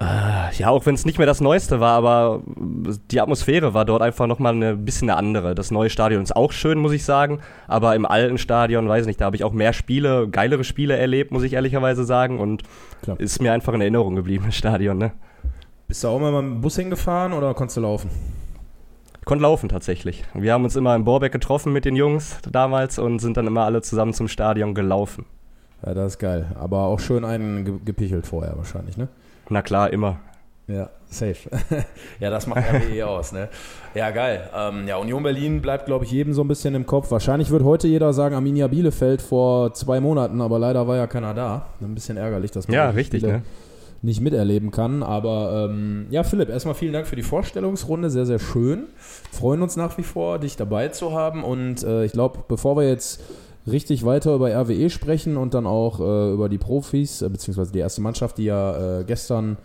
Äh, 0.00 0.54
ja, 0.56 0.68
auch 0.68 0.86
wenn 0.86 0.94
es 0.94 1.04
nicht 1.04 1.18
mehr 1.18 1.26
das 1.26 1.42
Neueste 1.42 1.78
war, 1.78 1.92
aber 1.92 2.42
die 3.10 3.20
Atmosphäre 3.20 3.74
war 3.74 3.84
dort 3.84 4.00
einfach 4.00 4.26
nochmal 4.26 4.54
ein 4.54 4.84
bisschen 4.84 5.10
eine 5.10 5.18
andere. 5.18 5.54
Das 5.54 5.70
neue 5.70 5.90
Stadion 5.90 6.22
ist 6.22 6.34
auch 6.34 6.52
schön, 6.52 6.78
muss 6.78 6.92
ich 6.92 7.04
sagen. 7.04 7.40
Aber 7.68 7.94
im 7.94 8.06
alten 8.06 8.38
Stadion, 8.38 8.88
weiß 8.88 9.06
nicht, 9.06 9.20
da 9.20 9.26
habe 9.26 9.36
ich 9.36 9.44
auch 9.44 9.52
mehr 9.52 9.74
Spiele, 9.74 10.28
geilere 10.28 10.64
Spiele 10.64 10.96
erlebt, 10.96 11.30
muss 11.30 11.42
ich 11.42 11.52
ehrlicherweise 11.52 12.04
sagen. 12.04 12.40
Und 12.40 12.62
Klar. 13.02 13.20
ist 13.20 13.42
mir 13.42 13.52
einfach 13.52 13.74
in 13.74 13.82
Erinnerung 13.82 14.14
geblieben, 14.16 14.44
das 14.46 14.56
Stadion. 14.56 14.96
Ne? 14.96 15.12
Bist 15.88 16.04
du 16.04 16.08
auch 16.08 16.18
mal 16.18 16.32
mit 16.32 16.40
dem 16.40 16.60
Bus 16.62 16.76
hingefahren 16.76 17.34
oder 17.34 17.52
konntest 17.52 17.76
du 17.76 17.82
laufen? 17.82 18.10
Ich 19.20 19.26
konnte 19.26 19.42
laufen 19.42 19.68
tatsächlich. 19.68 20.24
Wir 20.34 20.54
haben 20.54 20.64
uns 20.64 20.74
immer 20.74 20.96
in 20.96 21.04
Borbeck 21.04 21.32
getroffen 21.32 21.72
mit 21.72 21.84
den 21.84 21.96
Jungs 21.96 22.38
damals 22.50 22.98
und 22.98 23.20
sind 23.20 23.36
dann 23.36 23.46
immer 23.46 23.64
alle 23.64 23.82
zusammen 23.82 24.14
zum 24.14 24.26
Stadion 24.26 24.74
gelaufen. 24.74 25.26
Ja, 25.84 25.94
das 25.94 26.12
ist 26.14 26.18
geil. 26.18 26.46
Aber 26.58 26.78
auch 26.84 27.00
schön 27.00 27.24
einen 27.24 27.64
ge- 27.64 27.78
gepichelt 27.84 28.26
vorher 28.26 28.56
wahrscheinlich, 28.56 28.96
ne? 28.96 29.08
Na 29.48 29.62
klar, 29.62 29.92
immer. 29.92 30.18
Ja, 30.68 30.90
safe. 31.06 31.50
ja, 32.20 32.30
das 32.30 32.46
macht 32.46 32.62
RWE 32.72 33.06
aus, 33.08 33.32
ne? 33.32 33.48
Ja, 33.94 34.10
geil. 34.10 34.48
Ähm, 34.56 34.86
ja, 34.86 34.96
Union 34.96 35.22
Berlin 35.22 35.60
bleibt, 35.60 35.86
glaube 35.86 36.04
ich, 36.04 36.12
jedem 36.12 36.32
so 36.34 36.42
ein 36.42 36.48
bisschen 36.48 36.74
im 36.76 36.86
Kopf. 36.86 37.10
Wahrscheinlich 37.10 37.50
wird 37.50 37.64
heute 37.64 37.88
jeder 37.88 38.12
sagen 38.12 38.34
Arminia 38.36 38.68
Bielefeld 38.68 39.20
vor 39.20 39.74
zwei 39.74 40.00
Monaten, 40.00 40.40
aber 40.40 40.58
leider 40.60 40.86
war 40.86 40.96
ja 40.96 41.06
keiner 41.08 41.34
da. 41.34 41.66
Ein 41.80 41.94
bisschen 41.94 42.16
ärgerlich, 42.16 42.52
dass 42.52 42.68
man 42.68 42.76
Ja, 42.76 42.90
richtig, 42.90 43.24
ne? 43.24 43.42
nicht 44.02 44.20
miterleben 44.20 44.70
kann. 44.70 45.02
Aber 45.02 45.68
ähm, 45.70 46.06
ja, 46.10 46.22
Philipp, 46.22 46.48
erstmal 46.48 46.74
vielen 46.76 46.92
Dank 46.92 47.06
für 47.08 47.16
die 47.16 47.22
Vorstellungsrunde. 47.22 48.08
Sehr, 48.08 48.24
sehr 48.24 48.38
schön. 48.38 48.84
Freuen 49.32 49.62
uns 49.62 49.76
nach 49.76 49.98
wie 49.98 50.02
vor, 50.04 50.38
dich 50.38 50.56
dabei 50.56 50.88
zu 50.88 51.12
haben. 51.12 51.42
Und 51.44 51.82
äh, 51.82 52.04
ich 52.04 52.12
glaube, 52.12 52.38
bevor 52.48 52.76
wir 52.76 52.88
jetzt 52.88 53.20
richtig 53.66 54.04
weiter 54.04 54.34
über 54.34 54.50
RWE 54.50 54.90
sprechen 54.90 55.36
und 55.36 55.54
dann 55.54 55.66
auch 55.66 56.00
äh, 56.00 56.32
über 56.32 56.48
die 56.48 56.58
Profis, 56.58 57.22
äh, 57.22 57.28
beziehungsweise 57.28 57.72
die 57.72 57.78
erste 57.78 58.00
Mannschaft, 58.00 58.38
die 58.38 58.44
ja 58.44 59.00
äh, 59.00 59.04
gestern 59.04 59.56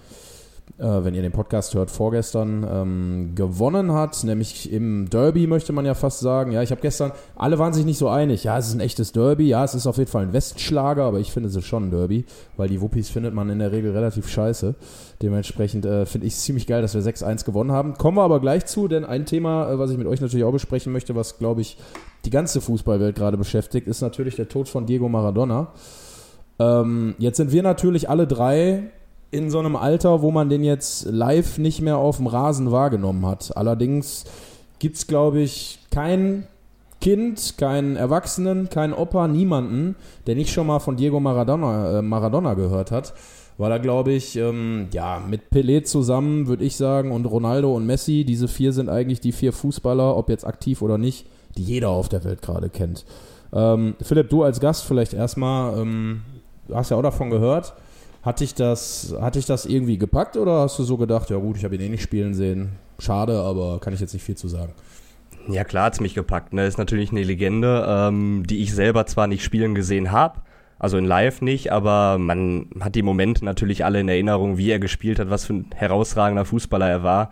wenn 0.78 1.16
ihr 1.16 1.22
den 1.22 1.32
Podcast 1.32 1.74
hört, 1.74 1.90
vorgestern 1.90 2.68
ähm, 2.70 3.32
gewonnen 3.36 3.94
hat, 3.94 4.24
nämlich 4.24 4.72
im 4.72 5.10
Derby, 5.10 5.48
möchte 5.48 5.74
man 5.74 5.86
ja 5.86 5.96
fast 5.96 6.20
sagen. 6.20 6.52
Ja, 6.52 6.62
ich 6.62 6.72
habe 6.72 6.82
gestern, 6.82 7.14
alle 7.36 7.58
waren 7.58 7.74
sich 7.74 7.86
nicht 7.86 7.98
so 7.98 8.10
einig. 8.10 8.44
Ja, 8.44 8.58
es 8.58 8.68
ist 8.68 8.76
ein 8.76 8.80
echtes 8.80 9.12
Derby. 9.12 9.48
Ja, 9.48 9.64
es 9.64 9.74
ist 9.74 9.88
auf 9.88 9.98
jeden 9.98 10.12
Fall 10.12 10.24
ein 10.24 10.34
Westschlager, 10.34 11.04
aber 11.04 11.20
ich 11.20 11.32
finde 11.32 11.50
es 11.50 11.66
schon 11.66 11.86
ein 11.88 11.92
Derby, 11.92 12.26
weil 12.58 12.70
die 12.70 12.80
Wuppis 12.82 13.10
findet 13.10 13.34
man 13.34 13.50
in 13.50 13.60
der 13.60 13.72
Regel 13.72 13.92
relativ 13.92 14.30
scheiße. 14.30 14.76
Dementsprechend 15.22 15.86
äh, 15.86 16.06
finde 16.06 16.28
ich 16.28 16.34
es 16.34 16.44
ziemlich 16.44 16.68
geil, 16.68 16.82
dass 16.82 16.94
wir 16.94 17.02
6-1 17.02 17.46
gewonnen 17.46 17.72
haben. 17.72 17.96
Kommen 17.96 18.18
wir 18.18 18.24
aber 18.24 18.40
gleich 18.40 18.66
zu, 18.66 18.88
denn 18.88 19.04
ein 19.04 19.26
Thema, 19.26 19.72
äh, 19.72 19.80
was 19.80 19.90
ich 19.90 19.98
mit 19.98 20.06
euch 20.06 20.22
natürlich 20.22 20.46
auch 20.46 20.52
besprechen 20.52 20.94
möchte, 20.94 21.16
was, 21.16 21.40
glaube 21.40 21.62
ich, 21.62 21.78
die 22.26 22.30
ganze 22.30 22.62
Fußballwelt 22.62 23.16
gerade 23.16 23.38
beschäftigt, 23.38 23.88
ist 23.88 24.02
natürlich 24.02 24.36
der 24.36 24.48
Tod 24.48 24.70
von 24.70 24.86
Diego 24.86 25.10
Maradona. 25.10 25.74
Ähm, 26.60 27.16
jetzt 27.20 27.38
sind 27.38 27.52
wir 27.52 27.64
natürlich 27.64 28.10
alle 28.10 28.28
drei 28.28 28.92
in 29.32 29.50
so 29.50 29.60
einem 29.60 29.76
Alter, 29.76 30.22
wo 30.22 30.32
man 30.32 30.50
den 30.50 30.64
jetzt 30.64 31.06
live 31.06 31.58
nicht 31.58 31.82
mehr 31.82 31.98
auf 31.98 32.18
dem 32.18 32.28
Rasen 32.28 32.72
wahrgenommen 32.72 33.26
hat. 33.26 33.56
Allerdings 33.56 34.26
gibt 34.80 34.96
es, 34.96 35.08
glaube 35.08 35.42
ich, 35.42 35.80
kein 35.92 36.48
Kind, 37.02 37.56
keinen 37.58 37.96
Erwachsenen, 37.96 38.70
keinen 38.70 38.94
Opa, 38.94 39.28
niemanden, 39.28 39.96
der 40.26 40.36
nicht 40.36 40.52
schon 40.52 40.68
mal 40.68 40.80
von 40.80 40.96
Diego 40.96 41.20
Maradona, 41.20 42.00
äh, 42.00 42.02
Maradona 42.02 42.54
gehört 42.54 42.92
hat. 42.92 43.14
Weil 43.60 43.72
er, 43.72 43.80
glaube 43.80 44.12
ich, 44.12 44.36
ähm, 44.36 44.88
ja, 44.94 45.20
mit 45.28 45.50
Pelé 45.52 45.84
zusammen, 45.84 46.48
würde 46.48 46.64
ich 46.64 46.76
sagen, 46.76 47.12
und 47.12 47.26
Ronaldo 47.26 47.76
und 47.76 47.88
Messi, 47.88 48.24
diese 48.24 48.48
vier 48.48 48.72
sind 48.72 48.88
eigentlich 48.88 49.20
die 49.20 49.32
vier 49.32 49.52
Fußballer, 49.52 50.16
ob 50.16 50.30
jetzt 50.30 50.46
aktiv 50.46 50.84
oder 50.84 51.00
nicht, 51.00 51.26
die 51.58 51.64
jeder 51.64 51.90
auf 51.90 52.08
der 52.08 52.24
Welt 52.24 52.44
gerade 52.44 52.70
kennt. 52.70 53.04
Ähm, 53.52 53.96
Philipp, 54.00 54.30
du 54.30 54.44
als 54.44 54.60
Gast 54.60 54.86
vielleicht 54.86 55.14
erstmal, 55.14 55.80
ähm, 55.80 56.22
hast 56.72 56.92
ja 56.92 56.98
auch 56.98 57.02
davon 57.02 57.32
gehört. 57.32 57.74
Hat 58.28 58.42
dich, 58.42 58.54
das, 58.54 59.16
hat 59.22 59.36
dich 59.36 59.46
das 59.46 59.66
irgendwie 59.66 59.98
gepackt 59.98 60.36
oder 60.36 60.60
hast 60.60 60.78
du 60.78 60.84
so 60.84 60.98
gedacht, 60.98 61.30
ja 61.30 61.38
gut, 61.38 61.56
ich 61.56 61.64
habe 61.64 61.76
ihn 61.76 61.82
eh 61.82 61.88
nicht 61.88 62.04
spielen 62.04 62.34
sehen, 62.34 62.74
schade, 63.00 63.40
aber 63.40 63.80
kann 63.80 63.94
ich 63.94 64.02
jetzt 64.02 64.12
nicht 64.12 64.24
viel 64.24 64.36
zu 64.36 64.50
sagen? 64.50 64.74
Ja, 65.48 65.64
klar 65.64 65.86
hat 65.86 65.94
es 65.94 66.02
mich 66.02 66.14
gepackt. 66.14 66.52
Ne? 66.52 66.68
Ist 66.68 66.78
natürlich 66.78 67.12
eine 67.12 67.24
Legende, 67.24 67.86
ähm, 67.88 68.44
die 68.46 68.62
ich 68.62 68.76
selber 68.76 69.06
zwar 69.06 69.28
nicht 69.28 69.46
spielen 69.46 69.76
gesehen 69.76 70.12
habe, 70.12 70.42
also 70.78 70.98
in 70.98 71.06
Live 71.06 71.40
nicht, 71.40 71.72
aber 71.72 72.18
man 72.18 72.68
hat 72.82 72.96
die 72.96 73.02
Momente 73.02 73.46
natürlich 73.46 73.86
alle 73.86 74.02
in 74.02 74.10
Erinnerung, 74.10 74.58
wie 74.58 74.72
er 74.72 74.80
gespielt 74.80 75.20
hat, 75.20 75.30
was 75.30 75.46
für 75.46 75.54
ein 75.54 75.68
herausragender 75.74 76.44
Fußballer 76.44 76.90
er 76.90 77.04
war. 77.04 77.32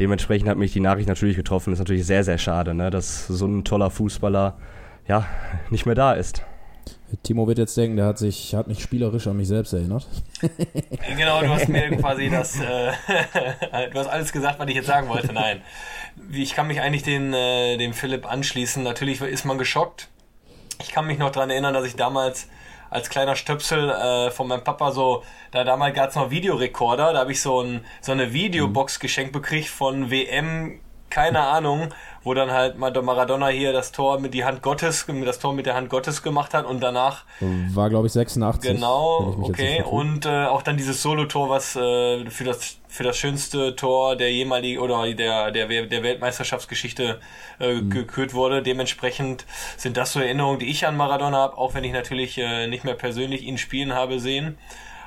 Dementsprechend 0.00 0.48
hat 0.48 0.58
mich 0.58 0.72
die 0.72 0.80
Nachricht 0.80 1.06
natürlich 1.06 1.36
getroffen. 1.36 1.72
Ist 1.72 1.78
natürlich 1.78 2.04
sehr, 2.04 2.24
sehr 2.24 2.38
schade, 2.38 2.74
ne? 2.74 2.90
dass 2.90 3.28
so 3.28 3.46
ein 3.46 3.62
toller 3.62 3.90
Fußballer 3.90 4.56
ja 5.06 5.24
nicht 5.70 5.86
mehr 5.86 5.94
da 5.94 6.14
ist. 6.14 6.42
Timo 7.22 7.46
wird 7.46 7.58
jetzt 7.58 7.76
denken, 7.76 7.96
der 7.96 8.06
hat 8.06 8.18
sich, 8.18 8.54
hat 8.54 8.68
mich 8.68 8.82
spielerisch 8.82 9.26
an 9.26 9.36
mich 9.36 9.48
selbst 9.48 9.72
erinnert. 9.72 10.06
genau, 11.16 11.40
du 11.40 11.48
hast 11.48 11.68
mir 11.68 11.96
quasi 11.96 12.30
das, 12.30 12.58
äh, 12.58 12.92
du 13.92 13.98
hast 13.98 14.08
alles 14.08 14.32
gesagt, 14.32 14.58
was 14.58 14.68
ich 14.68 14.74
jetzt 14.74 14.86
sagen 14.86 15.08
wollte. 15.08 15.32
Nein, 15.32 15.62
ich 16.32 16.54
kann 16.54 16.66
mich 16.66 16.80
eigentlich 16.80 17.02
den, 17.02 17.32
äh, 17.32 17.76
dem 17.76 17.92
Philipp 17.92 18.30
anschließen. 18.30 18.82
Natürlich 18.82 19.20
ist 19.20 19.44
man 19.44 19.58
geschockt. 19.58 20.08
Ich 20.80 20.90
kann 20.90 21.06
mich 21.06 21.18
noch 21.18 21.30
daran 21.30 21.50
erinnern, 21.50 21.74
dass 21.74 21.86
ich 21.86 21.96
damals 21.96 22.48
als 22.92 23.08
kleiner 23.08 23.36
Stöpsel 23.36 23.88
äh, 23.88 24.30
von 24.30 24.48
meinem 24.48 24.64
Papa 24.64 24.92
so, 24.92 25.22
da 25.50 25.64
damals 25.64 25.94
gab 25.94 26.10
es 26.10 26.16
noch 26.16 26.30
Videorekorder, 26.30 27.14
da 27.14 27.20
habe 27.20 27.32
ich 27.32 27.40
so, 27.40 27.62
ein, 27.62 27.84
so 28.02 28.12
eine 28.12 28.34
Videobox 28.34 29.00
geschenkt 29.00 29.32
bekriegt 29.32 29.68
von 29.68 30.10
WM, 30.10 30.80
keine 31.12 31.40
Ahnung, 31.40 31.88
wo 32.24 32.32
dann 32.32 32.50
halt 32.50 32.78
Maradona 32.78 33.48
hier 33.48 33.74
das 33.74 33.92
Tor 33.92 34.18
mit 34.18 34.32
die 34.32 34.44
Hand 34.44 34.62
Gottes, 34.62 35.06
das 35.24 35.38
Tor 35.38 35.52
mit 35.52 35.66
der 35.66 35.74
Hand 35.74 35.90
Gottes 35.90 36.22
gemacht 36.22 36.54
hat 36.54 36.64
und 36.64 36.80
danach 36.80 37.24
war 37.74 37.90
glaube 37.90 38.06
ich 38.06 38.14
86. 38.14 38.72
Genau, 38.72 39.36
okay 39.42 39.82
und 39.82 40.24
äh, 40.24 40.46
auch 40.46 40.62
dann 40.62 40.78
dieses 40.78 41.02
Solo-Tor, 41.02 41.50
was 41.50 41.76
äh, 41.76 42.24
für 42.30 42.44
das 42.44 42.78
für 42.88 43.04
das 43.04 43.18
schönste 43.18 43.76
Tor 43.76 44.16
der 44.16 44.32
jemaligen 44.32 44.80
oder 44.80 45.12
der 45.12 45.50
der 45.50 45.66
der 45.66 46.02
Weltmeisterschaftsgeschichte 46.02 47.20
äh, 47.60 47.74
mhm. 47.74 47.90
gekürt 47.90 48.32
wurde. 48.32 48.62
Dementsprechend 48.62 49.44
sind 49.76 49.98
das 49.98 50.14
so 50.14 50.20
Erinnerungen, 50.20 50.60
die 50.60 50.70
ich 50.70 50.86
an 50.86 50.96
Maradona 50.96 51.36
habe, 51.36 51.58
auch 51.58 51.74
wenn 51.74 51.84
ich 51.84 51.92
natürlich 51.92 52.38
äh, 52.38 52.68
nicht 52.68 52.84
mehr 52.84 52.94
persönlich 52.94 53.42
ihn 53.42 53.58
spielen 53.58 53.92
habe 53.92 54.18
sehen. 54.18 54.56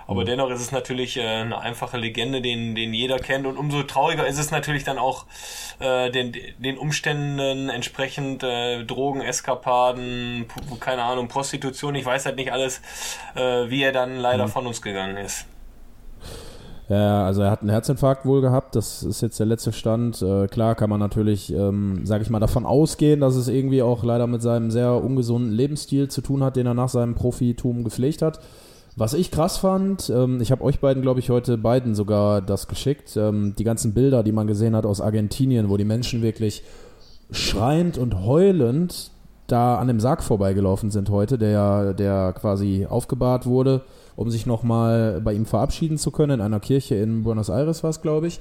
Aber 0.08 0.22
mhm. 0.22 0.26
dennoch 0.26 0.50
ist 0.52 0.62
es 0.62 0.72
natürlich 0.72 1.18
äh, 1.18 1.26
eine 1.26 1.60
einfache 1.60 1.98
Legende, 1.98 2.42
den, 2.42 2.76
den 2.76 2.94
jeder 2.94 3.18
kennt. 3.20 3.46
Und 3.46 3.58
umso 3.58 3.84
trauriger 3.84 4.28
ist 4.28 4.38
es 4.38 4.52
natürlich 4.52 4.84
dann 4.84 4.98
auch 4.98 5.26
äh, 5.80 6.12
den, 6.12 6.34
den 6.60 6.78
Umständen 6.78 7.70
entsprechend 7.70 8.44
äh, 8.44 8.84
Drogen, 8.84 9.22
Eskapaden, 9.22 10.46
keine 10.80 11.04
Ahnung, 11.04 11.28
Prostitution, 11.28 11.96
ich 11.96 12.06
weiß 12.06 12.26
halt 12.26 12.36
nicht 12.36 12.52
alles, 12.52 12.82
äh, 13.36 13.70
wie 13.70 13.82
er 13.82 13.92
dann 13.92 14.18
leider 14.18 14.46
mhm. 14.46 14.52
von 14.52 14.68
uns 14.68 14.82
gegangen 14.82 15.18
ist. 15.18 15.48
Ja, 16.88 17.26
also 17.26 17.42
er 17.42 17.50
hat 17.50 17.62
einen 17.62 17.72
Herzinfarkt 17.72 18.28
wohl 18.28 18.42
gehabt, 18.42 18.76
das 18.76 19.02
ist 19.02 19.22
jetzt 19.22 19.40
der 19.40 19.48
letzte 19.48 19.74
Stand. 19.74 20.22
Äh, 20.22 20.48
klar 20.48 20.76
kann 20.76 20.90
man 20.90 21.00
natürlich, 21.00 21.52
ähm, 21.52 22.06
sage 22.06 22.22
ich 22.22 22.30
mal, 22.30 22.40
davon 22.40 22.68
ausgehen, 22.68 23.22
dass 23.22 23.36
es 23.36 23.48
irgendwie 23.48 23.82
auch 23.82 24.04
leider 24.04 24.28
mit 24.28 24.44
seinem 24.44 24.70
sehr 24.70 24.92
ungesunden 25.04 25.52
Lebensstil 25.52 26.10
zu 26.10 26.22
tun 26.22 26.44
hat, 26.44 26.58
den 26.58 26.68
er 26.68 26.76
nach 26.76 26.90
seinem 26.90 27.16
Profitum 27.16 27.84
gepflegt 27.84 28.22
hat. 28.22 28.40
Was 28.98 29.14
ich 29.14 29.30
krass 29.30 29.58
fand, 29.58 30.10
ähm, 30.10 30.40
ich 30.40 30.52
habe 30.52 30.64
euch 30.64 30.80
beiden, 30.80 31.02
glaube 31.02 31.20
ich, 31.20 31.30
heute 31.30 31.58
beiden 31.58 31.96
sogar 31.96 32.42
das 32.42 32.68
geschickt, 32.68 33.18
ähm, 33.18 33.54
die 33.58 33.66
ganzen 33.66 33.94
Bilder, 33.94 34.24
die 34.24 34.32
man 34.32 34.48
gesehen 34.48 34.76
hat 34.76 34.86
aus 34.86 35.02
Argentinien, 35.02 35.70
wo 35.70 35.76
die 35.76 35.84
Menschen 35.84 36.22
wirklich 36.22 36.64
schreiend 37.30 37.98
und 37.98 38.24
heulend 38.24 39.12
da 39.48 39.78
an 39.78 39.90
dem 39.90 40.00
Sarg 40.00 40.24
vorbeigelaufen 40.24 40.92
sind 40.92 41.10
heute, 41.10 41.38
der, 41.38 41.94
der 41.94 42.34
quasi 42.34 42.88
aufgebahrt 42.90 43.46
wurde, 43.46 43.82
um 44.16 44.30
sich 44.32 44.46
nochmal 44.46 45.20
bei 45.22 45.34
ihm 45.34 45.46
verabschieden 45.46 45.98
zu 45.98 46.12
können, 46.12 46.40
in 46.40 46.42
einer 46.42 46.62
Kirche 46.62 46.96
in 46.96 47.24
Buenos 47.24 47.50
Aires 47.50 47.84
war 47.84 47.90
es, 47.90 48.02
glaube 48.02 48.28
ich. 48.28 48.40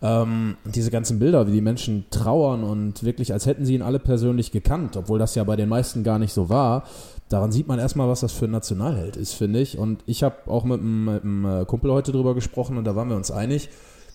Ähm, 0.00 0.56
diese 0.64 0.92
ganzen 0.92 1.18
Bilder, 1.18 1.48
wie 1.48 1.52
die 1.52 1.60
Menschen 1.60 2.04
trauern 2.10 2.62
und 2.62 3.02
wirklich, 3.02 3.32
als 3.32 3.46
hätten 3.46 3.64
sie 3.64 3.74
ihn 3.74 3.82
alle 3.82 3.98
persönlich 3.98 4.52
gekannt, 4.52 4.96
obwohl 4.96 5.18
das 5.18 5.34
ja 5.34 5.42
bei 5.42 5.56
den 5.56 5.68
meisten 5.68 6.04
gar 6.04 6.20
nicht 6.20 6.32
so 6.32 6.48
war 6.48 6.84
daran 7.28 7.52
sieht 7.52 7.68
man 7.68 7.78
erstmal, 7.78 8.08
was 8.08 8.20
das 8.20 8.32
für 8.32 8.46
ein 8.46 8.50
Nationalheld 8.50 9.16
ist, 9.16 9.34
finde 9.34 9.60
ich. 9.60 9.78
Und 9.78 10.02
ich 10.06 10.22
habe 10.22 10.36
auch 10.46 10.64
mit 10.64 10.80
einem, 10.80 11.44
äh, 11.44 11.64
Kumpel 11.64 11.92
heute 11.92 12.12
drüber 12.12 12.34
gesprochen 12.34 12.76
und 12.76 12.84
da 12.84 12.96
waren 12.96 13.08
wir 13.08 13.16
uns 13.16 13.30
einig. 13.30 13.68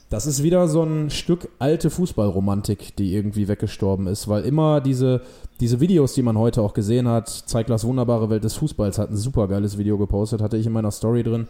Das 0.10 0.28
ist 0.28 0.44
wieder 0.44 0.68
so 0.68 0.84
ein 0.84 1.10
Stück 1.10 1.50
alte 1.58 1.90
Fußballromantik, 1.90 2.96
die 2.98 3.16
irgendwie 3.16 3.48
weggestorben 3.48 4.06
ist, 4.06 4.28
weil 4.28 4.44
immer 4.44 4.80
diese, 4.80 5.22
diese 5.60 5.80
Videos, 5.80 6.14
die 6.14 6.22
man 6.22 6.38
heute 6.38 6.62
auch 6.62 6.76
gesehen 6.76 7.08
hat, 7.08 7.30
Zeiglers 7.30 7.84
wunderbare 7.84 8.30
Welt 8.30 8.44
des 8.44 8.54
Fußballs 8.56 9.00
hat 9.00 9.10
ein 9.10 9.18
super 9.18 9.48
geiles 9.48 9.78
Video 9.78 9.98
gepostet, 9.98 10.42
hatte 10.42 10.58
ich 10.58 10.68
in 10.68 10.72
meiner 10.72 10.92
Story 10.92 11.24
drin, 11.24 11.48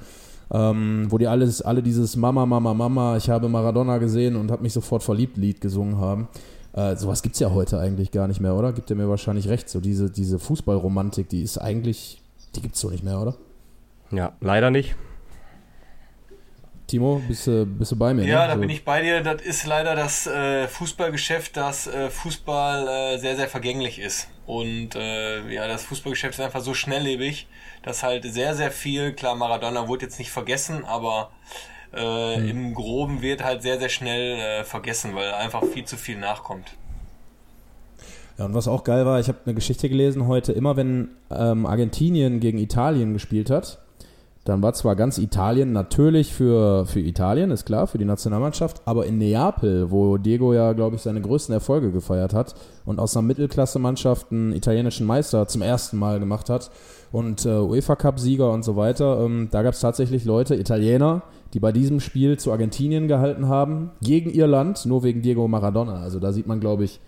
ähm, 0.51 1.07
wo 1.09 1.17
die 1.17 1.27
alles, 1.27 1.61
alle 1.61 1.83
dieses 1.83 2.15
Mama, 2.15 2.45
Mama, 2.45 2.73
Mama, 2.73 3.17
ich 3.17 3.29
habe 3.29 3.49
Maradona 3.49 3.97
gesehen 3.97 4.37
und 4.37 4.49
habe 4.49 4.63
mich 4.63 4.71
sofort 4.73 5.03
verliebt 5.03 5.35
Lied 5.35 5.59
gesungen 5.59 5.97
haben. 5.97 6.29
Äh, 6.73 6.95
sowas 6.95 7.21
gibt 7.21 7.35
es 7.35 7.39
ja 7.39 7.51
heute 7.51 7.79
eigentlich 7.79 8.11
gar 8.11 8.27
nicht 8.27 8.39
mehr, 8.39 8.55
oder? 8.55 8.73
Gibt 8.73 8.89
ihr 8.89 8.95
mir 8.95 9.07
wahrscheinlich 9.07 9.47
recht. 9.47 9.69
So 9.69 9.79
diese, 9.79 10.09
diese 10.09 10.39
Fußballromantik, 10.39 11.29
die 11.29 11.43
ist 11.43 11.57
eigentlich, 11.57 12.21
die 12.55 12.61
gibt 12.61 12.75
es 12.75 12.81
so 12.81 12.89
nicht 12.89 13.03
mehr, 13.03 13.19
oder? 13.19 13.35
Ja, 14.11 14.33
leider 14.41 14.71
nicht. 14.71 14.95
Timo, 16.87 17.21
bist, 17.27 17.47
du, 17.47 17.65
bist 17.65 17.91
du 17.91 17.95
bei 17.95 18.13
mir? 18.13 18.25
Ja, 18.25 18.41
ne? 18.41 18.47
da 18.47 18.53
so. 18.55 18.59
bin 18.59 18.69
ich 18.69 18.83
bei 18.83 19.01
dir. 19.01 19.21
Das 19.21 19.41
ist 19.41 19.65
leider 19.65 19.95
das 19.95 20.27
äh, 20.27 20.67
Fußballgeschäft, 20.67 21.55
das 21.55 21.87
äh, 21.87 22.09
Fußball 22.09 22.87
äh, 22.87 23.17
sehr, 23.17 23.35
sehr 23.35 23.47
vergänglich 23.47 23.99
ist. 23.99 24.27
Und 24.45 24.95
äh, 24.95 25.47
ja, 25.49 25.67
das 25.67 25.83
Fußballgeschäft 25.83 26.37
ist 26.37 26.43
einfach 26.43 26.61
so 26.61 26.73
schnelllebig, 26.73 27.47
dass 27.81 28.03
halt 28.03 28.25
sehr, 28.25 28.55
sehr 28.55 28.71
viel, 28.71 29.13
klar, 29.13 29.35
Maradona 29.35 29.87
wurde 29.87 30.05
jetzt 30.05 30.19
nicht 30.19 30.31
vergessen, 30.31 30.83
aber 30.85 31.31
äh, 31.95 32.37
mhm. 32.37 32.49
im 32.49 32.73
Groben 32.73 33.21
wird 33.21 33.43
halt 33.43 33.61
sehr, 33.61 33.79
sehr 33.79 33.89
schnell 33.89 34.39
äh, 34.39 34.63
vergessen, 34.63 35.15
weil 35.15 35.31
einfach 35.33 35.63
viel 35.65 35.85
zu 35.85 35.97
viel 35.97 36.17
nachkommt. 36.17 36.75
Ja, 38.37 38.45
und 38.45 38.55
was 38.55 38.67
auch 38.67 38.83
geil 38.83 39.05
war, 39.05 39.19
ich 39.19 39.27
habe 39.27 39.39
eine 39.45 39.53
Geschichte 39.53 39.89
gelesen 39.89 40.27
heute, 40.27 40.53
immer 40.53 40.75
wenn 40.75 41.09
ähm, 41.29 41.65
Argentinien 41.65 42.39
gegen 42.39 42.57
Italien 42.57 43.13
gespielt 43.13 43.51
hat, 43.51 43.79
dann 44.45 44.61
war 44.61 44.73
zwar 44.73 44.95
ganz 44.95 45.19
Italien 45.19 45.71
natürlich 45.71 46.33
für, 46.33 46.85
für 46.85 46.99
Italien, 46.99 47.51
ist 47.51 47.65
klar, 47.65 47.87
für 47.87 47.97
die 47.97 48.05
Nationalmannschaft, 48.05 48.81
aber 48.85 49.05
in 49.05 49.17
Neapel, 49.17 49.89
wo 49.89 50.17
Diego 50.17 50.53
ja, 50.53 50.73
glaube 50.73 50.97
ich, 50.97 51.01
seine 51.01 51.21
größten 51.21 51.53
Erfolge 51.53 51.91
gefeiert 51.91 52.33
hat 52.33 52.55
und 52.85 52.99
aus 52.99 53.15
einer 53.15 53.25
Mittelklasse-Mannschaft 53.25 54.31
einen 54.31 54.51
italienischen 54.51 55.07
Meister 55.07 55.47
zum 55.47 55.61
ersten 55.61 55.97
Mal 55.97 56.19
gemacht 56.19 56.49
hat 56.49 56.71
und 57.13 57.45
äh, 57.45 57.49
UEFA-Cup-Sieger 57.49 58.51
und 58.51 58.63
so 58.63 58.75
weiter, 58.75 59.21
ähm, 59.23 59.47
da 59.51 59.61
gab 59.61 59.75
es 59.75 59.79
tatsächlich 59.79 60.25
Leute, 60.25 60.55
Italiener, 60.55 61.21
die 61.53 61.59
bei 61.59 61.71
diesem 61.71 61.99
Spiel 61.99 62.39
zu 62.39 62.51
Argentinien 62.51 63.07
gehalten 63.07 63.47
haben, 63.47 63.91
gegen 64.01 64.31
ihr 64.31 64.47
Land, 64.47 64.87
nur 64.87 65.03
wegen 65.03 65.21
Diego 65.21 65.47
Maradona. 65.47 66.01
Also 66.01 66.19
da 66.19 66.31
sieht 66.31 66.47
man, 66.47 66.59
glaube 66.59 66.85
ich, 66.85 66.99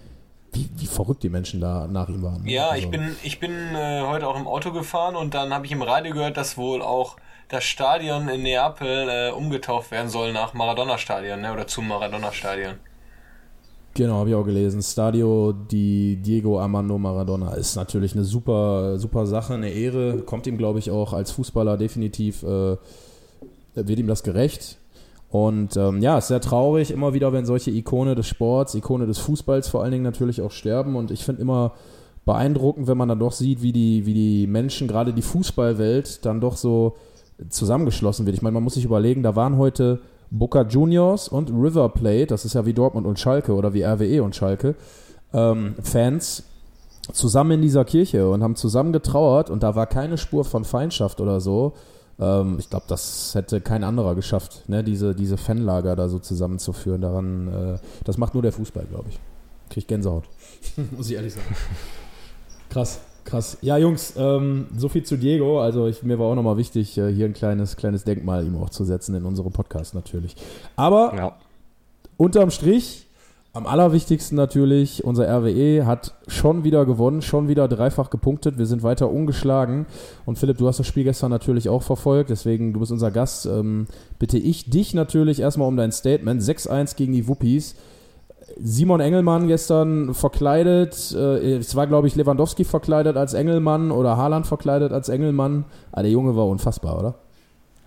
wie, 0.53 0.69
wie, 0.77 0.85
verrückt 0.85 1.23
die 1.23 1.29
Menschen 1.29 1.59
da 1.59 1.87
nach 1.87 2.07
ihm 2.07 2.21
waren. 2.21 2.47
Ja, 2.47 2.69
also. 2.69 2.83
ich 2.83 2.91
bin, 2.91 3.15
ich 3.23 3.39
bin 3.39 3.51
äh, 3.51 4.03
heute 4.05 4.27
auch 4.27 4.39
im 4.39 4.47
Auto 4.47 4.71
gefahren 4.71 5.15
und 5.15 5.33
dann 5.33 5.51
habe 5.51 5.65
ich 5.65 5.71
im 5.71 5.81
Radio 5.81 6.13
gehört, 6.13 6.37
dass 6.37 6.55
wohl 6.55 6.83
auch 6.83 7.17
das 7.47 7.63
Stadion 7.63 8.29
in 8.29 8.43
Neapel 8.43 9.09
äh, 9.09 9.31
umgetauft 9.31 9.89
werden 9.89 10.09
soll 10.09 10.33
nach 10.33 10.53
Maradona-Stadion 10.53 11.41
ne? 11.41 11.51
oder 11.51 11.65
zum 11.65 11.87
Maradona-Stadion. 11.87 12.75
Genau, 13.97 14.15
habe 14.15 14.29
ich 14.29 14.35
auch 14.35 14.43
gelesen. 14.43 14.81
Stadio 14.81 15.53
di 15.53 16.17
Diego 16.17 16.59
Armando 16.59 16.97
Maradona 16.97 17.53
ist 17.53 17.77
natürlich 17.77 18.13
eine 18.13 18.25
super, 18.25 18.99
super 18.99 19.25
Sache, 19.25 19.53
eine 19.53 19.69
Ehre. 19.69 20.17
Kommt 20.17 20.47
ihm, 20.47 20.57
glaube 20.57 20.79
ich, 20.79 20.91
auch 20.91 21.13
als 21.13 21.31
Fußballer 21.31 21.77
definitiv, 21.77 22.43
äh, 22.43 22.75
wird 23.73 23.99
ihm 23.99 24.07
das 24.07 24.23
gerecht. 24.23 24.79
Und 25.29 25.77
ähm, 25.77 26.01
ja, 26.01 26.17
ist 26.17 26.27
sehr 26.27 26.41
traurig, 26.41 26.91
immer 26.91 27.13
wieder, 27.13 27.31
wenn 27.31 27.45
solche 27.45 27.71
Ikone 27.71 28.15
des 28.15 28.27
Sports, 28.27 28.75
Ikone 28.75 29.07
des 29.07 29.19
Fußballs 29.19 29.69
vor 29.69 29.81
allen 29.81 29.93
Dingen 29.93 30.03
natürlich 30.03 30.41
auch 30.41 30.51
sterben. 30.51 30.97
Und 30.97 31.09
ich 31.09 31.23
finde 31.23 31.41
immer 31.41 31.71
beeindruckend, 32.25 32.87
wenn 32.87 32.97
man 32.97 33.07
dann 33.07 33.19
doch 33.19 33.31
sieht, 33.31 33.61
wie 33.61 33.71
die, 33.71 34.05
wie 34.05 34.13
die 34.13 34.45
Menschen, 34.45 34.89
gerade 34.89 35.13
die 35.13 35.21
Fußballwelt, 35.21 36.25
dann 36.25 36.41
doch 36.41 36.57
so 36.57 36.97
zusammengeschlossen 37.47 38.25
wird. 38.25 38.35
Ich 38.35 38.41
meine, 38.41 38.55
man 38.55 38.63
muss 38.63 38.73
sich 38.73 38.83
überlegen, 38.83 39.23
da 39.23 39.37
waren 39.37 39.57
heute 39.57 40.01
Boca 40.31 40.63
Juniors 40.63 41.27
und 41.27 41.49
River 41.49 41.89
Plate, 41.89 42.27
das 42.27 42.45
ist 42.45 42.53
ja 42.53 42.65
wie 42.65 42.73
Dortmund 42.73 43.05
und 43.05 43.19
Schalke 43.19 43.53
oder 43.53 43.73
wie 43.73 43.83
RWE 43.83 44.23
und 44.23 44.35
Schalke, 44.35 44.75
ähm, 45.33 45.75
Fans 45.81 46.43
zusammen 47.13 47.51
in 47.51 47.61
dieser 47.61 47.85
Kirche 47.85 48.29
und 48.29 48.43
haben 48.43 48.55
zusammen 48.55 48.91
getrauert 48.91 49.49
und 49.49 49.63
da 49.63 49.75
war 49.75 49.85
keine 49.85 50.17
Spur 50.17 50.43
von 50.45 50.65
Feindschaft 50.65 51.21
oder 51.21 51.39
so. 51.39 51.73
Ähm, 52.19 52.57
ich 52.59 52.69
glaube, 52.69 52.85
das 52.87 53.35
hätte 53.35 53.61
kein 53.61 53.83
anderer 53.83 54.15
geschafft, 54.15 54.67
ne? 54.67 54.83
diese, 54.83 55.13
diese 55.13 55.37
Fanlager 55.37 55.95
da 55.95 56.09
so 56.09 56.19
zusammenzuführen. 56.19 57.01
Daran, 57.01 57.47
äh, 57.47 57.77
das 58.03 58.17
macht 58.17 58.33
nur 58.33 58.43
der 58.43 58.51
Fußball, 58.51 58.85
glaube 58.85 59.09
ich. 59.09 59.19
Krieg 59.69 59.87
Gänsehaut. 59.87 60.23
Muss 60.95 61.09
ich 61.09 61.15
ehrlich 61.15 61.33
sagen. 61.33 61.55
Krass, 62.69 62.99
krass. 63.25 63.57
Ja, 63.61 63.77
Jungs, 63.77 64.13
ähm, 64.17 64.67
so 64.77 64.87
viel 64.87 65.03
zu 65.03 65.17
Diego. 65.17 65.59
Also 65.59 65.87
ich, 65.87 66.03
mir 66.03 66.17
war 66.17 66.27
auch 66.27 66.35
nochmal 66.35 66.57
wichtig, 66.57 66.97
äh, 66.97 67.11
hier 67.11 67.25
ein 67.25 67.33
kleines, 67.33 67.75
kleines 67.75 68.03
Denkmal 68.03 68.45
ihm 68.45 68.55
auch 68.57 68.69
zu 68.69 68.85
setzen 68.85 69.15
in 69.15 69.25
unserem 69.25 69.51
Podcast 69.51 69.93
natürlich. 69.95 70.35
Aber 70.75 71.13
ja. 71.15 71.35
unterm 72.17 72.51
Strich 72.51 73.05
am 73.55 73.67
allerwichtigsten 73.67 74.35
natürlich, 74.35 75.05
unser 75.05 75.29
RWE 75.29 75.85
hat 75.85 76.13
schon 76.27 76.65
wieder 76.65 76.85
gewonnen, 76.85 77.21
schon 77.21 77.47
wieder 77.47 77.69
dreifach 77.69 78.09
gepunktet. 78.09 78.57
Wir 78.57 78.65
sind 78.65 78.83
weiter 78.83 79.09
ungeschlagen. 79.09 79.85
Und 80.25 80.37
Philipp, 80.37 80.57
du 80.57 80.67
hast 80.67 80.79
das 80.79 80.87
Spiel 80.87 81.05
gestern 81.05 81.31
natürlich 81.31 81.69
auch 81.69 81.81
verfolgt, 81.81 82.31
deswegen 82.31 82.73
du 82.73 82.81
bist 82.81 82.91
unser 82.91 83.11
Gast. 83.11 83.45
Ähm, 83.45 83.87
bitte 84.19 84.37
ich 84.37 84.69
dich 84.69 84.93
natürlich 84.93 85.39
erstmal 85.39 85.69
um 85.69 85.77
dein 85.77 85.93
Statement. 85.93 86.41
6-1 86.41 86.97
gegen 86.97 87.13
die 87.13 87.29
Wuppies. 87.29 87.75
Simon 88.57 88.99
Engelmann 88.99 89.47
gestern 89.47 90.13
verkleidet, 90.13 91.15
äh, 91.17 91.57
es 91.57 91.75
war 91.75 91.87
glaube 91.87 92.07
ich 92.07 92.15
Lewandowski 92.15 92.63
verkleidet 92.63 93.17
als 93.17 93.33
Engelmann 93.33 93.91
oder 93.91 94.17
Haaland 94.17 94.47
verkleidet 94.47 94.91
als 94.91 95.09
Engelmann. 95.09 95.65
Ah, 95.91 96.01
der 96.01 96.11
Junge 96.11 96.35
war 96.35 96.47
unfassbar, 96.47 96.97
oder? 96.99 97.15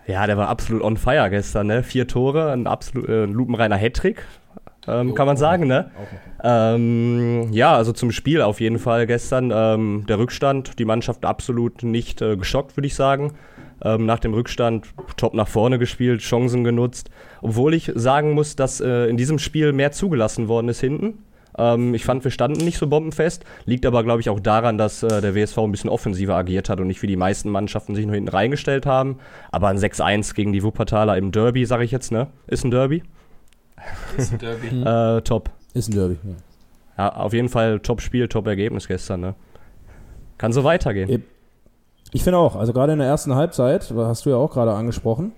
Ja, 0.06 0.26
der 0.26 0.38
war 0.38 0.48
absolut 0.48 0.82
on 0.82 0.96
fire 0.96 1.28
gestern, 1.30 1.66
ne? 1.66 1.82
Vier 1.82 2.06
Tore, 2.06 2.50
ein 2.50 2.66
absolut 2.66 3.08
äh, 3.08 3.24
ein 3.24 3.32
lupenreiner 3.32 3.76
Hattrick 3.76 4.24
ähm, 4.88 5.14
kann 5.14 5.26
man 5.26 5.36
sagen, 5.36 5.66
ne? 5.66 5.90
Ähm, 6.42 7.52
ja, 7.52 7.74
also 7.74 7.92
zum 7.92 8.10
Spiel 8.10 8.40
auf 8.40 8.60
jeden 8.60 8.78
Fall 8.78 9.06
gestern. 9.06 9.52
Ähm, 9.54 10.06
der 10.08 10.18
Rückstand, 10.18 10.78
die 10.78 10.86
Mannschaft 10.86 11.24
absolut 11.24 11.82
nicht 11.82 12.22
äh, 12.22 12.36
geschockt, 12.36 12.76
würde 12.76 12.86
ich 12.86 12.94
sagen. 12.94 13.34
Ähm, 13.82 14.06
nach 14.06 14.18
dem 14.18 14.34
Rückstand 14.34 14.86
top 15.16 15.34
nach 15.34 15.48
vorne 15.48 15.78
gespielt, 15.78 16.20
Chancen 16.20 16.64
genutzt. 16.64 17.10
Obwohl 17.42 17.74
ich 17.74 17.92
sagen 17.94 18.32
muss, 18.32 18.56
dass 18.56 18.80
äh, 18.80 19.06
in 19.06 19.16
diesem 19.16 19.38
Spiel 19.38 19.72
mehr 19.72 19.92
zugelassen 19.92 20.48
worden 20.48 20.68
ist 20.68 20.80
hinten. 20.80 21.24
Ähm, 21.58 21.92
ich 21.94 22.04
fand, 22.04 22.24
wir 22.24 22.30
standen 22.30 22.64
nicht 22.64 22.78
so 22.78 22.86
bombenfest. 22.86 23.44
Liegt 23.66 23.84
aber, 23.84 24.04
glaube 24.04 24.20
ich, 24.20 24.30
auch 24.30 24.40
daran, 24.40 24.78
dass 24.78 25.02
äh, 25.02 25.20
der 25.20 25.34
WSV 25.34 25.58
ein 25.58 25.72
bisschen 25.72 25.90
offensiver 25.90 26.36
agiert 26.36 26.68
hat 26.68 26.80
und 26.80 26.86
nicht 26.86 27.02
wie 27.02 27.06
die 27.06 27.16
meisten 27.16 27.50
Mannschaften 27.50 27.94
sich 27.94 28.06
nur 28.06 28.14
hinten 28.14 28.30
reingestellt 28.30 28.86
haben. 28.86 29.18
Aber 29.50 29.68
ein 29.68 29.78
6-1 29.78 30.34
gegen 30.34 30.52
die 30.52 30.62
Wuppertaler 30.62 31.16
im 31.16 31.32
Derby, 31.32 31.66
sage 31.66 31.84
ich 31.84 31.90
jetzt, 31.90 32.12
ne? 32.12 32.28
Ist 32.46 32.64
ein 32.64 32.70
Derby. 32.70 33.02
Ist 34.16 34.32
ein 34.32 34.38
Derby. 34.38 34.68
äh, 34.68 35.20
top. 35.22 35.50
Ist 35.74 35.88
ein 35.88 35.94
Derby, 35.94 36.16
ja. 36.24 37.04
ja. 37.04 37.16
auf 37.16 37.32
jeden 37.32 37.48
Fall 37.48 37.80
Top-Spiel, 37.80 38.28
Top-Ergebnis 38.28 38.88
gestern, 38.88 39.20
ne? 39.20 39.34
Kann 40.38 40.52
so 40.52 40.62
weitergehen. 40.64 41.24
Ich 42.12 42.24
finde 42.24 42.38
auch, 42.38 42.56
also 42.56 42.72
gerade 42.72 42.92
in 42.92 42.98
der 42.98 43.08
ersten 43.08 43.34
Halbzeit, 43.34 43.92
hast 43.94 44.24
du 44.24 44.30
ja 44.30 44.36
auch 44.36 44.50
gerade 44.50 44.72
angesprochen, 44.72 45.32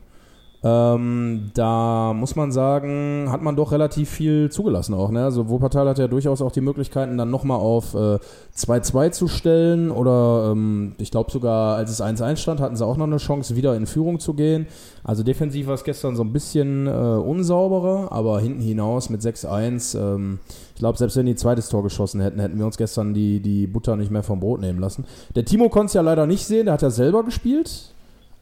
ähm, 0.62 1.51
da 1.55 2.12
muss 2.12 2.37
man 2.37 2.53
sagen, 2.53 3.29
hat 3.31 3.40
man 3.40 3.57
doch 3.57 3.73
relativ 3.73 4.11
viel 4.11 4.51
zugelassen 4.51 4.92
auch. 4.92 5.11
Ne? 5.11 5.25
Also 5.25 5.49
Wuppertal 5.49 5.88
hat 5.88 5.99
ja 5.99 6.07
durchaus 6.07 6.42
auch 6.42 6.53
die 6.53 6.61
Möglichkeiten, 6.61 7.16
dann 7.16 7.31
nochmal 7.31 7.59
auf 7.59 7.94
2-2 7.94 9.07
äh, 9.07 9.11
zu 9.11 9.27
stellen. 9.27 9.90
Oder 9.90 10.51
ähm, 10.53 10.96
ich 10.99 11.11
glaube 11.11 11.31
sogar, 11.31 11.77
als 11.77 11.90
es 11.90 12.03
1-1 12.03 12.37
stand, 12.37 12.61
hatten 12.61 12.77
sie 12.77 12.85
auch 12.85 12.99
noch 12.99 13.07
eine 13.07 13.16
Chance, 13.16 13.57
wieder 13.57 13.75
in 13.75 13.87
Führung 13.87 14.20
zu 14.20 14.35
gehen. 14.35 14.66
Also 15.03 15.23
defensiv 15.23 15.66
war 15.66 15.75
es 15.75 15.85
gestern 15.85 16.14
so 16.14 16.23
ein 16.23 16.33
bisschen 16.33 16.87
äh, 16.87 16.90
unsauberer, 16.90 18.12
aber 18.12 18.38
hinten 18.40 18.61
hinaus 18.61 19.09
mit 19.09 19.23
6-1. 19.23 19.99
Ähm, 19.99 20.40
ich 20.75 20.81
glaube, 20.81 20.99
selbst 20.99 21.16
wenn 21.16 21.25
die 21.25 21.37
zweites 21.37 21.70
Tor 21.70 21.83
geschossen 21.83 22.20
hätten, 22.20 22.38
hätten 22.38 22.59
wir 22.59 22.66
uns 22.66 22.77
gestern 22.77 23.14
die, 23.14 23.40
die 23.40 23.66
Butter 23.66 23.96
nicht 23.96 24.11
mehr 24.11 24.23
vom 24.23 24.40
Brot 24.40 24.61
nehmen 24.61 24.79
lassen. 24.79 25.07
Der 25.35 25.46
Timo 25.46 25.70
konnte 25.70 25.87
es 25.87 25.94
ja 25.94 26.03
leider 26.03 26.27
nicht 26.27 26.44
sehen, 26.44 26.66
der 26.66 26.75
hat 26.75 26.83
ja 26.83 26.90
selber 26.90 27.25
gespielt. 27.25 27.94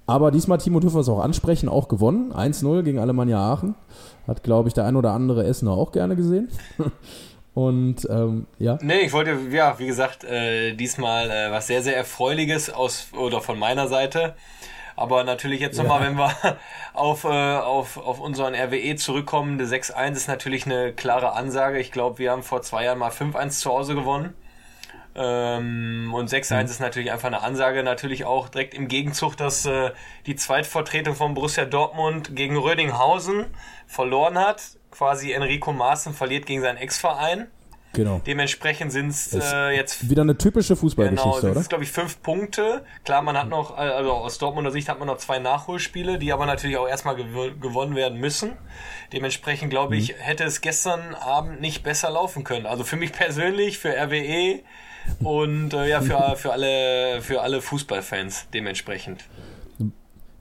Aber 0.08 0.30
diesmal, 0.30 0.56
Timo, 0.56 0.80
dürfen 0.80 0.96
wir 0.96 1.02
es 1.02 1.08
auch 1.10 1.20
ansprechen, 1.20 1.68
auch 1.68 1.86
gewonnen. 1.86 2.32
1-0 2.32 2.82
gegen 2.82 2.98
Alemannia 2.98 3.38
Aachen. 3.38 3.74
Hat, 4.26 4.42
glaube 4.42 4.68
ich, 4.68 4.74
der 4.74 4.86
ein 4.86 4.96
oder 4.96 5.12
andere 5.12 5.44
Essener 5.44 5.72
auch 5.72 5.92
gerne 5.92 6.16
gesehen. 6.16 6.48
Und 7.54 8.08
ähm, 8.08 8.46
ja. 8.58 8.78
Nee, 8.80 9.00
ich 9.00 9.12
wollte, 9.12 9.36
ja, 9.50 9.78
wie 9.78 9.86
gesagt, 9.86 10.24
äh, 10.24 10.72
diesmal 10.72 11.30
äh, 11.30 11.50
was 11.50 11.66
sehr, 11.66 11.82
sehr 11.82 11.94
Erfreuliches 11.94 12.70
aus 12.70 13.08
oder 13.18 13.42
von 13.42 13.58
meiner 13.58 13.86
Seite. 13.86 14.34
Aber 14.96 15.24
natürlich 15.24 15.60
jetzt 15.60 15.76
nochmal, 15.76 16.00
ja. 16.00 16.06
wenn 16.06 16.16
wir 16.16 16.30
auf, 16.94 17.24
äh, 17.24 17.28
auf, 17.28 17.98
auf 17.98 18.18
unseren 18.18 18.54
RWE 18.54 18.96
zurückkommen, 18.96 19.58
der 19.58 19.66
6-1 19.66 20.12
ist 20.12 20.26
natürlich 20.28 20.64
eine 20.64 20.94
klare 20.94 21.34
Ansage. 21.34 21.78
Ich 21.80 21.92
glaube, 21.92 22.18
wir 22.18 22.30
haben 22.30 22.42
vor 22.42 22.62
zwei 22.62 22.84
Jahren 22.84 22.98
mal 22.98 23.10
5-1 23.10 23.60
zu 23.60 23.70
Hause 23.70 23.94
gewonnen. 23.94 24.32
Ähm, 25.14 26.12
und 26.14 26.30
6-1 26.30 26.54
mhm. 26.54 26.64
ist 26.66 26.80
natürlich 26.80 27.12
einfach 27.12 27.28
eine 27.28 27.42
Ansage. 27.42 27.82
Natürlich 27.82 28.24
auch 28.24 28.48
direkt 28.48 28.74
im 28.74 28.88
Gegenzug, 28.88 29.36
dass 29.36 29.66
äh, 29.66 29.90
die 30.26 30.36
Zweitvertretung 30.36 31.14
von 31.14 31.34
Borussia 31.34 31.64
Dortmund 31.64 32.36
gegen 32.36 32.56
Rödinghausen 32.56 33.46
verloren 33.86 34.38
hat. 34.38 34.62
Quasi 34.90 35.32
Enrico 35.32 35.72
Maaßen 35.72 36.14
verliert 36.14 36.46
gegen 36.46 36.62
seinen 36.62 36.78
Ex-Verein. 36.78 37.48
Genau. 37.94 38.20
Dementsprechend 38.26 38.92
sind 38.92 39.08
es 39.08 39.32
äh, 39.32 39.70
jetzt. 39.70 40.10
Wieder 40.10 40.22
eine 40.22 40.36
typische 40.36 40.76
Fußballgeschichte, 40.76 41.24
genau, 41.24 41.38
oder? 41.38 41.54
Das 41.54 41.62
ist, 41.62 41.68
glaube 41.68 41.84
ich, 41.84 41.90
fünf 41.90 42.22
Punkte. 42.22 42.84
Klar, 43.04 43.22
man 43.22 43.36
hat 43.36 43.48
noch, 43.48 43.76
also 43.76 44.12
aus 44.12 44.38
Dortmunder 44.38 44.70
Sicht 44.70 44.88
hat 44.88 44.98
man 44.98 45.08
noch 45.08 45.16
zwei 45.18 45.38
Nachholspiele, 45.38 46.18
die 46.18 46.32
aber 46.32 46.46
natürlich 46.46 46.76
auch 46.76 46.86
erstmal 46.86 47.16
gew 47.16 47.50
gewonnen 47.58 47.96
werden 47.96 48.20
müssen. 48.20 48.52
Dementsprechend, 49.12 49.70
glaube 49.70 49.96
ich, 49.96 50.10
mhm. 50.10 50.20
hätte 50.20 50.44
es 50.44 50.60
gestern 50.60 51.14
Abend 51.14 51.60
nicht 51.60 51.82
besser 51.82 52.10
laufen 52.10 52.44
können. 52.44 52.66
Also 52.66 52.84
für 52.84 52.96
mich 52.96 53.12
persönlich, 53.12 53.78
für 53.78 53.90
RWE, 53.96 54.60
und 55.22 55.74
äh, 55.74 55.88
ja, 55.88 56.00
für, 56.00 56.36
für, 56.36 56.52
alle, 56.52 57.20
für 57.20 57.40
alle 57.40 57.60
Fußballfans 57.60 58.48
dementsprechend. 58.52 59.24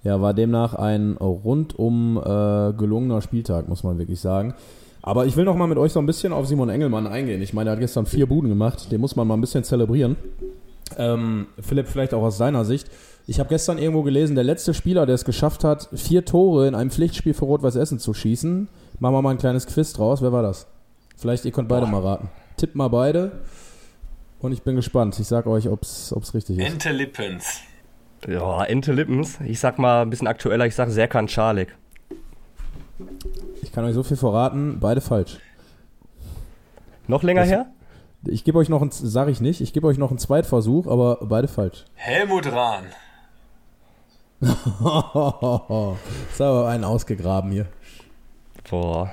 Ja, 0.03 0.21
war 0.21 0.34
demnach 0.34 0.73
ein 0.73 1.17
rundum 1.17 2.17
äh, 2.17 2.73
gelungener 2.73 3.21
Spieltag, 3.21 3.67
muss 3.67 3.84
man 3.84 3.97
wirklich 3.97 4.19
sagen. 4.19 4.53
Aber 5.01 5.25
ich 5.25 5.36
will 5.36 5.45
noch 5.45 5.56
mal 5.56 5.67
mit 5.67 5.77
euch 5.77 5.91
so 5.91 5.99
ein 5.99 6.06
bisschen 6.06 6.34
auf 6.34 6.47
Simon 6.47 6.69
Engelmann 6.69 7.08
eingehen. 7.08 7.41
Ich 7.41 7.53
meine, 7.53 7.69
er 7.69 7.73
hat 7.73 7.80
gestern 7.80 8.06
vier 8.06 8.27
Buden 8.27 8.49
gemacht, 8.49 8.91
den 8.91 9.01
muss 9.01 9.15
man 9.15 9.27
mal 9.27 9.36
ein 9.36 9.41
bisschen 9.41 9.63
zelebrieren. 9.63 10.17
Ähm, 10.97 11.47
Philipp, 11.60 11.88
vielleicht 11.88 12.13
auch 12.13 12.23
aus 12.23 12.38
seiner 12.38 12.65
Sicht. 12.65 12.89
Ich 13.25 13.39
habe 13.39 13.49
gestern 13.49 13.77
irgendwo 13.77 14.03
gelesen, 14.03 14.36
der 14.36 14.45
letzte 14.45 14.73
Spieler, 14.73 15.06
der 15.06 15.15
es 15.15 15.25
geschafft 15.25 15.63
hat, 15.63 15.89
vier 15.93 16.23
Tore 16.23 16.67
in 16.67 16.75
einem 16.75 16.91
Pflichtspiel 16.91 17.34
für 17.34 17.45
Rot-Weiß 17.45 17.75
Essen 17.75 17.99
zu 17.99 18.13
schießen. 18.13 18.69
Machen 18.99 19.13
wir 19.13 19.21
mal 19.21 19.32
ein 19.32 19.38
kleines 19.38 19.67
Quiz 19.67 19.93
draus. 19.93 20.21
Wer 20.21 20.32
war 20.32 20.43
das? 20.43 20.67
Vielleicht, 21.17 21.43
ihr 21.45 21.51
könnt 21.51 21.67
beide 21.67 21.86
Boah. 21.86 21.91
mal 21.91 22.01
raten. 22.01 22.30
Tippt 22.56 22.75
mal 22.75 22.88
beide. 22.88 23.32
Und 24.39 24.52
ich 24.52 24.62
bin 24.62 24.76
gespannt. 24.76 25.19
Ich 25.19 25.28
sag 25.28 25.47
euch, 25.47 25.67
ob 25.67 25.84
es 25.84 26.13
richtig 26.34 26.60
ist. 26.60 26.65
Ente 26.65 26.91
Lippens. 26.91 27.62
Ja, 28.28 28.63
Ente 28.63 28.93
Lippens. 28.93 29.39
Ich 29.45 29.60
sag 29.60 29.80
mal 29.80 30.02
ein 30.02 30.10
bisschen 30.10 30.28
aktueller, 30.28 30.65
ich 30.65 30.76
sag 30.76 30.89
Serkan 30.89 31.28
Czalik. 31.28 31.76
Ich 33.62 33.71
kann 33.71 33.86
euch 33.86 33.93
so 33.93 34.04
viel 34.04 34.17
verraten, 34.17 34.80
beide 34.80 35.02
falsch. 35.02 35.38
Noch 37.08 37.23
länger 37.23 37.41
das, 37.41 37.50
her? 37.50 37.65
Ich 38.26 38.43
gebe 38.43 38.58
euch 38.58 38.69
noch 38.69 38.82
ein, 38.82 38.89
sag 38.91 39.30
ich 39.30 39.39
nicht, 39.39 39.62
ich 39.62 39.73
gebe 39.73 39.88
euch 39.88 39.97
noch 39.97 40.10
einen 40.10 40.19
Zweitversuch, 40.19 40.88
aber 40.88 41.19
beide 41.21 41.47
falsch. 41.47 41.86
Helmut 41.95 42.52
Rahn. 42.52 42.86
ist 44.41 46.41
aber 46.41 46.67
einen 46.67 46.84
ausgegraben 46.84 47.52
hier. 47.52 47.67
Boah. 48.69 49.10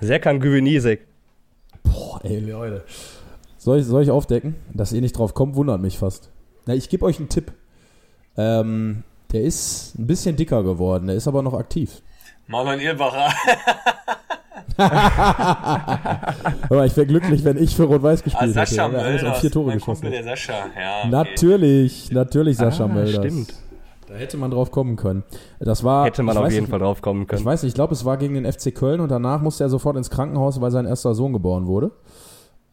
Serkan 0.00 0.38
Güvenisek. 0.38 1.07
Boah, 1.82 2.20
ey, 2.24 2.40
Leute. 2.40 2.84
Soll 3.56 3.80
ich, 3.80 3.86
soll 3.86 4.02
ich 4.02 4.10
aufdecken? 4.10 4.54
Dass 4.72 4.92
ihr 4.92 5.00
nicht 5.00 5.16
drauf 5.16 5.34
kommt, 5.34 5.56
wundert 5.56 5.80
mich 5.80 5.98
fast. 5.98 6.30
Na, 6.66 6.74
ich 6.74 6.88
gebe 6.88 7.04
euch 7.04 7.18
einen 7.18 7.28
Tipp. 7.28 7.52
Ähm, 8.36 9.02
der 9.32 9.42
ist 9.42 9.98
ein 9.98 10.06
bisschen 10.06 10.36
dicker 10.36 10.62
geworden, 10.62 11.08
der 11.08 11.16
ist 11.16 11.28
aber 11.28 11.42
noch 11.42 11.54
aktiv. 11.54 12.02
Marlon 12.46 12.80
Irbacher. 12.80 13.32
aber 16.68 16.86
ich 16.86 16.96
wäre 16.96 17.06
glücklich, 17.06 17.44
wenn 17.44 17.62
ich 17.62 17.74
für 17.74 17.82
Rot-Weiß 17.84 18.22
gespielt 18.22 18.50
ah, 18.50 18.64
Sascha 18.64 18.84
hätte. 18.86 18.96
Mölders, 18.96 19.22
um 19.22 19.34
vier 19.34 19.50
Tore 19.50 19.66
mein 19.66 19.78
geschossen. 19.78 20.02
Kumpel, 20.02 20.22
der 20.22 20.24
Sascha. 20.24 20.66
Ja, 20.78 21.00
okay. 21.00 21.08
Natürlich, 21.10 22.12
natürlich 22.12 22.56
Sascha 22.56 22.84
ah, 22.84 22.88
Mölders. 22.88 23.24
Stimmt. 23.26 23.54
Da 24.08 24.14
hätte 24.14 24.36
man 24.36 24.50
drauf 24.50 24.70
kommen 24.70 24.96
können. 24.96 25.22
Das 25.60 25.84
war, 25.84 26.06
hätte 26.06 26.22
man 26.22 26.36
auf 26.36 26.50
jeden 26.50 26.64
nicht, 26.64 26.70
Fall 26.70 26.78
drauf 26.78 27.02
kommen 27.02 27.26
können. 27.26 27.40
Ich 27.40 27.44
weiß 27.44 27.62
nicht, 27.62 27.70
ich 27.70 27.74
glaube, 27.74 27.92
es 27.92 28.04
war 28.04 28.16
gegen 28.16 28.34
den 28.34 28.50
FC 28.50 28.74
Köln 28.74 29.00
und 29.00 29.10
danach 29.10 29.42
musste 29.42 29.64
er 29.64 29.68
sofort 29.68 29.96
ins 29.96 30.10
Krankenhaus, 30.10 30.60
weil 30.60 30.70
sein 30.70 30.86
erster 30.86 31.14
Sohn 31.14 31.32
geboren 31.32 31.66
wurde. 31.66 31.90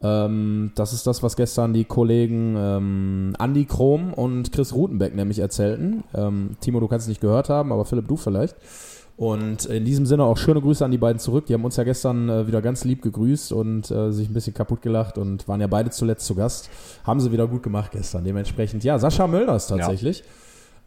Ähm, 0.01 0.71
das 0.75 0.93
ist 0.93 1.07
das, 1.07 1.23
was 1.23 1.35
gestern 1.35 1.73
die 1.73 1.85
Kollegen 1.85 2.55
ähm, 2.57 3.33
Andy 3.39 3.65
Krom 3.65 4.13
und 4.13 4.51
Chris 4.51 4.73
Rutenbeck 4.73 5.15
nämlich 5.15 5.39
erzählten. 5.39 6.03
Ähm, 6.13 6.57
Timo, 6.61 6.79
du 6.79 6.87
kannst 6.87 7.05
es 7.05 7.09
nicht 7.09 7.21
gehört 7.21 7.49
haben, 7.49 7.71
aber 7.71 7.85
Philipp, 7.85 8.07
du 8.07 8.15
vielleicht. 8.15 8.55
Und 9.17 9.65
in 9.65 9.85
diesem 9.85 10.05
Sinne 10.05 10.25
auch 10.25 10.37
schöne 10.37 10.59
Grüße 10.59 10.83
an 10.83 10.91
die 10.91 10.97
beiden 10.97 11.19
zurück. 11.19 11.45
Die 11.45 11.53
haben 11.53 11.63
uns 11.63 11.77
ja 11.77 11.85
gestern 11.85 12.27
äh, 12.27 12.47
wieder 12.47 12.61
ganz 12.61 12.83
lieb 12.83 13.01
gegrüßt 13.01 13.53
und 13.53 13.89
äh, 13.89 14.11
sich 14.11 14.29
ein 14.29 14.33
bisschen 14.33 14.53
kaputt 14.53 14.81
gelacht 14.81 15.17
und 15.17 15.47
waren 15.47 15.61
ja 15.61 15.67
beide 15.67 15.89
zuletzt 15.89 16.25
zu 16.25 16.35
Gast. 16.35 16.69
Haben 17.05 17.21
sie 17.21 17.31
wieder 17.31 17.47
gut 17.47 17.63
gemacht 17.63 17.91
gestern. 17.91 18.25
Dementsprechend, 18.25 18.83
ja, 18.83 18.99
Sascha 18.99 19.27
Mölders 19.27 19.67
tatsächlich. 19.67 20.19
Ja. 20.19 20.25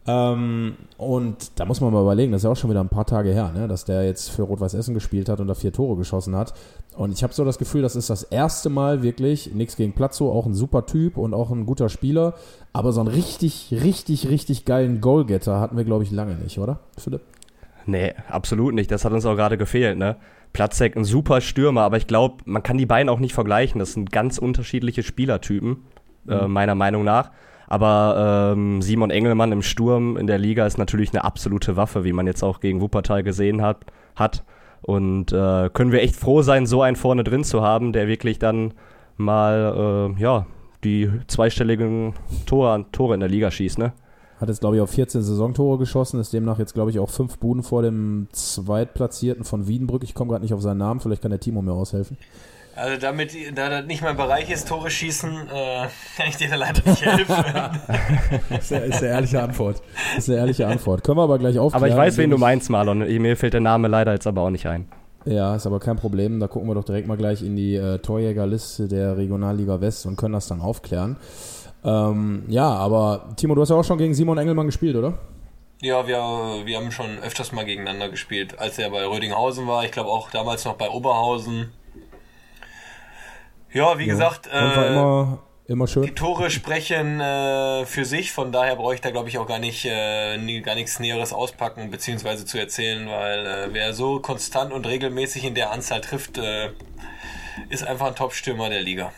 Ähm, 0.07 0.75
und 0.97 1.59
da 1.59 1.65
muss 1.65 1.81
man 1.81 1.93
mal 1.93 2.01
überlegen, 2.01 2.31
das 2.31 2.39
ist 2.39 2.43
ja 2.45 2.51
auch 2.51 2.55
schon 2.55 2.69
wieder 2.69 2.79
ein 2.79 2.89
paar 2.89 3.05
Tage 3.05 3.31
her, 3.31 3.51
ne, 3.53 3.67
dass 3.67 3.85
der 3.85 4.05
jetzt 4.05 4.29
für 4.29 4.43
Rot-Weiß 4.43 4.73
Essen 4.73 4.93
gespielt 4.93 5.29
hat 5.29 5.39
und 5.39 5.47
da 5.47 5.53
vier 5.53 5.73
Tore 5.73 5.97
geschossen 5.97 6.35
hat. 6.35 6.53
Und 6.97 7.11
ich 7.11 7.23
habe 7.23 7.33
so 7.33 7.45
das 7.45 7.57
Gefühl, 7.57 7.81
das 7.81 7.95
ist 7.95 8.09
das 8.09 8.23
erste 8.23 8.69
Mal 8.69 9.03
wirklich, 9.03 9.53
nichts 9.53 9.75
gegen 9.75 9.93
Platzo, 9.93 10.31
auch 10.31 10.45
ein 10.45 10.53
super 10.53 10.85
Typ 10.85 11.17
und 11.17 11.33
auch 11.33 11.51
ein 11.51 11.65
guter 11.65 11.89
Spieler. 11.89 12.33
Aber 12.73 12.91
so 12.91 13.01
einen 13.01 13.09
richtig, 13.09 13.69
richtig, 13.71 14.29
richtig 14.29 14.65
geilen 14.65 15.01
Goalgetter 15.01 15.59
hatten 15.59 15.77
wir, 15.77 15.85
glaube 15.85 16.03
ich, 16.03 16.11
lange 16.11 16.35
nicht, 16.35 16.59
oder, 16.59 16.79
Philipp? 16.97 17.21
Nee, 17.85 18.13
absolut 18.29 18.73
nicht. 18.73 18.91
Das 18.91 19.05
hat 19.05 19.13
uns 19.13 19.25
auch 19.25 19.35
gerade 19.35 19.57
gefehlt, 19.57 19.97
ne? 19.97 20.17
Platzek, 20.53 20.95
ein 20.95 21.05
super 21.05 21.41
Stürmer, 21.41 21.81
aber 21.81 21.97
ich 21.97 22.07
glaube, 22.07 22.43
man 22.45 22.63
kann 22.63 22.77
die 22.77 22.85
beiden 22.85 23.09
auch 23.09 23.19
nicht 23.19 23.33
vergleichen. 23.33 23.79
Das 23.79 23.93
sind 23.93 24.11
ganz 24.11 24.37
unterschiedliche 24.37 25.03
Spielertypen, 25.03 25.77
äh, 26.27 26.35
mhm. 26.35 26.39
äh, 26.41 26.47
meiner 26.47 26.75
Meinung 26.75 27.03
nach. 27.03 27.31
Aber 27.71 28.55
ähm, 28.55 28.81
Simon 28.81 29.11
Engelmann 29.11 29.51
im 29.51 29.61
Sturm 29.61 30.17
in 30.17 30.25
der 30.25 30.39
Liga 30.39 30.65
ist 30.65 30.79
natürlich 30.79 31.11
eine 31.13 31.23
absolute 31.23 31.75
Waffe, 31.75 32.03
wie 32.03 32.13
man 32.13 32.25
jetzt 32.25 32.43
auch 32.43 32.61
gegen 32.61 32.81
Wuppertal 32.81 33.21
gesehen 33.21 33.61
hat. 33.61 33.85
hat. 34.15 34.43
Und 34.81 35.31
äh, 35.31 35.69
können 35.71 35.91
wir 35.91 36.01
echt 36.01 36.15
froh 36.15 36.41
sein, 36.41 36.65
so 36.65 36.81
einen 36.81 36.95
vorne 36.95 37.23
drin 37.23 37.43
zu 37.43 37.61
haben, 37.61 37.93
der 37.93 38.07
wirklich 38.07 38.39
dann 38.39 38.73
mal 39.17 40.15
äh, 40.17 40.21
ja, 40.21 40.47
die 40.83 41.11
zweistelligen 41.27 42.13
Tore, 42.47 42.85
Tore 42.91 43.13
in 43.13 43.19
der 43.19 43.29
Liga 43.29 43.51
schießt, 43.51 43.77
ne? 43.77 43.93
Hat 44.41 44.49
jetzt, 44.49 44.61
glaube 44.61 44.77
ich, 44.77 44.81
auf 44.81 44.89
14 44.89 45.21
Saisontore 45.21 45.77
geschossen, 45.77 46.19
ist 46.19 46.33
demnach 46.33 46.57
jetzt, 46.57 46.73
glaube 46.73 46.89
ich, 46.89 46.97
auch 46.97 47.09
fünf 47.09 47.37
Buden 47.37 47.61
vor 47.61 47.83
dem 47.83 48.29
Zweitplatzierten 48.31 49.43
von 49.43 49.67
Wiedenbrück. 49.67 50.03
Ich 50.03 50.15
komme 50.15 50.31
gerade 50.31 50.43
nicht 50.43 50.53
auf 50.53 50.61
seinen 50.61 50.77
Namen, 50.77 51.01
vielleicht 51.01 51.21
kann 51.21 51.31
der 51.31 51.41
Timo 51.41 51.61
mir 51.61 51.73
aushelfen. 51.73 52.17
Also 52.79 52.99
damit, 52.99 53.33
da 53.55 53.69
das 53.69 53.85
nicht 53.85 54.01
mein 54.01 54.15
Bereich 54.15 54.49
ist, 54.49 54.67
Tore 54.67 54.89
schießen, 54.89 55.29
äh, 55.29 55.87
kann 56.17 56.27
ich 56.27 56.37
dir 56.37 56.49
da 56.49 56.55
leider 56.55 56.81
nicht 56.89 57.05
helfen. 57.05 57.35
ist, 58.59 58.73
eine, 58.73 58.85
ist 58.85 58.97
eine 59.03 59.07
ehrliche 59.07 59.41
Antwort. 59.41 59.81
Ist 60.17 60.29
eine 60.29 60.39
ehrliche 60.39 60.67
Antwort. 60.67 61.03
Können 61.03 61.17
wir 61.17 61.23
aber 61.23 61.39
gleich 61.39 61.59
aufklären. 61.59 61.83
Aber 61.83 61.91
ich 61.91 61.97
weiß, 61.97 62.17
wen 62.17 62.29
du 62.29 62.37
meinst, 62.37 62.69
Marlon. 62.69 62.99
Mir 62.99 63.37
fällt 63.37 63.53
der 63.53 63.61
Name 63.61 63.87
leider 63.87 64.13
jetzt 64.13 64.27
aber 64.27 64.41
auch 64.41 64.49
nicht 64.49 64.65
ein. 64.65 64.87
Ja, 65.25 65.55
ist 65.55 65.67
aber 65.67 65.79
kein 65.79 65.97
Problem. 65.97 66.39
Da 66.39 66.47
gucken 66.47 66.69
wir 66.69 66.75
doch 66.75 66.85
direkt 66.85 67.07
mal 67.07 67.17
gleich 67.17 67.41
in 67.43 67.55
die 67.55 67.75
äh, 67.75 67.99
Torjägerliste 67.99 68.87
der 68.87 69.17
Regionalliga 69.17 69.81
West 69.81 70.05
und 70.05 70.15
können 70.15 70.33
das 70.33 70.47
dann 70.47 70.61
aufklären. 70.61 71.17
Ähm, 71.83 72.43
ja, 72.47 72.67
aber 72.67 73.29
Timo, 73.35 73.55
du 73.55 73.61
hast 73.61 73.69
ja 73.69 73.75
auch 73.75 73.83
schon 73.83 73.97
gegen 73.97 74.13
Simon 74.13 74.37
Engelmann 74.37 74.67
gespielt, 74.67 74.95
oder? 74.95 75.13
Ja, 75.81 76.05
wir, 76.07 76.17
wir 76.65 76.77
haben 76.77 76.91
schon 76.91 77.19
öfters 77.19 77.53
mal 77.53 77.63
gegeneinander 77.63 78.09
gespielt, 78.09 78.59
als 78.59 78.77
er 78.79 78.89
bei 78.89 79.05
Rödinghausen 79.05 79.65
war. 79.65 79.85
Ich 79.85 79.91
glaube 79.91 80.09
auch 80.09 80.29
damals 80.29 80.65
noch 80.65 80.75
bei 80.75 80.89
Oberhausen. 80.89 81.71
Ja, 83.73 83.99
wie 83.99 84.05
ja. 84.05 84.13
gesagt, 84.13 84.47
äh, 84.47 84.57
immer, 84.57 85.39
immer 85.67 85.87
schön. 85.87 86.03
die 86.03 86.15
Tore 86.15 86.49
sprechen 86.49 87.19
äh, 87.19 87.85
für 87.85 88.05
sich. 88.05 88.31
Von 88.31 88.51
daher 88.51 88.75
brauche 88.75 88.95
ich 88.95 89.01
da, 89.01 89.11
glaube 89.11 89.29
ich, 89.29 89.37
auch 89.37 89.47
gar, 89.47 89.59
nicht, 89.59 89.85
äh, 89.85 90.61
gar 90.61 90.75
nichts 90.75 90.99
Näheres 90.99 91.33
auspacken 91.33 91.91
bzw. 91.91 92.45
zu 92.45 92.57
erzählen, 92.57 93.07
weil 93.07 93.45
äh, 93.45 93.69
wer 93.71 93.93
so 93.93 94.19
konstant 94.19 94.73
und 94.73 94.87
regelmäßig 94.87 95.45
in 95.45 95.55
der 95.55 95.71
Anzahl 95.71 96.01
trifft, 96.01 96.37
äh, 96.37 96.71
ist 97.69 97.85
einfach 97.85 98.07
ein 98.07 98.15
Top-Stürmer 98.15 98.69
der 98.69 98.81
Liga. 98.81 99.11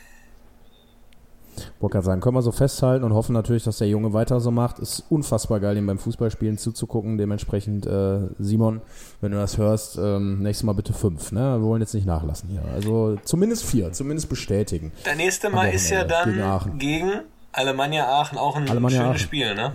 Wollte 1.82 1.94
gerade 1.94 2.06
sagen, 2.06 2.22
können 2.22 2.36
wir 2.36 2.44
so 2.44 2.52
festhalten 2.52 3.04
und 3.04 3.14
hoffen 3.14 3.34
natürlich, 3.34 3.64
dass 3.64 3.80
der 3.80 3.88
Junge 3.88 4.14
weiter 4.14 4.40
so 4.40 4.52
macht. 4.52 4.78
Ist 4.78 5.04
unfassbar 5.10 5.60
geil, 5.60 5.78
ihm 5.78 5.88
beim 5.88 5.98
Fußballspielen 5.98 6.60
zuzugucken. 6.60 7.18
Dementsprechend, 7.18 7.88
äh, 7.88 8.20
Simon, 8.38 8.82
wenn 9.20 9.32
du 9.32 9.38
das 9.38 9.58
hörst, 9.58 9.98
ähm, 9.98 10.44
nächstes 10.44 10.64
Mal 10.64 10.74
bitte 10.74 10.94
fünf. 10.94 11.32
Ne? 11.32 11.60
Wir 11.60 11.64
wollen 11.64 11.82
jetzt 11.82 11.96
nicht 11.96 12.06
nachlassen 12.06 12.50
hier. 12.50 12.62
Also 12.72 13.18
zumindest 13.24 13.66
vier, 13.66 13.92
zumindest 13.94 14.30
bestätigen. 14.30 14.92
Der 15.06 15.16
nächste 15.16 15.50
Mal 15.50 15.70
ist 15.70 15.90
ja 15.90 16.04
dann 16.04 16.30
gegen, 16.30 16.42
Aachen. 16.42 16.78
gegen 16.78 17.12
Alemannia 17.52 18.08
Aachen 18.08 18.38
auch 18.38 18.56
ein 18.56 18.70
Alemannia 18.70 19.00
schönes 19.00 19.10
Aachen. 19.10 19.20
Spiel, 19.20 19.56
ne? 19.56 19.74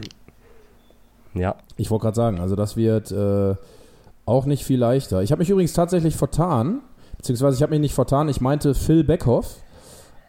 Ja. 1.34 1.56
Ich 1.76 1.90
wollte 1.90 2.04
gerade 2.04 2.16
sagen, 2.16 2.40
also 2.40 2.54
das 2.54 2.76
wird 2.76 3.10
äh, 3.10 3.56
auch 4.26 4.46
nicht 4.46 4.64
viel 4.64 4.78
leichter. 4.78 5.22
Ich 5.22 5.32
habe 5.32 5.40
mich 5.40 5.50
übrigens 5.50 5.72
tatsächlich 5.72 6.14
vertan, 6.14 6.82
beziehungsweise 7.16 7.56
ich 7.56 7.62
habe 7.62 7.70
mich 7.70 7.80
nicht 7.80 7.94
vertan, 7.94 8.28
ich 8.28 8.40
meinte 8.40 8.74
Phil 8.76 9.02
Beckhoff 9.02 9.56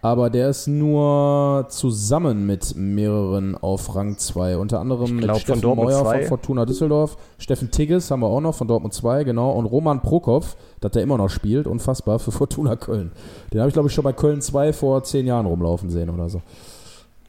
aber 0.02 0.30
der 0.30 0.50
ist 0.50 0.68
nur 0.68 1.66
zusammen 1.70 2.46
mit 2.46 2.76
mehreren 2.76 3.56
auf 3.56 3.96
Rang 3.96 4.18
2. 4.18 4.58
Unter 4.58 4.80
anderem 4.80 5.18
glaub, 5.18 5.36
mit 5.36 5.42
Steffen 5.42 5.62
von 5.62 5.78
Meuer 5.78 6.06
von 6.06 6.24
Fortuna 6.24 6.66
Düsseldorf, 6.66 7.18
Steffen 7.40 7.72
Tigges 7.72 8.12
haben 8.12 8.22
wir 8.22 8.28
auch 8.28 8.42
noch 8.42 8.56
von 8.56 8.68
Dortmund 8.68 8.94
2, 8.94 9.24
genau, 9.24 9.52
und 9.52 9.66
Roman 9.66 10.02
Prokop, 10.02 10.46
dass 10.80 10.92
der 10.92 11.04
immer 11.04 11.18
noch 11.18 11.30
spielt, 11.30 11.68
unfassbar, 11.68 12.20
für 12.20 12.32
Fortuna 12.32 12.76
Köln. 12.76 13.12
Den 13.52 13.60
habe 13.60 13.70
ich, 13.70 13.74
glaube 13.74 13.90
ich, 13.90 13.94
schon 13.94 14.04
bei 14.04 14.14
Köln 14.14 14.42
2 14.42 14.74
vor 14.74 15.04
zehn 15.04 15.26
Jahren 15.26 15.46
rumlaufen 15.46 15.90
sehen 15.90 16.10
oder 16.10 16.30
so. 16.30 16.42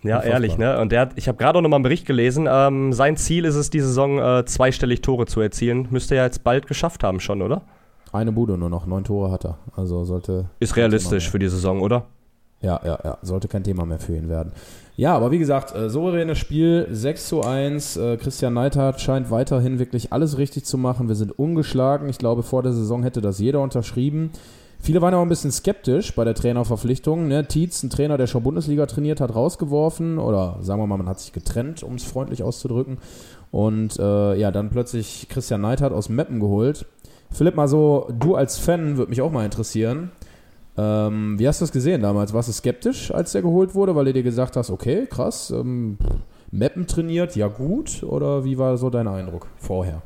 Ja, 0.03 0.17
unfassbar. 0.17 0.33
ehrlich, 0.33 0.59
ne? 0.59 0.79
Und 0.81 0.93
der 0.93 1.01
hat, 1.01 1.13
ich 1.17 1.27
habe 1.27 1.39
gerade 1.39 1.59
auch 1.59 1.63
noch 1.63 1.69
mal 1.69 1.77
einen 1.77 1.83
Bericht 1.83 2.07
gelesen. 2.07 2.49
Ähm, 2.51 2.93
sein 2.93 3.17
Ziel 3.17 3.45
ist 3.45 3.57
es, 3.57 3.71
die 3.71 3.81
Saison 3.81 4.19
äh, 4.19 4.45
zweistellig 4.45 5.03
Tore 5.03 5.27
zu 5.27 5.41
erzielen. 5.41 5.89
Müsste 5.91 6.15
er 6.15 6.25
jetzt 6.25 6.45
bald 6.45 6.67
geschafft 6.67 7.03
haben 7.03 7.19
schon, 7.19 7.43
oder? 7.43 7.63
Eine 8.13 8.33
Bude 8.33 8.57
nur 8.57 8.71
noch, 8.71 8.87
neun 8.87 9.05
Tore 9.05 9.31
hat 9.31 9.45
er. 9.45 9.59
Also 9.75 10.05
sollte. 10.05 10.47
Ist 10.61 10.77
realistisch 10.77 11.29
für 11.29 11.39
die 11.39 11.49
Saison, 11.49 11.81
oder? 11.81 12.07
Ja, 12.61 12.81
ja, 12.85 12.99
ja. 13.05 13.19
Sollte 13.23 13.49
kein 13.49 13.65
Thema 13.65 13.87
mehr 13.87 14.01
für 14.01 14.17
ihn 14.17 14.29
werden. 14.29 14.53
Ja, 14.97 15.15
aber 15.15 15.31
wie 15.31 15.39
gesagt, 15.39 15.77
äh, 15.77 15.89
souveränes 15.89 16.39
Spiel, 16.39 16.89
6 16.91 17.29
zu 17.29 17.43
1. 17.43 17.97
Äh, 17.97 18.17
Christian 18.17 18.55
Neidhardt 18.55 19.01
scheint 19.01 19.31
weiterhin 19.31 19.79
wirklich 19.79 20.13
alles 20.13 20.39
richtig 20.39 20.65
zu 20.65 20.77
machen. 20.77 21.07
Wir 21.07 21.15
sind 21.15 21.39
ungeschlagen. 21.39 22.09
Ich 22.09 22.19
glaube, 22.19 22.43
vor 22.43 22.65
der 22.65 22.73
Saison 22.73 23.05
hätte 23.05 23.21
das 23.21 23.39
jeder 23.39 23.61
unterschrieben. 23.61 24.31
Viele 24.81 25.01
waren 25.01 25.15
auch 25.15 25.23
ein 25.23 25.29
bisschen 25.29 25.53
skeptisch 25.53 26.15
bei 26.15 26.25
der 26.25 26.35
Trainerverpflichtung. 26.35 27.29
Ne? 27.29 27.47
Tietz, 27.47 27.83
ein 27.83 27.91
Trainer, 27.91 28.17
der 28.17 28.27
schon 28.27 28.43
Bundesliga 28.43 28.87
trainiert 28.87 29.21
hat, 29.21 29.35
rausgeworfen. 29.35 30.19
Oder 30.19 30.59
sagen 30.61 30.81
wir 30.81 30.87
mal, 30.87 30.97
man 30.97 31.09
hat 31.09 31.21
sich 31.21 31.33
getrennt, 31.33 31.85
um 31.85 31.95
es 31.95 32.05
freundlich 32.05 32.43
auszudrücken. 32.43 32.99
Und 33.53 33.99
äh, 33.99 34.35
ja, 34.37 34.51
dann 34.51 34.71
plötzlich 34.71 35.29
Christian 35.29 35.61
Neidhardt 35.61 35.93
aus 35.93 36.09
Meppen 36.09 36.41
geholt. 36.41 36.87
Philipp, 37.31 37.57
mal 37.57 37.69
so, 37.69 38.09
du 38.19 38.35
als 38.35 38.59
Fan 38.59 38.97
würde 38.97 39.11
mich 39.11 39.21
auch 39.21 39.31
mal 39.31 39.45
interessieren. 39.45 40.11
Ähm, 40.79 41.39
wie 41.39 41.49
hast 41.49 41.61
du 41.61 41.65
das 41.65 41.73
gesehen 41.73 42.03
damals? 42.03 42.33
Warst 42.33 42.49
du 42.49 42.53
skeptisch, 42.53 43.13
als 43.13 43.33
der 43.33 43.43
geholt 43.43 43.75
wurde, 43.75 43.97
weil 43.97 44.05
du 44.05 44.13
dir 44.13 44.23
gesagt 44.23 44.57
hast, 44.57 44.71
okay, 44.71 45.07
krass, 45.11 45.51
ähm, 45.51 45.99
Mappen 46.53 46.87
trainiert, 46.87 47.35
ja 47.35 47.49
gut? 47.49 48.05
Oder 48.05 48.45
wie 48.45 48.59
war 48.59 48.79
so 48.79 48.89
dein 48.89 49.09
Eindruck 49.09 49.49
vorher? 49.57 50.03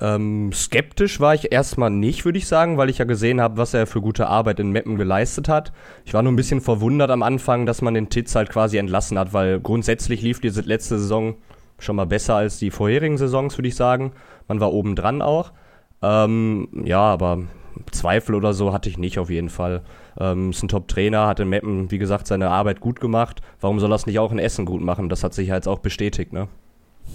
Ähm, 0.00 0.52
skeptisch 0.52 1.20
war 1.20 1.34
ich 1.34 1.52
erstmal 1.52 1.90
nicht, 1.90 2.24
würde 2.24 2.38
ich 2.38 2.46
sagen, 2.46 2.76
weil 2.76 2.88
ich 2.88 2.98
ja 2.98 3.04
gesehen 3.04 3.40
habe, 3.40 3.56
was 3.56 3.74
er 3.74 3.86
für 3.86 4.00
gute 4.00 4.28
Arbeit 4.28 4.60
in 4.60 4.70
Meppen 4.70 4.96
geleistet 4.96 5.48
hat. 5.48 5.72
Ich 6.04 6.14
war 6.14 6.22
nur 6.22 6.32
ein 6.32 6.36
bisschen 6.36 6.60
verwundert 6.60 7.10
am 7.10 7.22
Anfang, 7.22 7.66
dass 7.66 7.82
man 7.82 7.94
den 7.94 8.08
Titz 8.08 8.34
halt 8.34 8.48
quasi 8.48 8.78
entlassen 8.78 9.18
hat, 9.18 9.32
weil 9.32 9.60
grundsätzlich 9.60 10.22
lief 10.22 10.40
diese 10.40 10.62
letzte 10.62 10.98
Saison 10.98 11.34
schon 11.78 11.96
mal 11.96 12.06
besser 12.06 12.36
als 12.36 12.58
die 12.58 12.70
vorherigen 12.70 13.18
Saisons, 13.18 13.58
würde 13.58 13.68
ich 13.68 13.76
sagen. 13.76 14.12
Man 14.46 14.60
war 14.60 14.72
oben 14.72 14.94
dran 14.94 15.20
auch. 15.20 15.52
Ähm, 16.00 16.68
ja, 16.84 17.00
aber 17.00 17.42
Zweifel 17.90 18.34
oder 18.34 18.54
so 18.54 18.72
hatte 18.72 18.88
ich 18.88 18.98
nicht 18.98 19.18
auf 19.18 19.30
jeden 19.30 19.50
Fall. 19.50 19.82
Ähm, 20.18 20.50
ist 20.50 20.62
ein 20.62 20.68
Top-Trainer, 20.68 21.26
hat 21.26 21.40
in 21.40 21.48
Meppen, 21.48 21.90
wie 21.90 21.98
gesagt, 21.98 22.26
seine 22.26 22.50
Arbeit 22.50 22.80
gut 22.80 23.00
gemacht. 23.00 23.40
Warum 23.60 23.80
soll 23.80 23.92
er 23.92 23.96
es 23.96 24.06
nicht 24.06 24.18
auch 24.18 24.32
in 24.32 24.38
Essen 24.38 24.64
gut 24.64 24.82
machen? 24.82 25.08
Das 25.08 25.24
hat 25.24 25.34
sich 25.34 25.48
jetzt 25.48 25.68
auch 25.68 25.78
bestätigt, 25.78 26.32
ne? 26.32 26.48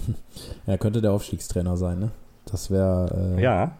Er 0.66 0.78
könnte 0.78 1.00
der 1.00 1.12
Aufstiegstrainer 1.12 1.76
sein, 1.76 1.98
ne? 1.98 2.10
Das 2.46 2.70
wäre 2.70 3.36
äh, 3.36 3.42
ja. 3.42 3.72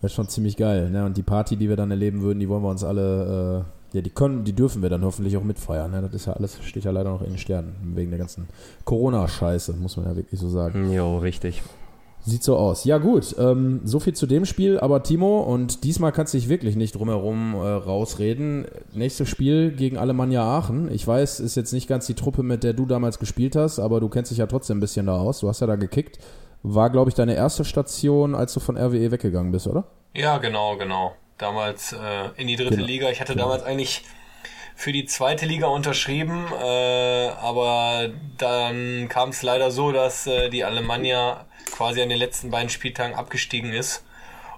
wär 0.00 0.08
schon 0.08 0.28
ziemlich 0.28 0.56
geil, 0.56 0.90
ne? 0.90 1.04
Und 1.04 1.16
die 1.16 1.22
Party, 1.22 1.56
die 1.56 1.68
wir 1.68 1.76
dann 1.76 1.90
erleben 1.90 2.22
würden, 2.22 2.40
die 2.40 2.48
wollen 2.48 2.62
wir 2.62 2.70
uns 2.70 2.84
alle, 2.84 3.64
äh, 3.92 3.96
ja, 3.96 4.02
die 4.02 4.10
können, 4.10 4.44
die 4.44 4.52
dürfen 4.52 4.82
wir 4.82 4.90
dann 4.90 5.04
hoffentlich 5.04 5.36
auch 5.36 5.44
mitfeiern, 5.44 5.90
ne? 5.90 6.02
Das 6.02 6.14
ist 6.14 6.26
ja 6.26 6.34
alles, 6.34 6.58
steht 6.62 6.84
ja 6.84 6.90
leider 6.90 7.10
noch 7.10 7.22
in 7.22 7.30
den 7.30 7.38
Sternen, 7.38 7.74
wegen 7.94 8.10
der 8.10 8.18
ganzen 8.18 8.48
Corona-Scheiße, 8.84 9.74
muss 9.74 9.96
man 9.96 10.06
ja 10.06 10.16
wirklich 10.16 10.40
so 10.40 10.48
sagen. 10.48 10.92
Jo, 10.92 11.18
richtig. 11.18 11.62
Sieht 12.26 12.42
so 12.42 12.56
aus. 12.56 12.84
Ja, 12.84 12.96
gut. 12.96 13.36
Ähm, 13.38 13.82
so 13.84 14.00
viel 14.00 14.14
zu 14.14 14.26
dem 14.26 14.46
Spiel. 14.46 14.80
Aber 14.80 15.02
Timo, 15.02 15.40
und 15.40 15.84
diesmal 15.84 16.10
kannst 16.10 16.32
du 16.32 16.38
dich 16.38 16.48
wirklich 16.48 16.74
nicht 16.74 16.94
drumherum 16.94 17.54
äh, 17.54 17.58
rausreden. 17.58 18.66
Nächstes 18.94 19.28
Spiel 19.28 19.72
gegen 19.72 19.98
Alemannia 19.98 20.42
Aachen. 20.42 20.90
Ich 20.90 21.06
weiß, 21.06 21.40
ist 21.40 21.54
jetzt 21.54 21.74
nicht 21.74 21.86
ganz 21.86 22.06
die 22.06 22.14
Truppe, 22.14 22.42
mit 22.42 22.64
der 22.64 22.72
du 22.72 22.86
damals 22.86 23.18
gespielt 23.18 23.56
hast, 23.56 23.78
aber 23.78 24.00
du 24.00 24.08
kennst 24.08 24.30
dich 24.30 24.38
ja 24.38 24.46
trotzdem 24.46 24.78
ein 24.78 24.80
bisschen 24.80 25.04
da 25.04 25.18
aus. 25.18 25.40
Du 25.40 25.48
hast 25.48 25.60
ja 25.60 25.66
da 25.66 25.76
gekickt. 25.76 26.18
War, 26.62 26.88
glaube 26.88 27.10
ich, 27.10 27.14
deine 27.14 27.34
erste 27.34 27.62
Station, 27.62 28.34
als 28.34 28.54
du 28.54 28.60
von 28.60 28.78
RWE 28.78 29.10
weggegangen 29.10 29.52
bist, 29.52 29.66
oder? 29.66 29.84
Ja, 30.14 30.38
genau, 30.38 30.78
genau. 30.78 31.12
Damals 31.36 31.92
äh, 31.92 32.40
in 32.40 32.48
die 32.48 32.56
dritte 32.56 32.76
genau. 32.76 32.86
Liga. 32.86 33.10
Ich 33.10 33.20
hatte 33.20 33.34
genau. 33.34 33.48
damals 33.48 33.64
eigentlich 33.64 34.02
für 34.74 34.92
die 34.92 35.04
zweite 35.06 35.46
Liga 35.46 35.66
unterschrieben, 35.68 36.46
äh, 36.60 37.28
aber 37.40 38.10
dann 38.38 39.08
kam 39.08 39.30
es 39.30 39.42
leider 39.42 39.70
so, 39.70 39.92
dass 39.92 40.26
äh, 40.26 40.50
die 40.50 40.64
Alemannia 40.64 41.46
quasi 41.72 42.02
an 42.02 42.08
den 42.08 42.18
letzten 42.18 42.50
beiden 42.50 42.68
Spieltagen 42.68 43.14
abgestiegen 43.14 43.72
ist. 43.72 44.04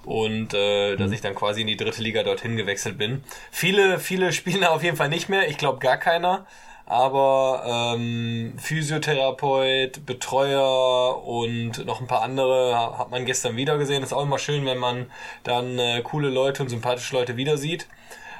und 0.05 0.55
äh, 0.55 0.96
dass 0.96 1.11
ich 1.11 1.20
dann 1.20 1.35
quasi 1.35 1.62
in 1.62 1.66
die 1.66 1.76
dritte 1.76 2.00
Liga 2.00 2.22
dorthin 2.22 2.57
gewechselt 2.57 2.96
bin. 2.96 3.24
Viele, 3.50 3.98
viele 3.98 4.33
spielen 4.38 4.61
da 4.61 4.68
auf 4.68 4.83
jeden 4.85 4.96
Fall 4.96 5.09
nicht 5.09 5.29
mehr. 5.29 5.48
Ich 5.48 5.59
glaube 5.59 5.81
gar 5.81 5.96
keiner. 5.96 6.46
Aber 6.88 7.94
ähm, 7.96 8.55
Physiotherapeut, 8.59 10.07
Betreuer 10.07 11.24
und 11.26 11.85
noch 11.85 12.00
ein 12.00 12.07
paar 12.07 12.22
andere 12.22 12.96
hat 12.98 13.11
man 13.11 13.24
gestern 13.26 13.57
wieder 13.57 13.76
gesehen. 13.76 14.05
Ist 14.05 14.12
auch 14.12 14.22
immer 14.22 14.38
schön, 14.38 14.64
wenn 14.66 14.79
man 14.79 15.11
dann 15.42 15.81
äh, 15.81 16.00
coole 16.02 16.29
Leute 16.31 16.62
und 16.62 16.68
sympathische 16.68 17.16
Leute 17.16 17.37
wieder 17.37 17.59
sieht. 17.59 17.88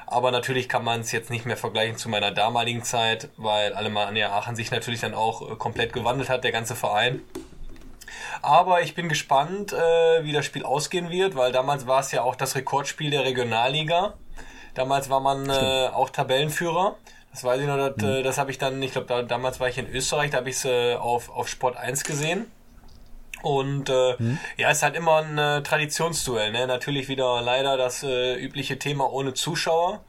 Aber 0.07 0.31
natürlich 0.31 0.69
kann 0.69 0.85
man 0.85 1.01
es 1.01 1.11
jetzt 1.11 1.29
nicht 1.29 1.45
mehr 1.45 1.57
vergleichen 1.57 1.97
zu 1.97 2.07
meiner 2.07 2.31
damaligen 2.31 2.81
Zeit, 2.83 3.29
weil 3.35 3.73
Alemannia 3.73 4.31
Aachen 4.31 4.55
sich 4.55 4.71
natürlich 4.71 5.01
dann 5.01 5.13
auch 5.13 5.51
äh, 5.51 5.55
komplett 5.55 5.91
gewandelt 5.91 6.29
hat, 6.29 6.45
der 6.45 6.53
ganze 6.53 6.75
Verein. 6.75 7.21
Aber 8.41 8.81
ich 8.81 8.95
bin 8.95 9.09
gespannt, 9.09 9.73
äh, 9.73 10.23
wie 10.23 10.31
das 10.31 10.45
Spiel 10.45 10.63
ausgehen 10.63 11.09
wird, 11.09 11.35
weil 11.35 11.51
damals 11.51 11.87
war 11.87 11.99
es 11.99 12.11
ja 12.13 12.21
auch 12.21 12.35
das 12.35 12.55
Rekordspiel 12.55 13.11
der 13.11 13.25
Regionalliga. 13.25 14.13
Damals 14.75 15.09
war 15.09 15.19
man 15.19 15.49
äh, 15.49 15.89
auch 15.93 16.09
Tabellenführer. 16.09 16.95
Das 17.31 17.43
weiß 17.43 17.59
ich 17.59 17.67
noch, 17.67 17.77
das, 17.77 17.97
mhm. 17.97 18.23
das 18.23 18.37
habe 18.37 18.51
ich 18.51 18.57
dann, 18.57 18.81
ich 18.81 18.93
glaube, 18.93 19.07
da, 19.07 19.23
damals 19.23 19.59
war 19.59 19.67
ich 19.67 19.77
in 19.77 19.89
Österreich, 19.89 20.31
da 20.31 20.37
habe 20.37 20.49
ich 20.49 20.55
es 20.55 20.65
äh, 20.65 20.95
auf, 20.95 21.29
auf 21.29 21.49
Sport 21.49 21.75
1 21.75 22.05
gesehen. 22.05 22.49
Und 23.47 23.89
äh, 23.89 24.15
mhm. 24.19 24.37
ja, 24.57 24.69
ist 24.69 24.83
halt 24.83 24.95
immer 24.95 25.17
ein 25.17 25.37
äh, 25.37 25.63
Traditionsduell. 25.63 26.51
Ne? 26.51 26.67
Natürlich 26.67 27.07
wieder 27.07 27.41
leider 27.41 27.77
das 27.77 28.03
äh, 28.03 28.35
übliche 28.35 28.77
Thema 28.77 29.11
ohne 29.11 29.33
Zuschauer. 29.33 30.01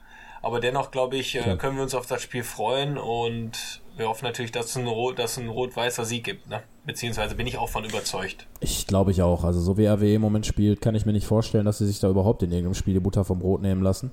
Aber 0.43 0.61
dennoch, 0.61 0.91
glaube 0.91 1.17
ich, 1.17 1.35
äh, 1.35 1.57
können 1.57 1.77
wir 1.77 1.83
uns 1.83 1.95
auf 1.95 2.07
das 2.07 2.23
Spiel 2.23 2.45
freuen 2.45 2.97
und 2.97 3.81
wir 3.97 4.09
hoffen 4.09 4.25
natürlich, 4.25 4.53
dass 4.53 4.67
es 4.67 4.77
ein, 4.77 4.87
Rot, 4.87 5.19
ein 5.19 5.49
rot-weißer 5.49 6.05
Sieg 6.05 6.25
gibt. 6.25 6.49
Ne? 6.49 6.63
Beziehungsweise 6.87 7.35
bin 7.35 7.47
ich 7.47 7.59
auch 7.59 7.69
von 7.69 7.85
überzeugt. 7.85 8.47
Ich 8.61 8.87
glaube 8.87 9.11
ich 9.11 9.23
auch. 9.23 9.45
Also 9.45 9.61
so 9.61 9.77
wie 9.77 9.87
RWE 9.87 10.15
im 10.15 10.23
Moment 10.23 10.47
spielt, 10.47 10.81
kann 10.81 10.95
ich 10.95 11.05
mir 11.05 11.13
nicht 11.13 11.27
vorstellen, 11.27 11.65
dass 11.65 11.79
sie 11.79 11.87
sich 11.87 11.99
da 11.99 12.09
überhaupt 12.09 12.43
in 12.43 12.51
irgendeinem 12.51 12.75
Spiel 12.75 12.95
die 12.95 13.01
Butter 13.01 13.25
vom 13.25 13.41
Brot 13.41 13.63
nehmen 13.63 13.83
lassen. 13.83 14.13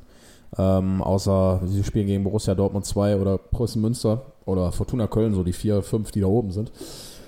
Ähm, 0.57 1.01
außer 1.01 1.61
sie 1.65 1.83
spielen 1.83 2.07
gegen 2.07 2.23
Borussia 2.23 2.55
Dortmund 2.55 2.85
2 2.85 3.17
oder 3.17 3.37
Preußen 3.37 3.81
Münster 3.81 4.25
oder 4.45 4.71
Fortuna 4.71 5.07
Köln, 5.07 5.33
so 5.33 5.43
die 5.43 5.53
vier, 5.53 5.83
fünf, 5.83 6.11
die 6.11 6.21
da 6.21 6.27
oben 6.27 6.51
sind. 6.51 6.71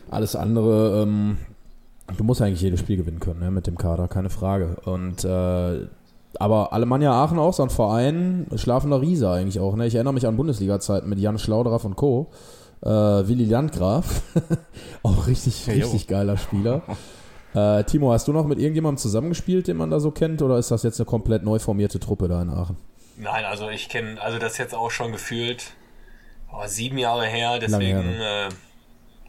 Alles 0.10 0.36
andere, 0.36 1.04
ähm, 1.04 1.38
du 2.16 2.24
musst 2.24 2.42
eigentlich 2.42 2.62
jedes 2.62 2.80
Spiel 2.80 2.98
gewinnen 2.98 3.20
können 3.20 3.40
ne, 3.40 3.52
mit 3.52 3.68
dem 3.68 3.78
Kader, 3.78 4.08
keine 4.08 4.30
Frage. 4.30 4.78
Und 4.86 5.24
äh, 5.26 5.88
aber 6.40 6.74
Alemannia 6.74 7.12
Aachen 7.12 7.40
auch 7.40 7.54
so 7.54 7.64
ein 7.64 7.70
Verein, 7.70 8.48
schlafender 8.56 9.02
Riese 9.02 9.30
eigentlich 9.30 9.60
auch. 9.60 9.76
Ne? 9.76 9.88
Ich 9.88 9.96
erinnere 9.96 10.14
mich 10.14 10.28
an 10.28 10.38
Bundesliga-Zeiten 10.38 11.10
mit 11.10 11.20
Jan 11.20 11.40
Schlauderer 11.40 11.84
und 11.84 11.96
Co. 11.96 12.32
Äh, 12.84 12.90
Willi 12.90 13.46
Landgraf, 13.46 14.22
auch 15.04 15.26
richtig, 15.26 15.68
richtig 15.68 16.08
geiler 16.08 16.38
Spieler. 16.38 16.84
Äh, 17.56 17.84
Timo, 17.86 18.12
hast 18.12 18.28
du 18.28 18.34
noch 18.34 18.46
mit 18.46 18.60
irgendjemandem 18.60 19.00
zusammengespielt, 19.00 19.68
den 19.68 19.78
man 19.78 19.90
da 19.90 20.00
so 20.00 20.12
kennt, 20.12 20.44
oder 20.44 20.60
ist 20.60 20.70
das 20.70 20.84
jetzt 20.84 21.00
eine 21.00 21.06
komplett 21.06 21.44
neu 21.44 21.58
formierte 21.58 22.00
Truppe 22.00 22.28
da 22.28 22.40
in 22.42 22.52
Aachen? 22.52 22.78
Nein, 23.18 23.46
also 23.46 23.70
ich 23.70 23.90
kenne, 23.90 24.22
also 24.22 24.38
das 24.38 24.60
jetzt 24.60 24.76
auch 24.76 24.92
schon 24.92 25.12
gefühlt 25.12 25.72
oh, 26.54 26.68
sieben 26.68 27.00
Jahre 27.00 27.26
her, 27.26 27.58
deswegen, 27.58 28.02
her, 28.02 28.04
ne? 28.04 28.48
äh, 28.48 28.50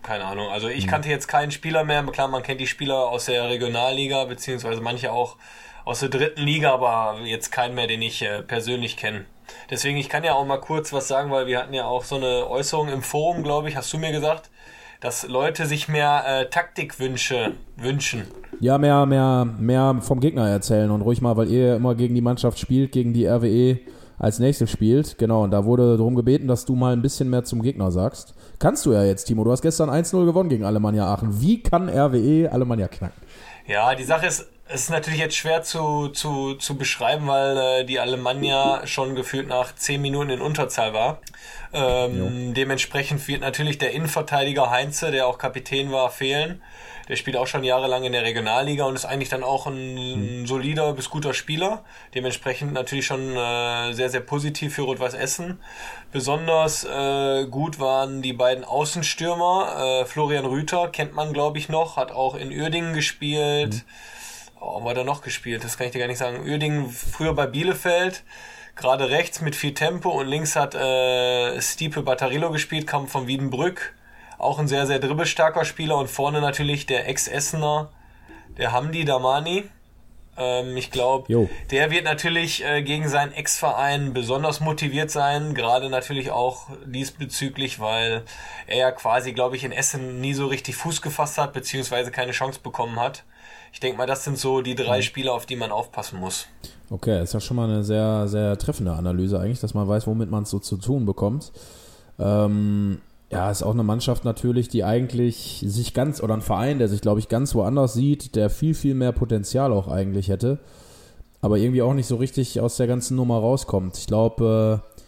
keine 0.09 0.25
Ahnung. 0.25 0.49
Also 0.49 0.69
ich 0.69 0.87
mhm. 0.87 0.91
kannte 0.91 1.11
jetzt 1.11 1.29
keinen 1.29 1.51
Spieler 1.51 1.85
mehr. 1.85 2.03
Klar, 2.05 2.29
man 2.29 2.43
kennt 2.43 2.63
die 2.63 2.67
Spieler 2.67 2.97
aus 2.97 3.27
der 3.27 3.51
Regionalliga, 3.51 4.25
beziehungsweise 4.25 4.81
manche 4.81 5.13
auch 5.13 5.37
aus 5.85 6.01
der 6.01 6.09
dritten 6.09 6.41
Liga, 6.41 6.73
aber 6.73 7.19
jetzt 7.25 7.53
keinen 7.53 7.75
mehr, 7.75 7.87
den 7.87 8.01
ich 8.01 8.23
äh, 8.23 8.43
persönlich 8.43 8.97
kenne. 8.97 9.27
Deswegen, 9.71 9.99
ich 9.99 10.09
kann 10.09 10.25
ja 10.25 10.33
auch 10.33 10.47
mal 10.47 10.61
kurz 10.61 10.95
was 10.95 11.09
sagen, 11.09 11.31
weil 11.31 11.47
wir 11.47 11.59
hatten 11.59 11.75
ja 11.75 11.85
auch 11.85 12.05
so 12.05 12.17
eine 12.17 12.49
Äußerung 12.49 12.89
im 12.89 13.03
Forum, 13.03 13.43
glaube 13.43 13.69
ich, 13.69 13.77
hast 13.77 13.93
du 13.93 13.99
mir 13.99 14.11
gesagt, 14.11 14.51
dass 15.01 15.29
Leute 15.29 15.67
sich 15.67 15.89
mehr 15.89 16.25
äh, 16.27 16.49
Taktikwünsche 16.49 17.53
wünschen. 17.77 18.23
Ja, 18.61 18.79
mehr, 18.79 19.05
mehr, 19.05 19.47
mehr 19.59 19.99
vom 20.01 20.21
Gegner 20.21 20.49
erzählen 20.49 20.91
und 20.91 21.03
ruhig 21.03 21.21
mal, 21.21 21.37
weil 21.37 21.49
ihr 21.49 21.77
immer 21.77 21.95
gegen 21.95 22.15
die 22.15 22.23
Mannschaft 22.23 22.59
spielt, 22.59 22.93
gegen 22.93 23.13
die 23.13 23.27
RWE 23.27 23.79
als 24.19 24.39
nächstes 24.39 24.71
spielt. 24.71 25.19
Genau, 25.19 25.45
und 25.45 25.51
da 25.51 25.67
wurde 25.67 25.99
darum 25.99 26.15
gebeten, 26.15 26.49
dass 26.49 26.65
du 26.65 26.75
mal 26.75 26.95
ein 26.95 27.03
bisschen 27.03 27.29
mehr 27.29 27.45
zum 27.45 27.63
Gegner 27.63 27.91
sagst. 27.91 28.35
Kannst 28.59 28.87
du 28.87 28.93
ja 28.93 29.05
jetzt, 29.05 29.25
Timo. 29.25 29.45
Du 29.45 29.53
hast 29.53 29.63
gestern 29.63 29.89
1-0 29.89 30.25
gewonnen 30.25 30.49
gegen 30.49 30.65
Alemannia 30.65 31.07
Aachen. 31.07 31.41
Wie 31.41 31.63
kann 31.63 31.89
RWE 31.89 32.51
Alemannia 32.51 32.89
knacken? 32.89 33.23
Ja, 33.67 33.95
die 33.95 34.05
Sache 34.05 34.27
ist, 34.27 34.49
es 34.67 34.83
ist 34.83 34.91
natürlich 34.91 35.21
jetzt 35.21 35.37
schwer 35.37 35.63
zu, 35.63 36.09
zu, 36.09 36.55
zu 36.55 36.77
beschreiben, 36.77 37.27
weil 37.27 37.57
äh, 37.57 37.85
die 37.85 38.01
Alemannia 38.01 38.87
schon 38.87 39.15
gefühlt 39.15 39.47
nach 39.47 39.75
10 39.75 40.03
Minuten 40.03 40.31
in 40.31 40.41
Unterzahl 40.41 40.93
war. 40.93 41.21
Ähm, 41.73 42.55
dementsprechend 42.55 43.27
wird 43.29 43.43
natürlich 43.43 43.79
der 43.79 43.93
Innenverteidiger 43.93 44.71
Heinze, 44.71 45.11
der 45.11 45.27
auch 45.27 45.39
Kapitän 45.39 45.93
war, 45.93 46.11
fehlen. 46.11 46.63
Der 47.09 47.17
spielt 47.17 47.37
auch 47.37 47.47
schon 47.47 47.65
jahrelang 47.65 48.05
in 48.05 48.13
der 48.13 48.23
Regionalliga 48.23 48.85
und 48.85 48.95
ist 48.95 49.05
eigentlich 49.05 49.29
dann 49.29 49.43
auch 49.43 49.67
ein 49.67 50.41
mhm. 50.41 50.47
solider 50.47 50.93
bis 50.93 51.11
guter 51.11 51.35
Spieler. 51.35 51.85
Dementsprechend 52.15 52.73
natürlich 52.73 53.07
schon 53.07 53.37
äh, 53.37 53.93
sehr, 53.93 54.11
sehr 54.11 54.21
positiv 54.21 54.75
für 54.75 54.83
Rot-Weiß 54.83 55.15
Essen. 55.15 55.59
Besonders 56.13 56.85
äh, 56.85 57.47
gut 57.47 57.81
waren 57.81 58.23
die 58.23 58.33
beiden 58.33 58.65
Außenstürmer. 58.65 60.03
Äh, 60.03 60.05
Florian 60.07 60.45
Rüther 60.45 60.89
kennt 60.89 61.15
man, 61.15 61.33
glaube 61.33 61.59
ich, 61.59 61.69
noch, 61.69 61.97
hat 61.97 62.13
auch 62.13 62.35
in 62.35 62.51
Uerdingen 62.51 62.95
gespielt. 62.95 63.75
Mhm 63.75 63.83
Oh, 64.61 64.83
wo 64.83 64.91
hat 64.91 64.97
er 64.97 65.05
noch 65.05 65.23
gespielt? 65.23 65.63
Das 65.63 65.79
kann 65.79 65.87
ich 65.87 65.93
dir 65.93 66.01
gar 66.01 66.09
nicht 66.09 66.19
sagen. 66.19 66.41
Uerdingen 66.41 66.91
früher 66.91 67.33
bei 67.35 67.47
Bielefeld, 67.47 68.25
gerade 68.75 69.09
rechts 69.09 69.41
mit 69.41 69.55
viel 69.55 69.73
Tempo 69.75 70.11
und 70.11 70.27
links 70.27 70.57
hat 70.57 70.75
äh, 70.75 71.61
Stipe 71.61 72.03
Battarillo 72.03 72.51
gespielt, 72.51 72.87
kam 72.87 73.07
von 73.07 73.27
Wiedenbrück. 73.29 73.95
Auch 74.39 74.59
ein 74.59 74.69
sehr, 74.69 74.87
sehr 74.87 74.99
dribbelstarker 74.99 75.65
Spieler 75.65 75.99
und 75.99 76.09
vorne 76.09 76.41
natürlich 76.41 76.87
der 76.87 77.09
Ex-Essener, 77.09 77.91
der 78.57 78.73
Hamdi 78.73 79.05
Damani. 79.05 79.65
Ähm, 80.37 80.77
ich 80.77 80.91
glaube, 80.91 81.49
der 81.71 81.91
wird 81.91 82.05
natürlich 82.05 82.65
äh, 82.65 82.83
gegen 82.83 83.09
seinen 83.09 83.33
Ex-Verein 83.33 84.15
besonders 84.15 84.61
motiviert 84.61 85.11
sein, 85.11 85.55
gerade 85.55 85.91
natürlich 85.91 86.31
auch 86.31 86.69
diesbezüglich, 86.87 87.81
weil 87.81 88.23
er 88.67 88.79
ja 88.79 88.91
quasi, 88.93 89.33
glaube 89.33 89.57
ich, 89.57 89.65
in 89.65 89.73
Essen 89.73 90.21
nie 90.21 90.35
so 90.35 90.47
richtig 90.47 90.77
Fuß 90.77 91.03
gefasst 91.03 91.37
hat, 91.37 91.53
beziehungsweise 91.53 92.11
keine 92.11 92.33
Chance 92.33 92.61
bekommen 92.63 93.01
hat 93.01 93.25
ich 93.73 93.81
denke 93.81 93.99
mal, 93.99 94.07
das 94.07 94.25
sind 94.25 94.39
so 94.39 94.63
die 94.63 94.75
drei 94.75 94.99
mhm. 94.99 95.03
Spieler, 95.03 95.35
auf 95.35 95.47
die 95.47 95.57
man 95.57 95.71
aufpassen 95.71 96.19
muss. 96.19 96.47
Okay, 96.91 97.23
ist 97.23 97.35
ja 97.35 97.41
schon 97.41 97.57
mal 97.57 97.69
eine 97.69 97.85
sehr, 97.85 98.27
sehr 98.29 98.57
treffende 98.59 98.93
Analyse 98.93 99.39
eigentlich, 99.39 99.61
dass 99.61 99.75
man 99.75 99.87
weiß, 99.87 100.07
womit 100.07 100.31
man 100.31 100.45
es 100.45 100.51
so 100.51 100.59
zu 100.59 100.79
tun 100.79 101.05
bekommt. 101.05 101.53
Ähm, 102.19 103.01
ja, 103.31 103.51
ist 103.51 103.63
auch 103.63 103.75
eine 103.75 103.83
Mannschaft 103.83 104.25
natürlich, 104.25 104.69
die 104.69 104.85
eigentlich 104.85 105.63
sich 105.67 105.93
ganz, 105.93 106.23
oder 106.23 106.35
ein 106.35 106.41
Verein, 106.41 106.79
der 106.79 106.89
sich, 106.89 107.03
glaube 107.03 107.21
ich, 107.21 107.29
ganz 107.29 107.55
woanders 107.55 107.93
sieht, 107.93 108.35
der 108.37 108.49
viel, 108.49 108.75
viel 108.75 108.95
mehr 108.95 109.13
Potenzial 109.13 109.73
auch 109.73 109.89
eigentlich 109.89 110.29
hätte, 110.29 110.59
aber 111.43 111.59
irgendwie 111.59 111.83
auch 111.83 111.93
nicht 111.93 112.07
so 112.07 112.17
richtig 112.17 112.61
aus 112.61 112.77
der 112.77 112.87
ganzen 112.87 113.17
Nummer 113.17 113.39
rauskommt. 113.39 113.99
Ich 113.99 114.07
glaube, 114.07 114.83
äh, 114.83 114.99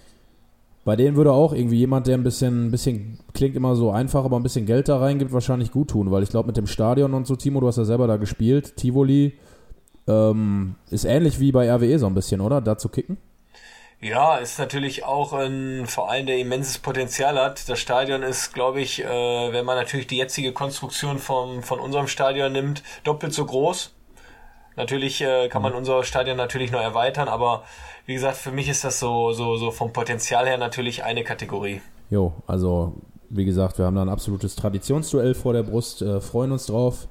bei 0.84 0.96
denen 0.96 1.16
würde 1.16 1.32
auch 1.32 1.54
irgendwie 1.54 1.78
jemand, 1.78 2.06
der 2.06 2.16
ein 2.18 2.22
bisschen, 2.22 2.66
ein 2.66 2.70
bisschen, 2.70 3.18
klingt 3.32 3.56
immer 3.56 3.74
so 3.74 3.90
einfach, 3.90 4.24
aber 4.24 4.36
ein 4.38 4.42
bisschen 4.42 4.66
Geld 4.66 4.88
da 4.88 4.98
reingibt, 4.98 5.32
wahrscheinlich 5.32 5.70
gut 5.70 5.88
tun, 5.88 6.10
weil 6.10 6.22
ich 6.22 6.30
glaube, 6.30 6.48
mit 6.48 6.58
dem 6.58 6.66
Stadion 6.66 7.14
und 7.14 7.26
so, 7.26 7.36
Timo, 7.36 7.60
du 7.60 7.68
hast 7.68 7.78
ja 7.78 7.84
selber 7.84 8.06
da 8.06 8.16
gespielt, 8.16 8.76
Tivoli, 8.76 9.32
ähm, 10.06 10.74
ist 10.90 11.04
ähnlich 11.04 11.40
wie 11.40 11.52
bei 11.52 11.72
RWE 11.72 11.98
so 11.98 12.06
ein 12.06 12.14
bisschen, 12.14 12.40
oder? 12.42 12.60
Da 12.60 12.76
zu 12.76 12.90
kicken? 12.90 13.16
Ja, 14.02 14.36
ist 14.36 14.58
natürlich 14.58 15.04
auch 15.04 15.34
ein 15.34 15.86
Verein, 15.86 16.24
der 16.24 16.38
immenses 16.38 16.78
Potenzial 16.78 17.38
hat. 17.38 17.68
Das 17.68 17.78
Stadion 17.78 18.22
ist, 18.22 18.54
glaube 18.54 18.80
ich, 18.80 19.04
äh, 19.04 19.52
wenn 19.52 19.66
man 19.66 19.76
natürlich 19.76 20.06
die 20.06 20.16
jetzige 20.16 20.52
Konstruktion 20.52 21.18
vom, 21.18 21.62
von 21.62 21.80
unserem 21.80 22.06
Stadion 22.06 22.50
nimmt, 22.50 22.82
doppelt 23.04 23.34
so 23.34 23.44
groß. 23.44 23.92
Natürlich 24.76 25.20
äh, 25.20 25.48
kann 25.48 25.60
man 25.60 25.72
mhm. 25.72 25.78
unser 25.78 26.02
Stadion 26.04 26.38
natürlich 26.38 26.70
noch 26.70 26.80
erweitern, 26.80 27.28
aber 27.28 27.64
wie 28.06 28.14
gesagt, 28.14 28.38
für 28.38 28.52
mich 28.52 28.70
ist 28.70 28.84
das 28.84 28.98
so, 28.98 29.32
so, 29.32 29.56
so 29.56 29.70
vom 29.70 29.92
Potenzial 29.92 30.46
her 30.46 30.56
natürlich 30.56 31.04
eine 31.04 31.22
Kategorie. 31.22 31.82
Jo, 32.08 32.32
also 32.46 32.94
wie 33.28 33.44
gesagt, 33.44 33.78
wir 33.78 33.84
haben 33.84 33.96
da 33.96 34.02
ein 34.02 34.08
absolutes 34.08 34.56
Traditionsduell 34.56 35.34
vor 35.34 35.52
der 35.52 35.62
Brust, 35.62 36.00
äh, 36.00 36.22
freuen 36.22 36.52
uns 36.52 36.66
drauf. 36.66 37.06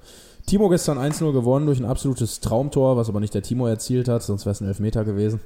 Timo 0.49 0.67
gestern 0.67 0.97
1-0 0.97 1.31
gewonnen 1.31 1.67
durch 1.67 1.79
ein 1.79 1.85
absolutes 1.85 2.39
Traumtor, 2.39 2.97
was 2.97 3.07
aber 3.07 3.19
nicht 3.19 3.35
der 3.35 3.43
Timo 3.43 3.67
erzielt 3.67 4.07
hat, 4.07 4.23
sonst 4.23 4.45
wäre 4.45 4.53
es 4.53 4.61
ein 4.61 4.67
Elfmeter 4.67 5.05
gewesen. 5.05 5.41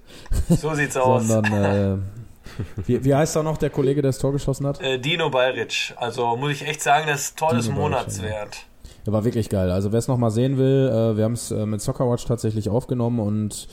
So 0.48 0.74
sieht's 0.76 0.96
aus. 0.98 1.28
Sondern, 1.28 1.54
äh, 1.54 1.98
wie, 2.86 3.04
wie, 3.04 3.13
heißt 3.13 3.36
da 3.36 3.44
noch 3.44 3.58
der 3.58 3.70
Kollege, 3.70 4.02
der 4.02 4.10
das 4.10 4.18
Tor 4.18 4.32
geschossen 4.32 4.66
hat? 4.66 4.82
Äh, 4.82 5.00
Dino 5.00 5.30
Bayric. 5.30 5.94
Also 5.98 6.38
muss 6.38 6.52
ich 6.52 6.66
echt 6.66 6.82
sagen, 6.82 7.06
das 7.08 7.36
Tor 7.36 7.50
Dino 7.50 7.62
des 7.62 7.70
Monats 7.72 8.20
Bayric, 8.20 8.34
wert. 8.34 8.58
Der 9.06 9.12
war 9.12 9.26
wirklich 9.26 9.50
geil. 9.50 9.72
Also 9.72 9.92
wer 9.92 10.00
es 10.00 10.08
nochmal 10.08 10.32
sehen 10.32 10.58
will, 10.58 10.88
äh, 10.88 11.18
wir 11.18 11.26
haben 11.26 11.34
es 11.34 11.52
äh, 11.52 11.66
mit 11.66 11.82
Soccerwatch 11.82 12.26
tatsächlich 12.26 12.70
aufgenommen 12.70 13.20
und 13.20 13.68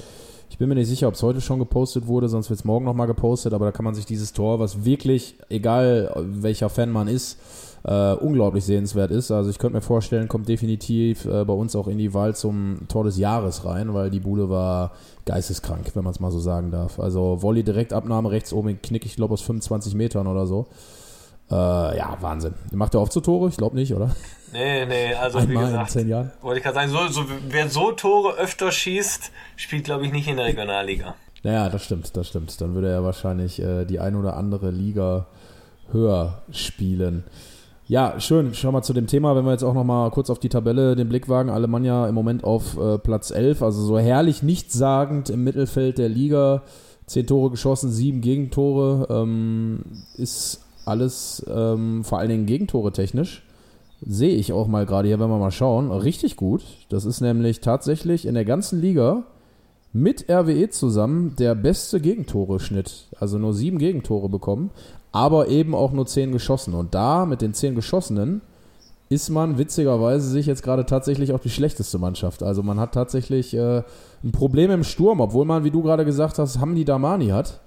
ich 0.51 0.59
bin 0.59 0.69
mir 0.69 0.75
nicht 0.75 0.89
sicher, 0.89 1.07
ob 1.07 1.15
es 1.15 1.23
heute 1.23 1.41
schon 1.41 1.61
gepostet 1.61 2.09
wurde, 2.09 2.29
sonst 2.29 2.51
wird 2.51 2.59
es 2.59 2.65
morgen 2.65 2.85
nochmal 2.85 3.07
gepostet, 3.07 3.55
aber 3.55 3.67
da 3.67 3.73
kann 3.73 3.85
man 3.85 3.95
sich 3.95 4.05
dieses 4.05 4.33
Tor, 4.33 4.59
was 4.59 4.85
wirklich, 4.85 5.37
egal 5.49 6.13
welcher 6.17 6.69
Fan 6.69 6.91
man 6.91 7.07
ist, 7.07 7.39
äh, 7.85 8.13
unglaublich 8.15 8.65
sehenswert 8.65 9.13
ist. 9.13 9.31
Also 9.31 9.49
ich 9.49 9.59
könnte 9.59 9.77
mir 9.77 9.81
vorstellen, 9.81 10.29
kommt 10.29 10.49
definitiv 10.49 11.25
äh, 11.25 11.45
bei 11.45 11.53
uns 11.53 11.77
auch 11.77 11.87
in 11.87 11.99
die 11.99 12.13
Wahl 12.13 12.35
zum 12.35 12.81
Tor 12.89 13.05
des 13.05 13.17
Jahres 13.17 13.65
rein, 13.65 13.95
weil 13.95 14.11
die 14.11 14.21
Bude 14.21 14.51
war 14.51 14.91
geisteskrank, 15.25 15.93
wenn 15.95 16.05
man 16.05 16.13
es 16.13 16.21
mal 16.21 16.33
so 16.33 16.41
sagen 16.41 16.73
darf. 16.73 16.99
Also 16.99 17.43
Volley 17.43 17.63
Direktabnahme 17.63 18.31
rechts 18.31 18.53
oben 18.53 18.83
Knick, 18.83 19.07
ich 19.07 19.17
glaube 19.17 19.35
aus 19.35 19.43
25 19.43 19.95
Metern 19.95 20.27
oder 20.27 20.47
so. 20.47 20.67
Äh, 21.51 21.98
ja, 21.98 22.16
Wahnsinn. 22.20 22.55
Macht 22.72 22.94
er 22.94 23.01
oft 23.01 23.12
so 23.12 23.20
Tore? 23.20 23.48
Ich 23.48 23.57
glaube 23.57 23.76
nicht, 23.76 23.92
oder? 23.94 24.14
Nee, 24.53 24.86
nee, 24.86 25.14
also 25.14 25.38
Einmal 25.38 25.57
wie 25.57 25.66
gesagt, 25.66 25.94
in 25.94 26.01
zehn 26.01 26.09
Jahren. 26.09 26.32
wollte 26.42 26.59
ich 26.59 26.64
gerade 26.64 26.74
sagen, 26.74 26.90
so, 26.90 27.09
so, 27.09 27.24
wer 27.48 27.68
so 27.68 27.92
Tore 27.92 28.34
öfter 28.34 28.72
schießt, 28.72 29.30
spielt, 29.57 29.84
glaube 29.84 30.07
ich, 30.07 30.12
nicht 30.12 30.28
in 30.28 30.36
der 30.36 30.46
Regionalliga. 30.46 31.14
Naja, 31.42 31.68
das 31.68 31.84
stimmt, 31.84 32.16
das 32.16 32.28
stimmt. 32.28 32.61
Dann 32.61 32.74
würde 32.74 32.90
er 32.90 33.05
wahrscheinlich 33.05 33.61
äh, 33.62 33.84
die 33.84 33.98
ein 34.01 34.14
oder 34.16 34.36
andere 34.36 34.70
Liga 34.70 35.26
höher 35.92 36.42
spielen. 36.51 37.24
Ja, 37.86 38.20
schön. 38.20 38.55
Schau 38.55 38.70
mal 38.70 38.82
zu 38.82 38.92
dem 38.92 39.07
Thema, 39.09 39.34
wenn 39.34 39.44
wir 39.44 39.51
jetzt 39.53 39.64
auch 39.64 39.74
noch 39.74 39.84
mal 39.84 40.11
kurz 40.11 40.30
auf 40.30 40.38
die 40.38 40.48
Tabelle 40.48 40.94
den 40.94 41.09
Blick 41.09 41.28
wagen. 41.28 41.51
Alemannia 41.51 42.07
im 42.07 42.14
Moment 42.14 42.44
auf 42.44 42.78
äh, 42.78 42.98
Platz 42.98 43.30
11, 43.32 43.62
also 43.62 43.82
so 43.84 43.98
herrlich 43.98 44.42
nichtssagend 44.44 45.28
im 45.30 45.42
Mittelfeld 45.42 45.98
der 45.98 46.09
Liga. 46.09 46.62
Zehn 47.07 47.26
Tore 47.26 47.51
geschossen, 47.51 47.90
sieben 47.90 48.20
Gegentore. 48.20 49.09
Ähm, 49.11 49.80
ist 50.16 50.61
alles 50.85 51.45
ähm, 51.49 52.05
vor 52.05 52.18
allen 52.18 52.28
Dingen 52.28 52.47
Gegentore 52.47 52.93
technisch. 52.93 53.45
Sehe 54.03 54.35
ich 54.35 54.53
auch 54.53 54.66
mal 54.66 54.87
gerade 54.87 55.09
hier, 55.09 55.20
wenn 55.20 55.28
wir 55.28 55.39
mal 55.39 55.51
schauen. 55.51 55.91
Richtig 55.91 56.37
gut. 56.37 56.62
Das 56.89 57.05
ist 57.05 57.20
nämlich 57.20 57.61
tatsächlich 57.61 58.26
in 58.26 58.35
der 58.35 58.47
ganzen 58.47 58.81
Liga 58.81 59.24
mit 59.93 60.31
RWE 60.31 60.70
zusammen 60.70 61.35
der 61.37 61.55
beste 61.55 62.01
Gegentore-Schnitt. 62.01 63.09
Also 63.18 63.39
nur 63.39 63.53
sieben 63.53 63.78
Gegentore 63.78 64.28
bekommen, 64.28 64.70
aber 65.12 65.49
eben 65.49 65.74
auch 65.74 65.93
nur 65.93 66.07
zehn 66.07 66.33
geschossen. 66.33 66.74
Und 66.74 66.95
da 66.95 67.26
mit 67.26 67.43
den 67.43 67.55
zehn 67.55 67.74
geschossenen 67.74 68.41
ist 69.11 69.28
man 69.28 69.59
witzigerweise 69.59 70.28
sich 70.28 70.47
jetzt 70.47 70.62
gerade 70.62 70.87
tatsächlich 70.87 71.33
auch 71.33 71.41
die 71.41 71.51
schlechteste 71.51 71.99
Mannschaft. 71.99 72.45
Also 72.45 72.62
man 72.62 72.78
hat 72.78 72.95
tatsächlich 72.95 73.55
äh, 73.55 73.83
ein 74.22 74.31
Problem 74.31 74.70
im 74.70 74.85
Sturm, 74.85 75.20
obwohl 75.20 75.45
man, 75.45 75.64
wie 75.64 75.72
du 75.72 75.83
gerade 75.83 76.05
gesagt 76.05 76.39
hast, 76.39 76.61
Hamdi 76.61 76.85
Damani 76.85 77.28
hat. 77.28 77.61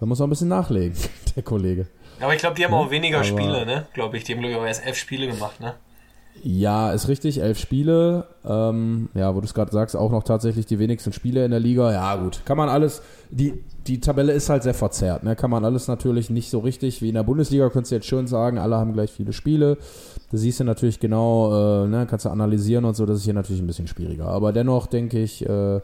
Da 0.00 0.06
muss 0.06 0.18
man 0.18 0.26
ein 0.26 0.30
bisschen 0.30 0.48
nachlegen, 0.48 0.96
der 1.36 1.44
Kollege. 1.44 1.86
Aber 2.20 2.34
ich 2.34 2.40
glaube, 2.40 2.56
die 2.56 2.64
haben 2.64 2.74
auch 2.74 2.90
weniger 2.90 3.18
aber- 3.18 3.26
Spiele, 3.26 3.64
ne? 3.66 3.86
Glaube 3.92 4.16
ich. 4.16 4.24
Die 4.24 4.32
haben, 4.34 4.40
glaube 4.40 4.54
ich, 4.54 4.60
auch 4.60 4.66
erst 4.66 4.86
elf 4.86 4.96
Spiele 4.96 5.26
gemacht, 5.26 5.60
ne? 5.60 5.74
Ja, 6.42 6.92
ist 6.92 7.08
richtig, 7.08 7.42
elf 7.42 7.58
Spiele. 7.58 8.24
Ähm, 8.48 9.08
ja, 9.14 9.34
wo 9.34 9.40
du 9.40 9.46
es 9.46 9.52
gerade 9.52 9.72
sagst, 9.72 9.94
auch 9.96 10.10
noch 10.10 10.22
tatsächlich 10.22 10.64
die 10.64 10.78
wenigsten 10.78 11.12
Spiele 11.12 11.44
in 11.44 11.50
der 11.50 11.60
Liga. 11.60 11.92
Ja, 11.92 12.16
gut. 12.16 12.40
Kann 12.46 12.56
man 12.56 12.68
alles, 12.68 13.02
die, 13.30 13.62
die 13.86 14.00
Tabelle 14.00 14.32
ist 14.32 14.48
halt 14.48 14.62
sehr 14.62 14.72
verzerrt. 14.72 15.22
Ne? 15.22 15.36
Kann 15.36 15.50
man 15.50 15.64
alles 15.64 15.88
natürlich 15.88 16.30
nicht 16.30 16.48
so 16.48 16.60
richtig 16.60 17.02
wie 17.02 17.08
in 17.08 17.14
der 17.14 17.24
Bundesliga, 17.24 17.68
könntest 17.68 17.90
du 17.90 17.96
jetzt 17.96 18.06
schön 18.06 18.26
sagen, 18.26 18.58
alle 18.58 18.76
haben 18.76 18.92
gleich 18.94 19.10
viele 19.10 19.32
Spiele. 19.32 19.76
Da 20.30 20.38
siehst 20.38 20.60
du 20.60 20.64
natürlich 20.64 21.00
genau, 21.00 21.84
äh, 21.84 21.88
ne, 21.88 22.06
kannst 22.08 22.24
du 22.24 22.30
analysieren 22.30 22.84
und 22.84 22.94
so, 22.94 23.04
das 23.04 23.18
ist 23.18 23.24
hier 23.24 23.34
natürlich 23.34 23.60
ein 23.60 23.66
bisschen 23.66 23.88
schwieriger. 23.88 24.28
Aber 24.28 24.52
dennoch 24.52 24.86
denke 24.86 25.18
ich, 25.18 25.44
äh, 25.46 25.80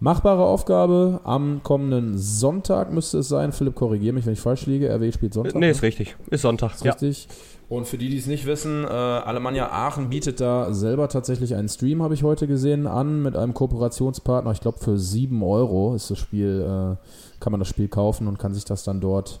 machbare 0.00 0.44
Aufgabe. 0.44 1.20
Am 1.24 1.62
kommenden 1.62 2.18
Sonntag 2.18 2.92
müsste 2.92 3.18
es 3.18 3.28
sein. 3.28 3.52
Philipp, 3.52 3.74
korrigiere 3.74 4.14
mich, 4.14 4.26
wenn 4.26 4.32
ich 4.32 4.40
falsch 4.40 4.66
liege. 4.66 4.88
RW 4.88 5.12
spielt 5.12 5.34
Sonntag. 5.34 5.54
Nee, 5.54 5.66
ne? 5.66 5.70
ist 5.70 5.82
richtig. 5.82 6.16
Ist 6.30 6.42
Sonntag. 6.42 6.74
Ist 6.74 6.84
richtig. 6.84 7.28
Und 7.68 7.86
für 7.86 7.98
die, 7.98 8.08
die 8.08 8.16
es 8.16 8.26
nicht 8.26 8.46
wissen, 8.46 8.84
äh, 8.84 8.88
Alemannia 8.88 9.70
Aachen 9.70 10.08
bietet 10.08 10.40
da 10.40 10.72
selber 10.72 11.08
tatsächlich 11.08 11.54
einen 11.54 11.68
Stream, 11.68 12.02
habe 12.02 12.14
ich 12.14 12.22
heute 12.22 12.46
gesehen, 12.46 12.86
an 12.86 13.22
mit 13.22 13.36
einem 13.36 13.52
Kooperationspartner. 13.52 14.52
Ich 14.52 14.60
glaube, 14.60 14.78
für 14.78 14.98
7 14.98 15.42
Euro 15.42 15.94
ist 15.94 16.10
das 16.10 16.18
Spiel, 16.18 16.62
äh, 16.62 17.40
kann 17.40 17.50
man 17.50 17.60
das 17.60 17.68
Spiel 17.68 17.88
kaufen 17.88 18.26
und 18.26 18.38
kann 18.38 18.54
sich 18.54 18.64
das 18.64 18.84
dann 18.84 19.02
dort 19.02 19.40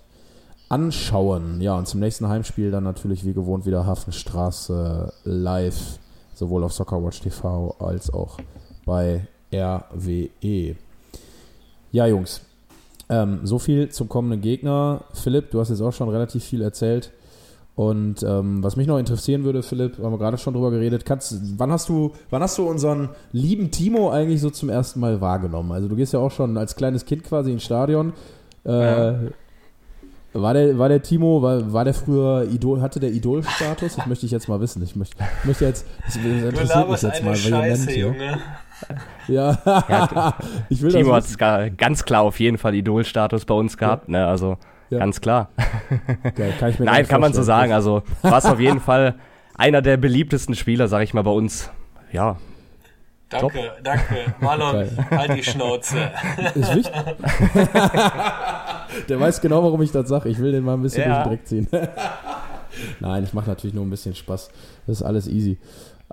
anschauen. 0.68 1.62
Ja, 1.62 1.78
und 1.78 1.88
zum 1.88 2.00
nächsten 2.00 2.28
Heimspiel 2.28 2.70
dann 2.70 2.84
natürlich 2.84 3.24
wie 3.24 3.32
gewohnt 3.32 3.64
wieder 3.64 3.86
Hafenstraße 3.86 5.10
live, 5.24 5.98
sowohl 6.34 6.64
auf 6.64 6.74
Soccerwatch 6.74 7.22
TV 7.22 7.76
als 7.78 8.12
auch 8.12 8.36
bei 8.84 9.26
RWE. 9.52 10.76
Ja, 11.92 12.06
Jungs, 12.06 12.42
ähm, 13.08 13.40
so 13.44 13.58
viel 13.58 13.88
zum 13.88 14.08
kommenden 14.08 14.40
Gegner. 14.40 15.02
Philipp, 15.14 15.50
du 15.50 15.60
hast 15.60 15.70
jetzt 15.70 15.80
auch 15.80 15.92
schon 15.92 16.08
relativ 16.08 16.44
viel 16.44 16.62
erzählt. 16.62 17.10
Und 17.74 18.24
ähm, 18.24 18.60
was 18.62 18.74
mich 18.74 18.88
noch 18.88 18.98
interessieren 18.98 19.44
würde, 19.44 19.62
Philipp, 19.62 19.98
haben 19.98 20.12
wir 20.12 20.18
gerade 20.18 20.36
schon 20.36 20.52
drüber 20.52 20.72
geredet, 20.72 21.04
kannst, 21.06 21.36
wann 21.58 21.70
hast 21.70 21.88
du, 21.88 22.12
wann 22.28 22.42
hast 22.42 22.58
du 22.58 22.68
unseren 22.68 23.10
lieben 23.30 23.70
Timo 23.70 24.10
eigentlich 24.10 24.40
so 24.40 24.50
zum 24.50 24.68
ersten 24.68 24.98
Mal 24.98 25.20
wahrgenommen? 25.20 25.70
Also 25.70 25.86
du 25.86 25.94
gehst 25.94 26.12
ja 26.12 26.18
auch 26.18 26.32
schon 26.32 26.56
als 26.58 26.74
kleines 26.74 27.04
Kind 27.06 27.22
quasi 27.22 27.52
ins 27.52 27.62
Stadion. 27.62 28.12
Äh, 28.64 28.70
Ja. 28.72 29.18
War 30.34 30.52
der, 30.54 30.76
war 30.78 30.88
der 30.90 31.02
Timo, 31.02 31.40
war, 31.40 31.72
war 31.72 31.84
der 31.84 31.94
früher 31.94 32.46
Idol, 32.52 32.82
hatte 32.82 33.00
der 33.00 33.10
Idol-Status? 33.12 33.96
Das 33.96 34.06
möchte 34.06 34.26
ich 34.26 34.32
jetzt 34.32 34.46
mal 34.46 34.60
wissen. 34.60 34.82
Ich 34.82 34.94
möchte, 34.94 35.16
möchte 35.44 35.64
jetzt, 35.64 35.86
das 36.04 36.16
interessiert 36.16 36.90
mich 36.90 37.02
jetzt 37.02 37.24
mal 37.24 37.34
Scheiße. 37.34 37.98
Junge. 37.98 38.24
Ja, 38.24 38.38
ich 40.68 40.82
will 40.82 40.92
Timo 40.92 41.14
hat 41.14 41.38
ga- 41.38 41.68
ganz 41.68 42.04
klar 42.04 42.22
auf 42.22 42.38
jeden 42.40 42.58
Fall 42.58 42.74
Idolstatus 42.74 43.44
bei 43.44 43.54
uns 43.54 43.76
gehabt, 43.76 44.08
ne? 44.08 44.26
Also 44.26 44.56
Ja. 44.90 44.98
ganz 44.98 45.20
klar. 45.20 45.48
Geil, 46.34 46.52
kann 46.58 46.70
ich 46.70 46.78
mir 46.78 46.84
Nein, 46.86 47.06
kann 47.06 47.20
man 47.20 47.32
so 47.32 47.42
sagen. 47.42 47.72
Also 47.72 48.02
war 48.22 48.38
es 48.38 48.46
auf 48.46 48.60
jeden 48.60 48.80
Fall 48.80 49.14
einer 49.56 49.82
der 49.82 49.96
beliebtesten 49.96 50.54
Spieler, 50.54 50.88
sag 50.88 51.02
ich 51.02 51.12
mal, 51.14 51.22
bei 51.22 51.30
uns. 51.32 51.70
Ja, 52.12 52.36
Danke, 53.30 53.58
danke. 53.84 54.14
Marlon, 54.40 54.72
Geil. 54.72 55.06
halt 55.10 55.36
die 55.36 55.42
Schnauze. 55.42 55.98
Ist 56.54 56.74
wichtig. 56.74 56.92
Der 59.08 59.20
weiß 59.20 59.40
genau, 59.42 59.62
warum 59.62 59.82
ich 59.82 59.92
das 59.92 60.08
sage. 60.08 60.30
Ich 60.30 60.38
will 60.38 60.52
den 60.52 60.64
mal 60.64 60.72
ein 60.74 60.82
bisschen 60.82 61.10
Ja. 61.10 61.24
durch 61.24 61.40
den 61.44 61.66
Dreck 61.68 61.80
ziehen. 61.80 61.88
Nein, 63.00 63.24
ich 63.24 63.34
mache 63.34 63.48
natürlich 63.50 63.74
nur 63.74 63.84
ein 63.84 63.90
bisschen 63.90 64.14
Spaß. 64.14 64.50
Das 64.86 64.96
ist 65.00 65.02
alles 65.02 65.28
easy. 65.28 65.58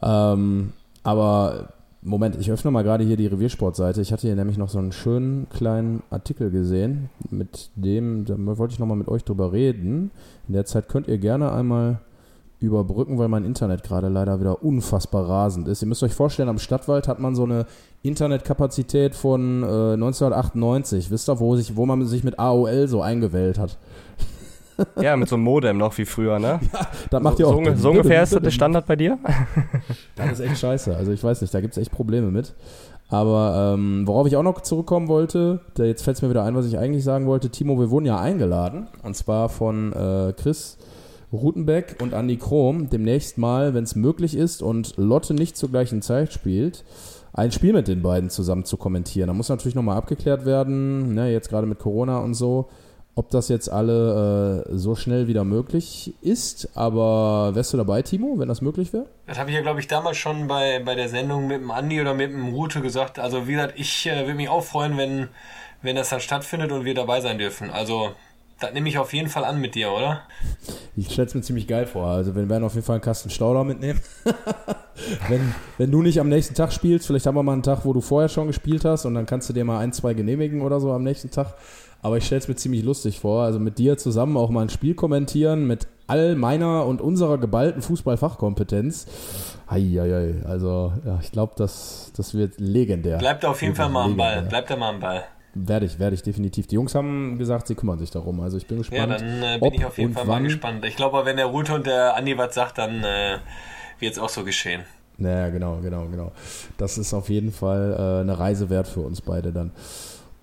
Ähm, 0.02 0.74
aber 1.04 1.70
Moment, 2.08 2.36
ich 2.40 2.52
öffne 2.52 2.70
mal 2.70 2.84
gerade 2.84 3.04
hier 3.04 3.18
die 3.18 3.26
Reviersportseite. 3.26 4.00
Ich 4.00 4.14
hatte 4.14 4.28
hier 4.28 4.36
nämlich 4.36 4.60
noch 4.60 4.70
so 4.70 4.78
einen 4.78 4.92
schönen 4.92 5.50
kleinen 5.50 6.04
Artikel 6.12 6.52
gesehen, 6.52 7.10
mit 7.32 7.72
dem, 7.74 8.26
da 8.26 8.36
wollte 8.38 8.74
ich 8.74 8.80
nochmal 8.80 8.96
mit 8.96 9.08
euch 9.08 9.24
drüber 9.24 9.52
reden. 9.52 10.12
In 10.48 10.54
der 10.54 10.66
Zeit 10.66 10.88
könnt 10.88 11.08
ihr 11.08 11.18
gerne 11.18 11.52
einmal 11.52 12.00
überbrücken, 12.60 13.18
weil 13.18 13.28
mein 13.28 13.44
Internet 13.44 13.82
gerade 13.82 14.10
leider 14.10 14.40
wieder 14.40 14.64
unfassbar 14.64 15.28
rasend 15.28 15.68
ist. 15.68 15.82
Ihr 15.82 15.88
müsst 15.88 16.04
euch 16.04 16.14
vorstellen, 16.14 16.48
am 16.48 16.60
Stadtwald 16.60 17.08
hat 17.08 17.20
man 17.20 17.34
so 17.34 17.44
eine 17.44 17.66
Internetkapazität 18.04 19.16
von 19.16 19.64
äh, 19.64 19.94
1998. 19.94 21.10
Wisst 21.10 21.28
ihr, 21.28 21.40
wo, 21.40 21.56
sich, 21.56 21.76
wo 21.76 21.88
man 21.88 22.06
sich 22.06 22.24
mit 22.24 22.38
AOL 22.38 22.88
so 22.88 23.02
eingewählt 23.02 23.58
hat? 23.58 23.80
Ja, 25.02 25.16
mit 25.16 25.30
so 25.30 25.36
einem 25.36 25.44
Modem 25.44 25.78
noch 25.78 25.98
wie 25.98 26.06
früher, 26.06 26.40
ne? 26.40 26.60
Das 27.10 27.22
macht 27.22 27.38
so, 27.38 27.44
ihr 27.44 27.48
auch. 27.48 27.66
so, 27.66 27.76
so 27.76 27.92
ungefähr 27.92 28.24
ist 28.24 28.34
das 28.34 28.42
der 28.42 28.52
Standard 28.52 28.86
bei 28.86 28.96
dir? 28.96 29.18
Das 30.16 30.32
ist 30.32 30.40
echt 30.40 30.60
scheiße. 30.60 30.96
Also 30.96 31.12
ich 31.12 31.24
weiß 31.24 31.42
nicht, 31.42 31.54
da 31.54 31.62
gibt 31.62 31.76
es 31.76 31.78
echt 31.78 31.92
Probleme 31.92 32.32
mit. 32.32 32.54
Aber 33.10 33.74
ähm, 33.76 34.08
worauf 34.08 34.26
ich 34.28 34.36
auch 34.36 34.44
noch 34.44 34.62
zurückkommen 34.62 35.08
wollte, 35.08 35.60
da 35.76 35.84
jetzt 35.84 36.04
fällt 36.04 36.18
es 36.18 36.24
mir 36.24 36.30
wieder 36.30 36.44
ein, 36.44 36.56
was 36.56 36.66
ich 36.66 36.78
eigentlich 36.78 37.04
sagen 37.04 37.28
wollte. 37.28 37.50
Timo, 37.50 37.80
wir 37.80 37.92
wurden 37.92 38.06
ja 38.06 38.20
eingeladen. 38.20 38.88
Und 39.04 39.16
zwar 39.16 39.50
von 39.50 39.94
äh, 39.94 40.34
Chris 40.34 40.78
Rutenbeck 41.32 41.98
und 42.02 42.14
Andy 42.14 42.38
Krom 42.38 42.90
demnächst 42.90 43.38
mal, 43.38 43.74
wenn 43.74 43.84
es 43.84 43.96
möglich 43.96 44.36
ist 44.36 44.64
und 44.64 44.98
Lotte 44.98 45.34
nicht 45.34 45.58
zur 45.58 45.70
gleichen 45.70 46.02
Zeit 46.02 46.34
spielt, 46.34 46.84
ein 47.34 47.52
Spiel 47.52 47.74
mit 47.74 47.88
den 47.88 48.02
beiden 48.02 48.30
zusammen 48.30 48.66
zu 48.66 48.78
kommentieren. 48.78 49.28
Da 49.28 49.34
muss 49.34 49.50
natürlich 49.50 49.76
nochmal 49.76 49.98
abgeklärt 49.98 50.46
werden, 50.46 51.14
ne, 51.14 51.32
jetzt 51.32 51.50
gerade 51.50 51.68
mit 51.68 51.80
Corona 51.80 52.20
und 52.20 52.34
so, 52.34 52.70
ob 53.16 53.30
das 53.30 53.48
jetzt 53.48 53.72
alle 53.72 54.66
äh, 54.68 54.78
so 54.78 54.96
schnell 54.96 55.28
wieder 55.28 55.46
möglich 55.46 56.14
ist. 56.22 56.70
Aber 56.76 57.56
wärst 57.56 57.74
du 57.74 57.78
dabei, 57.78 58.02
Timo, 58.02 58.38
wenn 58.38 58.50
das 58.50 58.62
möglich 58.62 58.92
wäre? 58.92 59.06
Das 59.26 59.40
habe 59.40 59.50
ich 59.50 59.56
ja, 59.56 59.62
glaube 59.62 59.80
ich, 59.80 59.88
damals 59.88 60.18
schon 60.18 60.48
bei, 60.48 60.82
bei 60.84 60.96
der 60.96 61.08
Sendung 61.08 61.48
mit 61.48 61.62
dem 61.62 61.72
Andi 61.72 62.02
oder 62.02 62.14
mit 62.14 62.32
dem 62.32 62.54
Rute 62.54 62.82
gesagt. 62.82 63.18
Also, 63.18 63.48
wie 63.48 63.54
gesagt, 63.54 63.74
ich 63.78 64.06
äh, 64.08 64.20
würde 64.20 64.36
mich 64.36 64.50
auch 64.50 64.64
freuen, 64.64 64.98
wenn, 64.98 65.30
wenn 65.82 65.96
das 65.96 66.10
dann 66.10 66.20
stattfindet 66.20 66.72
und 66.72 66.84
wir 66.84 66.94
dabei 66.94 67.22
sein 67.22 67.38
dürfen. 67.38 67.70
Also, 67.70 68.12
das 68.60 68.74
nehme 68.74 68.88
ich 68.88 68.98
auf 68.98 69.14
jeden 69.14 69.30
Fall 69.30 69.44
an 69.44 69.60
mit 69.60 69.76
dir, 69.76 69.92
oder? 69.92 70.22
Ich 70.96 71.12
stelle 71.12 71.28
es 71.28 71.36
mir 71.36 71.42
ziemlich 71.42 71.68
geil 71.68 71.86
vor. 71.86 72.08
Also 72.08 72.36
wir 72.36 72.48
werden 72.48 72.64
auf 72.64 72.74
jeden 72.74 72.86
Fall 72.86 72.96
einen 72.96 73.04
Kasten 73.04 73.30
Stauder 73.30 73.64
mitnehmen. 73.66 74.00
wenn, 75.28 75.54
wenn 75.78 75.92
du 75.92 76.02
nicht 76.02 76.20
am 76.22 76.30
nächsten 76.30 76.56
Tag 76.56 76.72
spielst, 76.72 77.08
vielleicht 77.08 77.26
haben 77.26 77.36
wir 77.36 77.44
mal 77.44 77.54
einen 77.54 77.64
Tag, 77.64 77.84
wo 77.84 77.92
du 77.92 78.00
vorher 78.00 78.30
schon 78.30 78.48
gespielt 78.48 78.86
hast 78.86 79.06
und 79.06 79.14
dann 79.14 79.26
kannst 79.26 79.50
du 79.50 79.54
dir 79.54 79.66
mal 79.66 79.80
ein, 79.80 79.92
zwei 79.92 80.14
genehmigen 80.14 80.62
oder 80.62 80.80
so 80.80 80.92
am 80.94 81.04
nächsten 81.04 81.32
Tag. 81.32 81.54
Aber 82.02 82.18
ich 82.18 82.26
stelle 82.26 82.40
es 82.40 82.48
mir 82.48 82.56
ziemlich 82.56 82.84
lustig 82.84 83.20
vor. 83.20 83.44
Also 83.44 83.60
mit 83.60 83.78
dir 83.78 83.98
zusammen 83.98 84.38
auch 84.38 84.50
mal 84.50 84.62
ein 84.62 84.70
Spiel 84.70 84.96
kommentieren 84.96 85.68
mit 85.68 85.88
all 86.08 86.36
meiner 86.36 86.86
und 86.86 87.02
unserer 87.02 87.38
geballten 87.38 87.82
Fußballfachkompetenz. 87.82 89.08
Eieiei. 89.68 90.36
Also 90.46 90.94
ja, 91.04 91.20
ich 91.22 91.32
glaube, 91.32 91.54
das, 91.58 92.12
das 92.16 92.36
wird 92.36 92.60
legendär. 92.60 93.18
Bleibt 93.18 93.44
auf 93.44 93.62
jeden 93.62 93.76
Fall 93.76 93.90
mal 93.90 94.06
am 94.06 94.16
Ball. 94.16 94.30
legendär. 94.30 94.50
Bleibt 94.50 94.70
da 94.70 94.76
mal 94.78 94.90
am 94.90 95.00
Ball. 95.00 95.24
Werde 95.58 95.86
ich, 95.86 96.00
werde 96.00 96.14
ich 96.16 96.22
definitiv. 96.22 96.68
Die 96.68 96.76
Jungs 96.76 96.94
haben 96.96 97.38
gesagt, 97.38 97.68
sie 97.68 97.76
kümmern 97.76 97.98
sich 97.98 98.12
darum. 98.12 98.42
Also 98.42 98.58
ich 98.58 98.68
bin 98.68 98.78
Ja, 98.78 98.82
gespannt. 99.06 99.22
dann 99.22 99.44
äh, 99.44 99.58
bin 99.62 99.74
ich 99.74 99.86
auf 99.86 99.98
jeden 99.98 100.14
Fall 100.14 100.26
mal 100.26 100.34
wann- 100.34 100.44
gespannt. 100.44 100.84
Ich 100.86 100.98
glaube, 100.98 101.22
wenn 101.24 101.38
der 101.38 101.46
Rute 101.46 101.74
und 101.74 101.88
der 101.88 102.16
Andi 102.18 102.38
was 102.38 102.54
sagt, 102.54 102.78
dann 102.78 103.04
äh, 103.04 103.38
wird 104.00 104.14
es 104.14 104.20
auch 104.20 104.28
so 104.30 104.44
geschehen. 104.44 104.84
Naja, 105.18 105.48
genau, 105.50 105.78
genau, 105.82 106.08
genau. 106.08 106.34
Das 106.78 106.98
ist 106.98 107.14
auf 107.14 107.30
jeden 107.30 107.54
Fall 107.54 107.94
äh, 107.98 108.22
eine 108.22 108.38
Reise 108.38 108.70
wert 108.70 108.88
für 108.90 109.00
uns 109.00 109.22
beide 109.22 109.54
dann. 109.54 109.72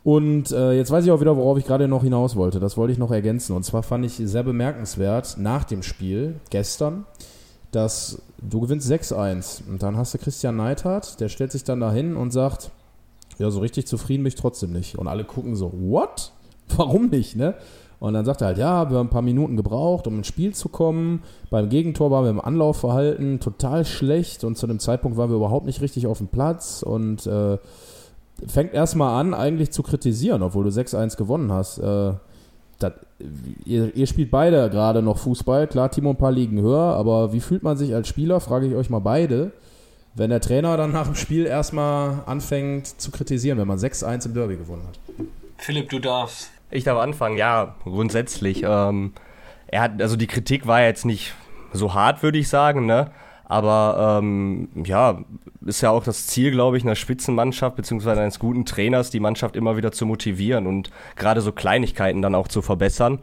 Und 0.03 0.51
äh, 0.51 0.73
jetzt 0.73 0.91
weiß 0.91 1.05
ich 1.05 1.11
auch 1.11 1.21
wieder, 1.21 1.37
worauf 1.37 1.59
ich 1.59 1.67
gerade 1.67 1.87
noch 1.89 2.03
hinaus 2.03 2.35
wollte. 2.35 2.59
Das 2.59 2.77
wollte 2.79 2.93
ich 2.93 2.99
noch 2.99 3.11
ergänzen. 3.13 3.55
Und 3.55 3.65
zwar 3.65 3.83
fand 3.83 4.05
ich 4.07 4.15
sehr 4.15 4.43
bemerkenswert 4.43 5.37
nach 5.39 5.65
dem 5.65 5.83
Spiel 5.83 6.37
gestern, 6.49 7.05
dass 7.71 8.21
du 8.41 8.61
gewinnst 8.63 8.91
6-1. 8.91 9.69
Und 9.69 9.83
dann 9.83 9.97
hast 9.99 10.15
du 10.15 10.19
Christian 10.19 10.57
Neidhardt, 10.57 11.21
der 11.21 11.29
stellt 11.29 11.53
sich 11.53 11.65
dann 11.65 11.81
dahin 11.81 12.17
und 12.17 12.31
sagt, 12.33 12.71
ja, 13.39 13.51
so 13.51 13.61
richtig 13.61 13.87
zufrieden 13.87 14.22
bin 14.22 14.28
ich 14.28 14.35
trotzdem 14.35 14.72
nicht. 14.72 14.99
Und 14.99 15.09
alle 15.09 15.24
gucken 15.24 15.57
so, 15.57 15.72
what? 15.72 16.33
Warum 16.76 17.09
nicht, 17.09 17.37
ne? 17.37 17.55
Und 18.03 18.14
dann 18.14 18.24
sagt 18.24 18.41
er 18.41 18.49
halt, 18.49 18.59
ja, 18.59 18.91
wir 18.91 18.99
haben 18.99 19.07
ein 19.07 19.11
paar 19.11 19.22
Minuten 19.22 19.57
gebraucht, 19.57 20.09
um 20.09 20.18
ins 20.18 20.26
Spiel 20.26 20.53
zu 20.55 20.68
kommen. 20.68 21.22
Beim 21.51 21.68
Gegentor 21.68 22.11
waren 22.11 22.24
wir 22.24 22.30
im 22.30 22.41
Anlaufverhalten 22.41 23.39
total 23.39 23.85
schlecht 23.85 24.43
und 24.43 24.59
zu 24.59 24.66
dem 24.66 24.80
Zeitpunkt 24.80 25.16
waren 25.16 25.30
wir 25.30 25.37
überhaupt 25.37 25.66
nicht 25.66 25.80
richtig 25.80 26.09
auf 26.09 26.18
dem 26.18 26.26
Platz 26.26 26.83
und 26.83 27.28
äh, 27.28 27.59
fängt 28.49 28.74
erstmal 28.74 29.20
an, 29.20 29.35
eigentlich 29.35 29.70
zu 29.70 29.85
kritisieren, 29.85 30.43
obwohl 30.43 30.64
du 30.64 30.70
6-1 30.70 31.16
gewonnen 31.16 31.53
hast. 31.53 31.78
Äh, 31.78 32.14
das, 32.80 32.93
ihr, 33.64 33.95
ihr, 33.95 34.07
spielt 34.09 34.33
beide 34.33 34.68
gerade 34.68 35.01
noch 35.01 35.18
Fußball. 35.18 35.68
Klar, 35.68 35.93
Timo 35.93 36.11
ein 36.11 36.16
paar 36.16 36.33
Ligen 36.33 36.61
höher, 36.61 36.97
aber 36.97 37.33
wie 37.33 37.39
fühlt 37.39 37.62
man 37.62 37.76
sich 37.76 37.95
als 37.95 38.09
Spieler, 38.09 38.41
frage 38.41 38.66
ich 38.66 38.74
euch 38.74 38.91
mal 38.91 38.99
beide, 38.99 39.53
wenn 40.15 40.31
der 40.31 40.41
Trainer 40.41 40.77
dann 40.77 40.93
nach 40.93 41.07
dem 41.07 41.15
Spiel 41.15 41.47
erstmal 41.47 42.23
anfängt 42.27 43.01
zu 43.01 43.11
kritisieren, 43.11 43.59
wenn 43.59 43.69
man 43.69 43.79
6-1 43.79 44.27
im 44.27 44.35
Derby 44.35 44.57
gewonnen 44.57 44.87
hat? 44.87 44.99
Philipp, 45.59 45.89
du 45.91 45.99
darfst. 45.99 46.51
Ich 46.71 46.85
darf 46.85 46.99
anfangen, 46.99 47.37
ja, 47.37 47.75
grundsätzlich. 47.85 48.63
Ähm, 48.67 49.13
er 49.67 49.83
hat, 49.83 50.03
also 50.03 50.17
die 50.17 50.27
Kritik 50.27 50.67
war 50.67 50.83
jetzt 50.83 51.05
nicht 51.05 51.35
so 51.73 51.95
hart, 51.95 52.23
würde 52.23 52.39
ich 52.39 52.49
sagen, 52.49 52.87
ne? 52.87 53.11
Aber 53.45 54.19
ähm, 54.23 54.69
ja, 54.85 55.19
ist 55.67 55.83
ja 55.83 55.91
auch 55.91 56.03
das 56.03 56.27
Ziel, 56.27 56.51
glaube 56.51 56.79
ich, 56.79 56.85
einer 56.85 56.95
Spitzenmannschaft 56.95 57.77
beziehungsweise 57.77 58.21
eines 58.23 58.39
guten 58.39 58.65
Trainers, 58.65 59.11
die 59.11 59.21
Mannschaft 59.21 59.57
immer 59.57 59.77
wieder 59.77 59.93
zu 59.93 60.07
motivieren 60.07 60.67
und 60.67 60.91
gerade 61.17 61.43
so 61.43 61.53
Kleinigkeiten 61.53 62.23
dann 62.23 62.35
auch 62.35 62.49
zu 62.49 62.63
verbessern. 62.63 63.19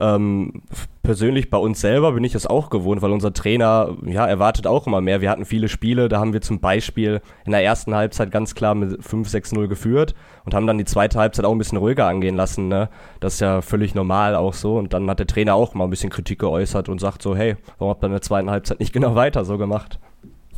Ähm, 0.00 0.62
persönlich 1.02 1.50
bei 1.50 1.58
uns 1.58 1.80
selber 1.80 2.12
bin 2.12 2.24
ich 2.24 2.32
das 2.32 2.46
auch 2.46 2.70
gewohnt, 2.70 3.02
weil 3.02 3.12
unser 3.12 3.32
Trainer 3.32 3.96
ja 4.06 4.26
erwartet 4.26 4.66
auch 4.66 4.86
immer 4.86 5.00
mehr. 5.00 5.20
Wir 5.20 5.30
hatten 5.30 5.44
viele 5.44 5.68
Spiele, 5.68 6.08
da 6.08 6.18
haben 6.18 6.32
wir 6.32 6.40
zum 6.40 6.60
Beispiel 6.60 7.20
in 7.44 7.52
der 7.52 7.62
ersten 7.62 7.94
Halbzeit 7.94 8.30
ganz 8.30 8.54
klar 8.54 8.74
mit 8.74 9.00
5-6-0 9.00 9.68
geführt 9.68 10.14
und 10.44 10.54
haben 10.54 10.66
dann 10.66 10.78
die 10.78 10.84
zweite 10.84 11.18
Halbzeit 11.18 11.44
auch 11.44 11.52
ein 11.52 11.58
bisschen 11.58 11.78
ruhiger 11.78 12.06
angehen 12.06 12.36
lassen. 12.36 12.68
Ne? 12.68 12.88
Das 13.20 13.34
ist 13.34 13.40
ja 13.40 13.60
völlig 13.60 13.94
normal 13.94 14.34
auch 14.34 14.54
so. 14.54 14.76
Und 14.76 14.92
dann 14.92 15.08
hat 15.08 15.18
der 15.20 15.26
Trainer 15.26 15.54
auch 15.54 15.74
mal 15.74 15.84
ein 15.84 15.90
bisschen 15.90 16.10
Kritik 16.10 16.40
geäußert 16.40 16.88
und 16.88 17.00
sagt 17.00 17.22
so, 17.22 17.36
hey, 17.36 17.56
warum 17.78 17.90
habt 17.90 18.02
ihr 18.02 18.06
in 18.06 18.12
der 18.12 18.22
zweiten 18.22 18.50
Halbzeit 18.50 18.80
nicht 18.80 18.92
genau 18.92 19.14
weiter 19.14 19.44
so 19.44 19.58
gemacht? 19.58 19.98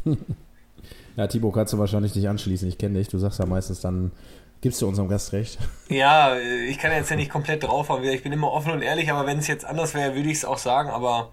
Ja, 1.17 1.27
Thibaut, 1.27 1.55
kannst 1.55 1.73
du 1.73 1.79
wahrscheinlich 1.79 2.13
dich 2.13 2.29
anschließen. 2.29 2.69
Ich 2.69 2.77
kenne 2.77 2.99
dich. 2.99 3.09
Du 3.09 3.17
sagst 3.17 3.39
ja 3.39 3.47
meistens 3.47 3.81
dann, 3.81 4.13
Gibst 4.67 4.83
du 4.83 4.89
unserem 4.89 5.09
Gast 5.09 5.33
recht? 5.33 5.59
Ja, 5.89 6.37
ich 6.37 6.79
kann 6.79 6.91
jetzt 6.91 7.09
ja 7.09 7.15
nicht 7.15 7.31
komplett 7.31 7.63
draufhauen. 7.63 8.03
Ich 8.03 8.25
bin 8.25 8.33
immer 8.33 8.51
offen 8.51 8.73
und 8.73 8.83
ehrlich, 8.83 9.13
aber 9.13 9.25
wenn 9.25 9.39
es 9.39 9.47
jetzt 9.47 9.65
anders 9.65 9.95
wäre, 9.95 10.17
würde 10.17 10.29
ich 10.29 10.39
es 10.39 10.45
auch 10.45 10.59
sagen. 10.59 10.91
Aber 10.91 11.31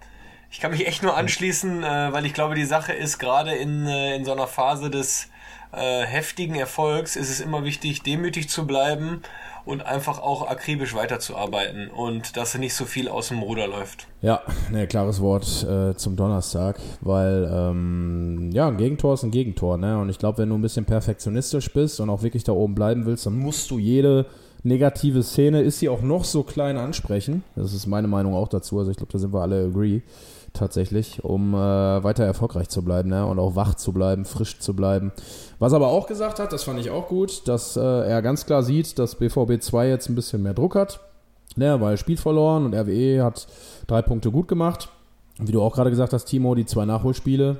ich 0.52 0.60
kann 0.60 0.70
mich 0.70 0.86
echt 0.86 1.02
nur 1.02 1.16
anschließen, 1.16 1.82
äh, 1.82 2.12
weil 2.12 2.26
ich 2.26 2.32
glaube, 2.32 2.54
die 2.54 2.64
Sache 2.64 2.92
ist 2.92 3.18
gerade 3.18 3.52
in, 3.52 3.88
äh, 3.88 4.14
in 4.14 4.24
so 4.24 4.30
einer 4.30 4.46
Phase 4.46 4.88
des 4.88 5.30
äh, 5.76 6.04
heftigen 6.04 6.54
Erfolgs, 6.54 7.16
ist 7.16 7.30
es 7.30 7.40
immer 7.40 7.64
wichtig, 7.64 8.02
demütig 8.02 8.48
zu 8.48 8.66
bleiben 8.66 9.22
und 9.64 9.84
einfach 9.86 10.18
auch 10.20 10.48
akribisch 10.48 10.94
weiterzuarbeiten 10.94 11.88
und 11.88 12.36
dass 12.36 12.56
nicht 12.56 12.74
so 12.74 12.84
viel 12.84 13.08
aus 13.08 13.28
dem 13.28 13.38
Ruder 13.38 13.66
läuft. 13.66 14.06
Ja, 14.20 14.42
ne, 14.70 14.86
klares 14.86 15.20
Wort 15.20 15.66
äh, 15.68 15.96
zum 15.96 16.16
Donnerstag, 16.16 16.78
weil 17.00 17.50
ähm, 17.50 18.50
ja, 18.52 18.68
ein 18.68 18.76
Gegentor 18.76 19.14
ist 19.14 19.22
ein 19.22 19.30
Gegentor, 19.30 19.78
ne? 19.78 19.98
Und 19.98 20.10
ich 20.10 20.18
glaube, 20.18 20.38
wenn 20.38 20.50
du 20.50 20.56
ein 20.56 20.62
bisschen 20.62 20.84
perfektionistisch 20.84 21.72
bist 21.72 22.00
und 22.00 22.10
auch 22.10 22.22
wirklich 22.22 22.44
da 22.44 22.52
oben 22.52 22.74
bleiben 22.74 23.06
willst, 23.06 23.26
dann 23.26 23.38
musst 23.38 23.70
du 23.70 23.78
jede 23.78 24.26
negative 24.62 25.22
Szene, 25.22 25.62
ist 25.62 25.78
sie 25.78 25.88
auch 25.88 26.02
noch 26.02 26.24
so 26.24 26.42
klein 26.42 26.76
ansprechen. 26.76 27.42
Das 27.54 27.72
ist 27.72 27.86
meine 27.86 28.08
Meinung 28.08 28.34
auch 28.34 28.48
dazu. 28.48 28.78
Also 28.78 28.90
ich 28.90 28.96
glaube, 28.96 29.12
da 29.12 29.18
sind 29.18 29.32
wir 29.32 29.40
alle 29.40 29.64
agree 29.64 30.02
tatsächlich, 30.54 31.22
um 31.24 31.52
äh, 31.52 31.56
weiter 31.56 32.24
erfolgreich 32.24 32.68
zu 32.68 32.82
bleiben 32.82 33.10
ne? 33.10 33.26
und 33.26 33.38
auch 33.38 33.56
wach 33.56 33.74
zu 33.74 33.92
bleiben, 33.92 34.24
frisch 34.24 34.58
zu 34.60 34.74
bleiben. 34.74 35.12
Was 35.58 35.72
er 35.72 35.76
aber 35.76 35.88
auch 35.88 36.06
gesagt 36.06 36.38
hat, 36.38 36.52
das 36.52 36.62
fand 36.62 36.80
ich 36.80 36.90
auch 36.90 37.08
gut, 37.08 37.46
dass 37.48 37.76
äh, 37.76 37.80
er 37.80 38.22
ganz 38.22 38.46
klar 38.46 38.62
sieht, 38.62 38.98
dass 38.98 39.16
BVB 39.16 39.60
2 39.60 39.88
jetzt 39.88 40.08
ein 40.08 40.14
bisschen 40.14 40.42
mehr 40.42 40.54
Druck 40.54 40.76
hat, 40.76 41.00
ne? 41.56 41.80
weil 41.80 41.98
Spiel 41.98 42.16
verloren 42.16 42.64
und 42.64 42.74
RWE 42.74 43.22
hat 43.22 43.46
drei 43.86 44.00
Punkte 44.00 44.30
gut 44.30 44.48
gemacht. 44.48 44.88
Wie 45.38 45.52
du 45.52 45.60
auch 45.60 45.74
gerade 45.74 45.90
gesagt 45.90 46.12
hast, 46.12 46.26
Timo, 46.26 46.54
die 46.54 46.64
zwei 46.64 46.84
Nachholspiele, 46.84 47.56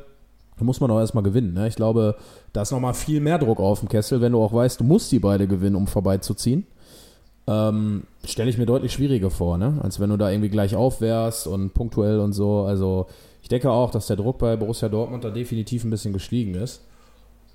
da 0.57 0.65
muss 0.65 0.81
man 0.81 0.91
auch 0.93 1.01
erstmal 1.01 1.25
gewinnen. 1.25 1.53
Ne? 1.53 1.67
Ich 1.67 1.75
glaube, 1.75 2.15
da 2.53 2.63
ist 2.63 2.71
nochmal 2.71 2.95
viel 2.95 3.21
mehr 3.21 3.39
Druck 3.39 3.59
auf 3.59 3.81
dem 3.81 3.89
Kessel, 3.89 4.21
wenn 4.21 4.33
du 4.33 4.41
auch 4.41 4.53
weißt, 4.53 4.79
du 4.79 4.85
musst 4.85 5.11
die 5.11 5.19
beide 5.19 5.49
gewinnen, 5.49 5.75
um 5.75 5.89
vorbeizuziehen 5.89 6.65
ähm, 7.47 8.05
stelle 8.25 8.51
ich 8.51 8.59
mir 8.59 8.67
deutlich 8.67 8.93
schwieriger 8.93 9.31
vor, 9.31 9.59
ne? 9.59 9.79
als 9.83 10.01
wenn 10.01 10.11
du 10.11 10.17
da 10.17 10.31
irgendwie 10.31 10.49
gleich 10.49 10.75
aufwärst 10.75 11.47
und 11.47 11.75
punktuell 11.75 12.19
und 12.21 12.33
so. 12.33 12.63
Also 12.63 13.07
ich 13.43 13.49
denke 13.49 13.71
auch, 13.71 13.91
dass 13.91 14.07
der 14.07 14.17
Druck 14.17 14.39
bei 14.39 14.57
Borussia 14.57 14.89
Dortmund 14.89 15.25
da 15.25 15.31
definitiv 15.31 15.85
ein 15.85 15.91
bisschen 15.91 16.13
gestiegen 16.13 16.55
ist. 16.55 16.83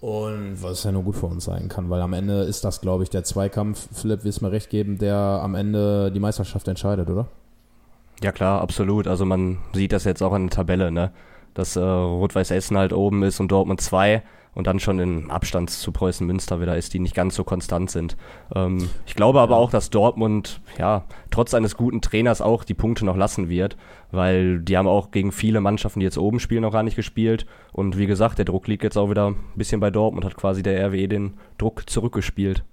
Und 0.02 0.62
was 0.62 0.84
ja 0.84 0.94
nur 0.94 1.04
gut 1.04 1.18
für 1.18 1.26
uns 1.26 1.44
sein 1.44 1.68
kann, 1.68 1.90
weil 1.90 2.02
am 2.02 2.14
Ende 2.14 2.44
ist 2.44 2.64
das, 2.64 2.80
glaube 2.80 3.04
ich, 3.04 3.10
der 3.10 3.26
Zweikampf, 3.26 3.90
Philipp, 3.92 4.24
wirst 4.24 4.42
mir 4.42 4.52
recht 4.52 4.70
geben, 4.70 4.98
der 4.98 5.16
am 5.16 5.56
Ende 5.56 6.10
die 6.12 6.22
Meisterschaft 6.22 6.70
entscheidet, 6.70 7.10
oder? 7.10 7.28
Ja 8.24 8.32
klar, 8.32 8.62
absolut. 8.62 9.08
Also 9.08 9.26
man 9.26 9.58
sieht 9.74 9.92
das 9.92 10.06
jetzt 10.06 10.22
auch 10.22 10.34
in 10.36 10.48
der 10.48 10.56
Tabelle, 10.56 10.92
ne? 10.92 11.12
Dass 11.54 11.76
äh, 11.76 11.82
Rot-Weiß 11.82 12.52
Essen 12.52 12.78
halt 12.78 12.94
oben 12.94 13.24
ist 13.24 13.42
und 13.42 13.52
Dortmund 13.52 13.82
2 13.82 14.24
und 14.60 14.68
dann 14.68 14.82
schon 14.82 15.00
in 15.00 15.32
Abstand 15.32 15.70
zu 15.70 15.94
Preußen 15.94 16.28
Münster 16.28 16.60
wieder 16.60 16.76
ist, 16.76 16.94
die 16.94 17.00
nicht 17.00 17.16
ganz 17.16 17.34
so 17.34 17.46
konstant 17.46 17.90
sind. 17.90 18.18
Ähm, 18.54 18.90
ich 19.08 19.16
glaube 19.16 19.40
aber 19.40 19.56
auch, 19.56 19.72
dass 19.72 19.90
Dortmund 19.90 20.60
ja 20.78 21.06
trotz 21.32 21.54
eines 21.54 21.78
guten 21.78 22.02
Trainers 22.02 22.42
auch 22.42 22.66
die 22.66 22.74
Punkte 22.74 23.06
noch 23.06 23.16
lassen 23.16 23.48
wird, 23.48 23.78
weil 24.12 24.60
die 24.60 24.78
haben 24.78 24.90
auch 24.90 25.12
gegen 25.12 25.32
viele 25.32 25.62
Mannschaften, 25.62 26.02
die 26.02 26.04
jetzt 26.04 26.18
oben 26.18 26.42
spielen, 26.42 26.64
noch 26.64 26.74
gar 26.74 26.84
nicht 26.84 26.98
gespielt. 26.98 27.46
Und 27.72 27.98
wie 27.98 28.06
gesagt, 28.06 28.38
der 28.38 28.44
Druck 28.44 28.68
liegt 28.68 28.84
jetzt 28.84 28.98
auch 28.98 29.10
wieder 29.10 29.28
ein 29.28 29.38
bisschen 29.56 29.80
bei 29.80 29.92
Dortmund, 29.92 30.26
hat 30.26 30.36
quasi 30.36 30.62
der 30.62 30.86
RWE 30.90 31.08
den 31.08 31.36
Druck 31.58 31.90
zurückgespielt. 31.90 32.66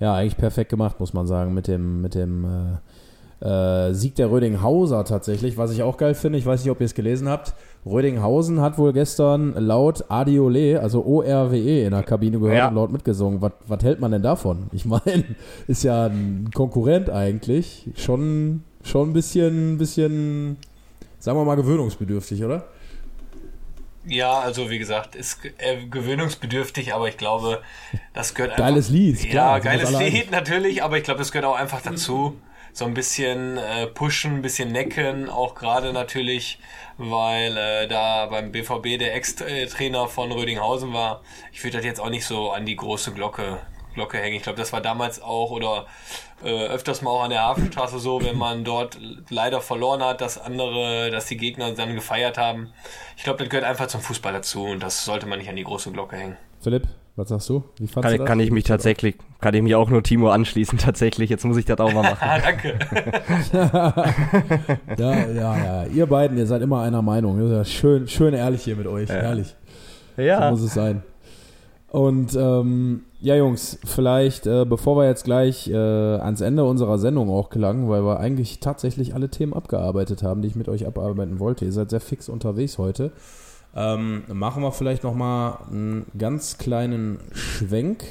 Ja, 0.00 0.16
eigentlich 0.16 0.36
perfekt 0.36 0.68
gemacht, 0.68 0.98
muss 0.98 1.12
man 1.12 1.28
sagen, 1.28 1.54
mit 1.54 1.68
dem, 1.68 2.00
mit 2.00 2.16
dem 2.16 2.44
äh, 2.44 2.78
äh, 3.88 3.94
Sieg 3.94 4.16
der 4.16 4.32
Rödinghauser 4.32 5.04
tatsächlich, 5.04 5.56
was 5.56 5.70
ich 5.70 5.84
auch 5.84 5.96
geil 5.96 6.14
finde. 6.14 6.38
Ich 6.40 6.46
weiß 6.46 6.64
nicht, 6.64 6.72
ob 6.72 6.80
ihr 6.80 6.86
es 6.86 6.94
gelesen 6.94 7.28
habt. 7.28 7.54
Rödinghausen 7.86 8.60
hat 8.60 8.78
wohl 8.78 8.92
gestern 8.92 9.54
laut 9.54 10.04
Adiole, 10.10 10.80
also 10.80 11.04
ORWE, 11.04 11.84
in 11.84 11.90
der 11.92 12.02
Kabine 12.02 12.38
gehört 12.38 12.56
ja. 12.56 12.68
und 12.68 12.74
laut 12.74 12.92
mitgesungen. 12.92 13.40
Was, 13.40 13.52
was 13.66 13.82
hält 13.82 14.00
man 14.00 14.12
denn 14.12 14.22
davon? 14.22 14.68
Ich 14.72 14.84
meine, 14.84 15.24
ist 15.66 15.84
ja 15.84 16.06
ein 16.06 16.50
Konkurrent 16.54 17.10
eigentlich. 17.10 17.88
Schon, 17.96 18.62
schon 18.82 19.10
ein 19.10 19.12
bisschen, 19.12 19.78
bisschen, 19.78 20.56
sagen 21.18 21.38
wir 21.38 21.44
mal, 21.44 21.56
gewöhnungsbedürftig, 21.56 22.44
oder? 22.44 22.64
Ja, 24.04 24.38
also 24.38 24.70
wie 24.70 24.78
gesagt, 24.78 25.14
ist 25.16 25.40
äh, 25.58 25.84
gewöhnungsbedürftig, 25.86 26.94
aber 26.94 27.08
ich 27.08 27.18
glaube, 27.18 27.60
das 28.14 28.34
gehört 28.34 28.52
einfach. 28.52 28.64
Geiles 28.64 28.88
Lied, 28.88 29.18
klar. 29.28 29.58
Ja, 29.58 29.58
geiles 29.58 29.98
Lied 29.98 30.30
natürlich, 30.30 30.82
aber 30.82 30.96
ich 30.96 31.04
glaube, 31.04 31.18
das 31.18 31.30
gehört 31.30 31.46
auch 31.46 31.56
einfach 31.56 31.82
dazu. 31.82 32.36
So 32.78 32.84
ein 32.84 32.94
bisschen 32.94 33.58
äh, 33.58 33.88
pushen, 33.88 34.36
ein 34.36 34.42
bisschen 34.42 34.70
necken, 34.70 35.28
auch 35.28 35.56
gerade 35.56 35.92
natürlich 35.92 36.60
weil 36.96 37.56
äh, 37.56 37.88
da 37.88 38.26
beim 38.26 38.52
BVB 38.52 39.00
der 39.00 39.16
Ex-Trainer 39.16 40.06
von 40.06 40.30
Rödinghausen 40.30 40.92
war. 40.92 41.22
Ich 41.52 41.64
würde 41.64 41.78
das 41.78 41.84
jetzt 41.84 42.00
auch 42.00 42.08
nicht 42.08 42.24
so 42.24 42.52
an 42.52 42.66
die 42.66 42.76
große 42.76 43.12
Glocke, 43.12 43.58
Glocke 43.94 44.18
hängen. 44.18 44.36
Ich 44.36 44.44
glaube, 44.44 44.58
das 44.58 44.72
war 44.72 44.80
damals 44.80 45.20
auch 45.20 45.50
oder 45.50 45.86
äh, 46.44 46.66
öfters 46.66 47.02
mal 47.02 47.10
auch 47.10 47.24
an 47.24 47.30
der 47.30 47.42
Hafenstraße 47.42 47.98
so, 47.98 48.22
wenn 48.22 48.38
man 48.38 48.62
dort 48.62 48.96
leider 49.28 49.60
verloren 49.60 50.00
hat, 50.00 50.20
dass 50.20 50.38
andere, 50.38 51.10
dass 51.10 51.26
die 51.26 51.36
Gegner 51.36 51.72
dann 51.72 51.96
gefeiert 51.96 52.38
haben. 52.38 52.72
Ich 53.16 53.24
glaube, 53.24 53.40
das 53.40 53.48
gehört 53.48 53.66
einfach 53.66 53.88
zum 53.88 54.02
Fußball 54.02 54.32
dazu 54.32 54.66
und 54.66 54.84
das 54.84 55.04
sollte 55.04 55.26
man 55.26 55.40
nicht 55.40 55.48
an 55.48 55.56
die 55.56 55.64
große 55.64 55.90
Glocke 55.90 56.16
hängen. 56.16 56.36
Philipp, 56.60 56.86
was 57.18 57.28
sagst 57.30 57.48
du? 57.48 57.64
Wie 57.78 57.88
kann, 57.88 58.16
du 58.16 58.24
kann 58.24 58.38
ich 58.38 58.52
mich 58.52 58.62
tatsächlich, 58.62 59.16
kann 59.40 59.52
ich 59.52 59.60
mich 59.60 59.74
auch 59.74 59.90
nur 59.90 60.04
Timo 60.04 60.30
anschließen, 60.30 60.78
tatsächlich. 60.84 61.28
Jetzt 61.28 61.44
muss 61.44 61.56
ich 61.56 61.64
das 61.64 61.78
auch 61.80 61.92
mal 61.92 62.02
machen. 62.02 62.28
Danke. 62.44 62.78
ja, 64.96 65.26
ja, 65.26 65.56
ja. 65.58 65.84
Ihr 65.86 66.06
beiden, 66.06 66.38
ihr 66.38 66.46
seid 66.46 66.62
immer 66.62 66.82
einer 66.82 67.02
Meinung. 67.02 67.38
Das 67.38 67.46
ist 67.46 67.56
ja 67.56 67.64
schön, 67.64 68.08
schön 68.08 68.34
ehrlich 68.34 68.62
hier 68.62 68.76
mit 68.76 68.86
euch. 68.86 69.08
Ja. 69.08 69.16
Ehrlich. 69.16 69.56
Ja. 70.16 70.44
So 70.44 70.50
muss 70.50 70.62
es 70.62 70.74
sein. 70.74 71.02
Und 71.90 72.36
ähm, 72.36 73.02
ja, 73.20 73.34
Jungs, 73.34 73.78
vielleicht, 73.84 74.46
äh, 74.46 74.64
bevor 74.64 74.96
wir 74.96 75.06
jetzt 75.06 75.24
gleich 75.24 75.68
äh, 75.68 75.74
ans 75.74 76.40
Ende 76.40 76.64
unserer 76.64 76.98
Sendung 76.98 77.30
auch 77.30 77.50
gelangen, 77.50 77.88
weil 77.88 78.04
wir 78.04 78.20
eigentlich 78.20 78.60
tatsächlich 78.60 79.14
alle 79.14 79.28
Themen 79.28 79.54
abgearbeitet 79.54 80.22
haben, 80.22 80.42
die 80.42 80.48
ich 80.48 80.54
mit 80.54 80.68
euch 80.68 80.86
abarbeiten 80.86 81.40
wollte. 81.40 81.64
Ihr 81.64 81.72
seid 81.72 81.90
sehr 81.90 82.00
fix 82.00 82.28
unterwegs 82.28 82.78
heute. 82.78 83.10
Ähm, 83.76 84.22
machen 84.32 84.62
wir 84.62 84.72
vielleicht 84.72 85.04
nochmal 85.04 85.58
einen 85.70 86.06
ganz 86.16 86.58
kleinen 86.58 87.18
Schwenk 87.32 88.04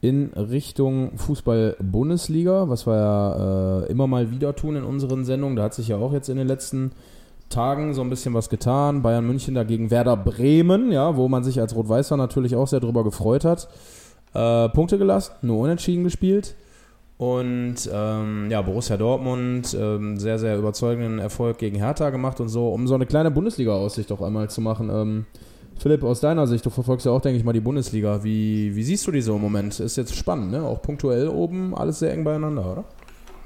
in 0.00 0.30
Richtung 0.34 1.16
Fußball-Bundesliga, 1.16 2.68
was 2.68 2.86
wir 2.86 2.96
ja 2.96 3.80
äh, 3.82 3.90
immer 3.90 4.06
mal 4.06 4.30
wieder 4.30 4.54
tun 4.54 4.76
in 4.76 4.84
unseren 4.84 5.24
Sendungen. 5.24 5.56
Da 5.56 5.64
hat 5.64 5.74
sich 5.74 5.88
ja 5.88 5.96
auch 5.96 6.12
jetzt 6.12 6.28
in 6.28 6.36
den 6.36 6.46
letzten 6.46 6.92
Tagen 7.48 7.94
so 7.94 8.02
ein 8.02 8.10
bisschen 8.10 8.34
was 8.34 8.48
getan. 8.50 9.02
Bayern 9.02 9.26
München 9.26 9.54
dagegen 9.54 9.90
Werder 9.90 10.16
Bremen, 10.16 10.92
ja, 10.92 11.16
wo 11.16 11.28
man 11.28 11.42
sich 11.42 11.60
als 11.60 11.74
Rot-Weißer 11.74 12.16
natürlich 12.16 12.54
auch 12.54 12.68
sehr 12.68 12.80
drüber 12.80 13.04
gefreut 13.04 13.44
hat. 13.44 13.68
Äh, 14.34 14.68
Punkte 14.68 14.98
gelassen, 14.98 15.32
nur 15.42 15.58
unentschieden 15.58 16.04
gespielt. 16.04 16.54
Und 17.18 17.90
ähm, 17.92 18.46
ja, 18.48 18.62
Borussia 18.62 18.96
Dortmund, 18.96 19.76
ähm, 19.78 20.18
sehr, 20.18 20.38
sehr 20.38 20.56
überzeugenden 20.56 21.18
Erfolg 21.18 21.58
gegen 21.58 21.76
Hertha 21.76 22.10
gemacht 22.10 22.40
und 22.40 22.48
so, 22.48 22.68
um 22.68 22.86
so 22.86 22.94
eine 22.94 23.06
kleine 23.06 23.32
Bundesliga-Aussicht 23.32 24.12
auch 24.12 24.22
einmal 24.22 24.48
zu 24.50 24.60
machen. 24.60 24.88
Ähm, 24.88 25.26
Philipp, 25.78 26.04
aus 26.04 26.20
deiner 26.20 26.46
Sicht, 26.46 26.64
du 26.64 26.70
verfolgst 26.70 27.06
ja 27.06 27.12
auch, 27.12 27.20
denke 27.20 27.38
ich 27.38 27.44
mal, 27.44 27.52
die 27.52 27.60
Bundesliga. 27.60 28.22
Wie, 28.22 28.74
wie 28.74 28.82
siehst 28.84 29.04
du 29.06 29.10
die 29.10 29.20
so 29.20 29.34
im 29.34 29.42
Moment? 29.42 29.78
Ist 29.80 29.96
jetzt 29.96 30.14
spannend, 30.14 30.52
ne? 30.52 30.62
Auch 30.62 30.80
punktuell 30.80 31.28
oben, 31.28 31.74
alles 31.74 31.98
sehr 31.98 32.12
eng 32.12 32.22
beieinander, 32.22 32.70
oder? 32.70 32.84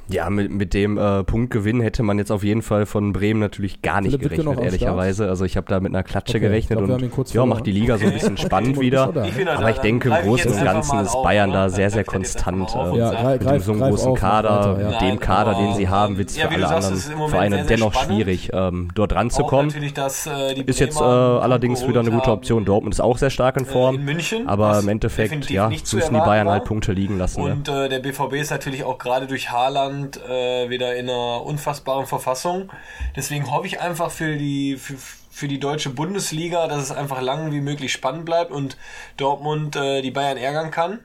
Ja, 0.09 0.29
mit, 0.29 0.51
mit 0.51 0.75
dem 0.75 0.99
äh, 0.99 1.23
Punktgewinn 1.25 1.81
hätte 1.81 2.03
man 2.03 2.19
jetzt 2.19 2.31
auf 2.33 2.43
jeden 2.45 2.61
Fall 2.63 2.87
von 2.87 3.13
Bremen 3.13 3.41
natürlich 3.41 3.83
gar 3.83 4.01
nicht 4.01 4.19
gerechnet, 4.21 4.59
ehrlicherweise. 4.61 5.29
Also 5.29 5.45
ich 5.45 5.57
habe 5.57 5.67
da 5.69 5.81
mit 5.81 5.93
einer 5.95 6.03
Klatsche 6.03 6.33
Okay, 6.37 6.41
gerechnet 6.41 6.79
glaub, 6.85 7.01
und 7.01 7.11
kurz 7.11 7.33
ja, 7.33 7.47
macht 7.47 7.65
die 7.67 7.73
Liga 7.73 7.97
so 7.97 8.07
ein 8.07 8.13
bisschen 8.13 8.37
spannend 8.37 8.79
wieder. 8.81 9.11
Ich 9.25 9.49
Aber 9.49 9.63
da- 9.63 9.69
ich 9.71 9.79
denke, 9.79 10.09
im 10.11 10.15
Großen 10.27 10.53
und 10.53 10.65
Ganzen 10.65 10.99
ist 11.01 11.15
auf, 11.15 11.23
Bayern 11.23 11.53
da 11.53 11.69
sehr, 11.69 11.89
sehr 11.89 12.05
konstant. 12.05 12.69
äh, 12.75 12.99
Ja, 12.99 13.11
greif- 13.13 13.33
mit 13.41 13.41
greif- 13.49 13.65
so 13.65 13.73
einem 13.73 13.81
großen 13.83 14.11
auf, 14.11 14.19
Kader, 14.19 14.49
weiter, 14.51 14.81
ja. 14.83 14.89
mit 14.91 15.01
dem 15.01 15.09
Nein, 15.09 15.21
Kader, 15.21 15.55
den 15.55 15.75
sie 15.75 15.85
genau. 15.85 15.91
haben, 15.93 16.19
wird 16.19 16.31
es 16.31 16.37
für 16.39 16.49
alle 16.49 16.67
sagst, 16.67 17.11
anderen 17.11 17.29
Vereine 17.31 17.57
sehr, 17.57 17.65
sehr 17.69 17.77
dennoch 17.77 17.95
spannend. 17.95 18.13
schwierig, 18.17 18.51
ähm, 18.53 18.89
dort 18.95 19.15
ranzukommen. 19.15 19.73
äh, 19.75 20.55
die 20.55 20.63
Ist 20.63 20.81
jetzt 20.81 21.01
äh, 21.01 21.05
allerdings 21.05 21.87
wieder 21.87 22.01
eine 22.01 22.11
gute 22.11 22.33
Option. 22.33 22.65
Dortmund 22.65 22.95
ist 22.95 23.01
auch 23.01 23.19
sehr 23.19 23.31
stark 23.31 23.57
in 23.57 23.63
äh, 23.65 23.67
Form. 23.67 23.99
aber 24.47 24.79
im 24.81 24.89
Endeffekt, 24.89 25.49
ja, 25.49 25.69
müssen 25.69 26.01
die 26.15 26.21
Bayern 26.21 26.49
halt 26.49 26.65
Punkte 26.65 26.93
liegen 26.93 27.19
lassen. 27.19 27.45
Ne? 27.45 27.53
Und 27.53 27.69
äh, 27.69 27.89
der 27.89 28.01
BVB 28.01 28.35
ist 28.35 28.51
natürlich 28.51 28.85
auch 28.85 28.99
gerade 28.99 29.27
durch 29.27 29.51
Haaland 29.51 29.92
äh, 30.29 30.69
wieder 30.71 30.95
in 30.97 31.09
einer 31.09 31.43
unfassbaren 31.45 32.07
Verfassung. 32.07 32.71
Deswegen 33.17 33.51
hoffe 33.51 33.67
ich 33.67 33.81
einfach 33.81 34.11
für 34.11 34.37
die 34.37 34.77
für, 34.77 34.95
für 35.31 35.49
die 35.49 35.59
deutsche 35.61 35.91
Bundesliga, 35.91 36.67
dass 36.69 36.83
es 36.83 36.93
einfach 36.93 37.21
lang 37.23 37.53
wie 37.53 37.61
möglich 37.61 37.93
spannend 37.93 38.25
bleibt 38.25 38.51
und 38.51 38.77
Dortmund 39.17 39.77
äh, 39.77 40.03
die 40.03 40.11
Bayern 40.11 40.37
ärgern 40.37 40.71
kann. 40.71 41.01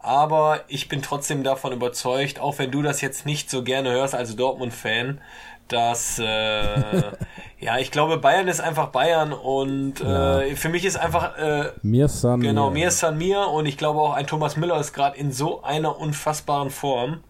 Aber 0.00 0.60
ich 0.68 0.88
bin 0.88 1.02
trotzdem 1.02 1.42
davon 1.42 1.72
überzeugt, 1.72 2.38
auch 2.38 2.58
wenn 2.58 2.70
du 2.70 2.82
das 2.82 3.00
jetzt 3.00 3.26
nicht 3.26 3.50
so 3.50 3.62
gerne 3.64 3.90
hörst 3.90 4.14
als 4.14 4.34
Dortmund-Fan, 4.36 5.20
dass 5.66 6.18
äh, 6.18 7.02
ja, 7.60 7.78
ich 7.78 7.90
glaube, 7.90 8.16
Bayern 8.18 8.48
ist 8.48 8.60
einfach 8.60 8.88
Bayern 8.88 9.32
und 9.32 10.00
äh, 10.00 10.54
für 10.56 10.68
mich 10.68 10.84
ist 10.84 10.96
einfach 10.96 11.36
äh, 11.36 11.72
Mir 11.82 12.08
San 12.08 12.40
Genau, 12.40 12.68
mir. 12.70 12.74
mir 12.80 12.88
ist 12.88 13.00
San 13.00 13.18
Mir 13.18 13.48
und 13.48 13.66
ich 13.66 13.76
glaube 13.76 14.00
auch 14.00 14.12
ein 14.14 14.26
Thomas 14.26 14.56
Müller 14.56 14.78
ist 14.80 14.92
gerade 14.92 15.16
in 15.18 15.32
so 15.32 15.62
einer 15.62 15.98
unfassbaren 15.98 16.70
Form. 16.70 17.20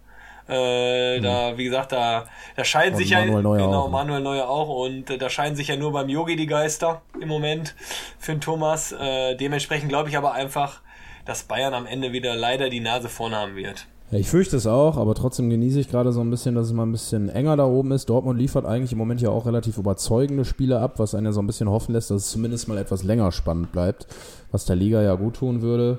Äh, 0.49 1.21
Da, 1.21 1.57
wie 1.59 1.65
gesagt, 1.65 1.93
da, 1.93 2.25
da 2.57 2.65
scheinen 2.65 2.95
Und 2.95 2.99
sich 2.99 3.11
ja 3.11 3.21
Manuel 3.21 3.43
Neuer 3.43 3.59
genau 3.59 3.81
auch, 3.81 3.87
ne? 3.87 3.93
Manuel 3.93 4.21
Neuer 4.21 4.49
auch 4.49 4.85
und 4.87 5.11
äh, 5.11 5.19
da 5.19 5.29
scheinen 5.29 5.57
sich 5.57 5.69
ja 5.69 5.77
nur 5.77 5.93
beim 5.93 6.09
Yogi 6.09 6.37
die 6.37 6.47
Geister 6.47 7.03
im 7.21 7.29
Moment 7.29 7.75
für 8.19 8.33
den 8.33 8.41
Thomas. 8.41 8.93
Äh, 8.93 9.37
dementsprechend 9.37 9.89
glaube 9.89 10.09
ich 10.09 10.17
aber 10.17 10.33
einfach, 10.33 10.81
dass 11.25 11.43
Bayern 11.43 11.75
am 11.75 11.87
Ende 11.87 12.13
wieder 12.13 12.35
leider 12.35 12.71
die 12.71 12.81
Nase 12.81 13.09
vorn 13.09 13.35
haben 13.35 13.57
wird. 13.57 13.87
Ich 14.11 14.31
fürchte 14.31 14.57
es 14.57 14.67
auch, 14.67 14.97
aber 14.97 15.15
trotzdem 15.15 15.51
genieße 15.51 15.81
ich 15.81 15.91
gerade 15.91 16.13
so 16.13 16.23
ein 16.23 16.31
bisschen, 16.31 16.55
dass 16.55 16.69
es 16.69 16.73
mal 16.73 16.87
ein 16.87 16.93
bisschen 16.93 17.29
enger 17.29 17.59
da 17.59 17.67
oben 17.67 17.93
ist. 17.93 18.09
Dortmund 18.09 18.39
liefert 18.39 18.65
eigentlich 18.65 18.93
im 18.93 18.97
Moment 18.97 19.21
ja 19.21 19.29
auch 19.29 19.45
relativ 19.45 19.77
überzeugende 19.77 20.47
Spiele 20.47 20.81
ab, 20.81 20.95
was 20.97 21.15
einen 21.15 21.27
ja 21.27 21.33
so 21.33 21.43
ein 21.43 21.47
bisschen 21.47 21.69
hoffen 21.69 21.93
lässt, 21.93 22.11
dass 22.11 22.23
es 22.23 22.31
zumindest 22.31 22.69
mal 22.69 22.79
etwas 22.79 23.03
länger 23.03 23.33
spannend 23.33 23.71
bleibt, 23.71 24.07
was 24.51 24.65
der 24.65 24.77
Liga 24.77 25.03
ja 25.03 25.15
gut 25.15 25.37
tun 25.37 25.61
würde. 25.61 25.99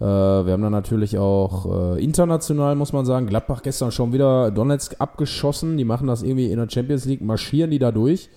Äh, 0.00 0.04
wir 0.04 0.52
haben 0.52 0.62
dann 0.62 0.72
natürlich 0.72 1.18
auch 1.18 1.96
äh, 1.96 2.02
international, 2.02 2.76
muss 2.76 2.92
man 2.92 3.04
sagen, 3.04 3.26
Gladbach 3.26 3.62
gestern 3.62 3.90
schon 3.90 4.12
wieder 4.12 4.50
Donetsk 4.50 4.96
abgeschossen. 4.98 5.76
Die 5.76 5.84
machen 5.84 6.06
das 6.06 6.22
irgendwie 6.22 6.50
in 6.50 6.58
der 6.58 6.70
Champions 6.70 7.04
League, 7.04 7.20
marschieren 7.20 7.70
die 7.70 7.78
da 7.78 7.90
durch. 7.90 8.30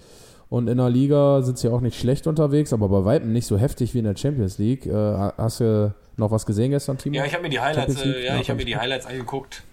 Und 0.50 0.68
in 0.68 0.78
der 0.78 0.90
Liga 0.90 1.44
sind 1.44 1.60
sie 1.60 1.70
auch 1.70 1.80
nicht 1.80 1.98
schlecht 1.98 2.28
unterwegs, 2.28 2.74
aber 2.74 2.90
bei 2.90 3.06
Weitem 3.06 3.32
nicht 3.32 3.46
so 3.46 3.58
heftig 3.58 3.94
wie 3.94 4.00
in 4.00 4.06
der 4.06 4.18
Champions 4.18 4.58
League. 4.58 4.86
Äh, 4.86 5.32
hast 5.38 5.62
du 5.62 5.94
noch 6.18 6.32
was 6.32 6.46
gesehen 6.46 6.72
gestern, 6.72 6.98
Timo? 6.98 7.16
Ja, 7.16 7.26
ich 7.26 7.34
habe 7.34 7.44
mir 7.44 7.50
die 7.50 7.60
Highlights, 7.60 8.02
äh, 8.02 8.26
ja, 8.26 8.34
Ja, 8.34 8.42
ich 8.42 8.50
habe 8.50 8.58
mir 8.58 8.66
die 8.66 8.76
Highlights 8.76 9.06
angeguckt. 9.06 9.64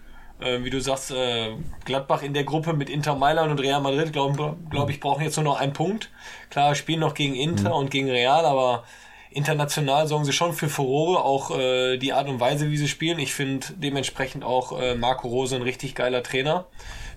Äh, 0.41 0.63
wie 0.63 0.71
du 0.71 0.81
sagst, 0.81 1.11
äh, 1.11 1.57
Gladbach 1.85 2.23
in 2.23 2.33
der 2.33 2.45
Gruppe 2.45 2.75
mit 2.75 2.91
Inter 2.91 3.17
Mailand 3.17 3.51
und 3.51 3.59
Real 3.59 3.81
Madrid, 3.81 4.13
glaube 4.13 4.57
glaub 4.71 4.89
ich, 4.89 5.01
brauchen 5.01 5.25
jetzt 5.25 5.37
nur 5.37 5.45
noch 5.45 5.59
einen 5.59 5.73
Punkt. 5.73 6.11
Klar, 6.49 6.77
spielen 6.77 7.01
noch 7.01 7.15
gegen 7.15 7.35
Inter 7.35 7.75
und 7.75 7.91
gegen 7.91 8.09
Real, 8.09 8.45
aber 8.45 8.85
international 9.31 10.07
sorgen 10.07 10.25
sie 10.25 10.33
schon 10.33 10.53
für 10.53 10.69
Furore, 10.69 11.25
auch 11.25 11.57
äh, 11.57 11.99
die 11.99 12.13
Art 12.13 12.29
und 12.29 12.41
Weise, 12.41 12.71
wie 12.71 12.77
sie 12.77 12.89
spielen. 12.89 13.19
Ich 13.19 13.35
finde 13.35 13.67
dementsprechend 13.77 14.45
auch 14.45 14.81
äh, 14.81 14.95
Marco 14.95 15.29
Rose 15.29 15.57
ein 15.57 15.63
richtig 15.63 15.95
geiler 15.95 16.23
Trainer. 16.23 16.67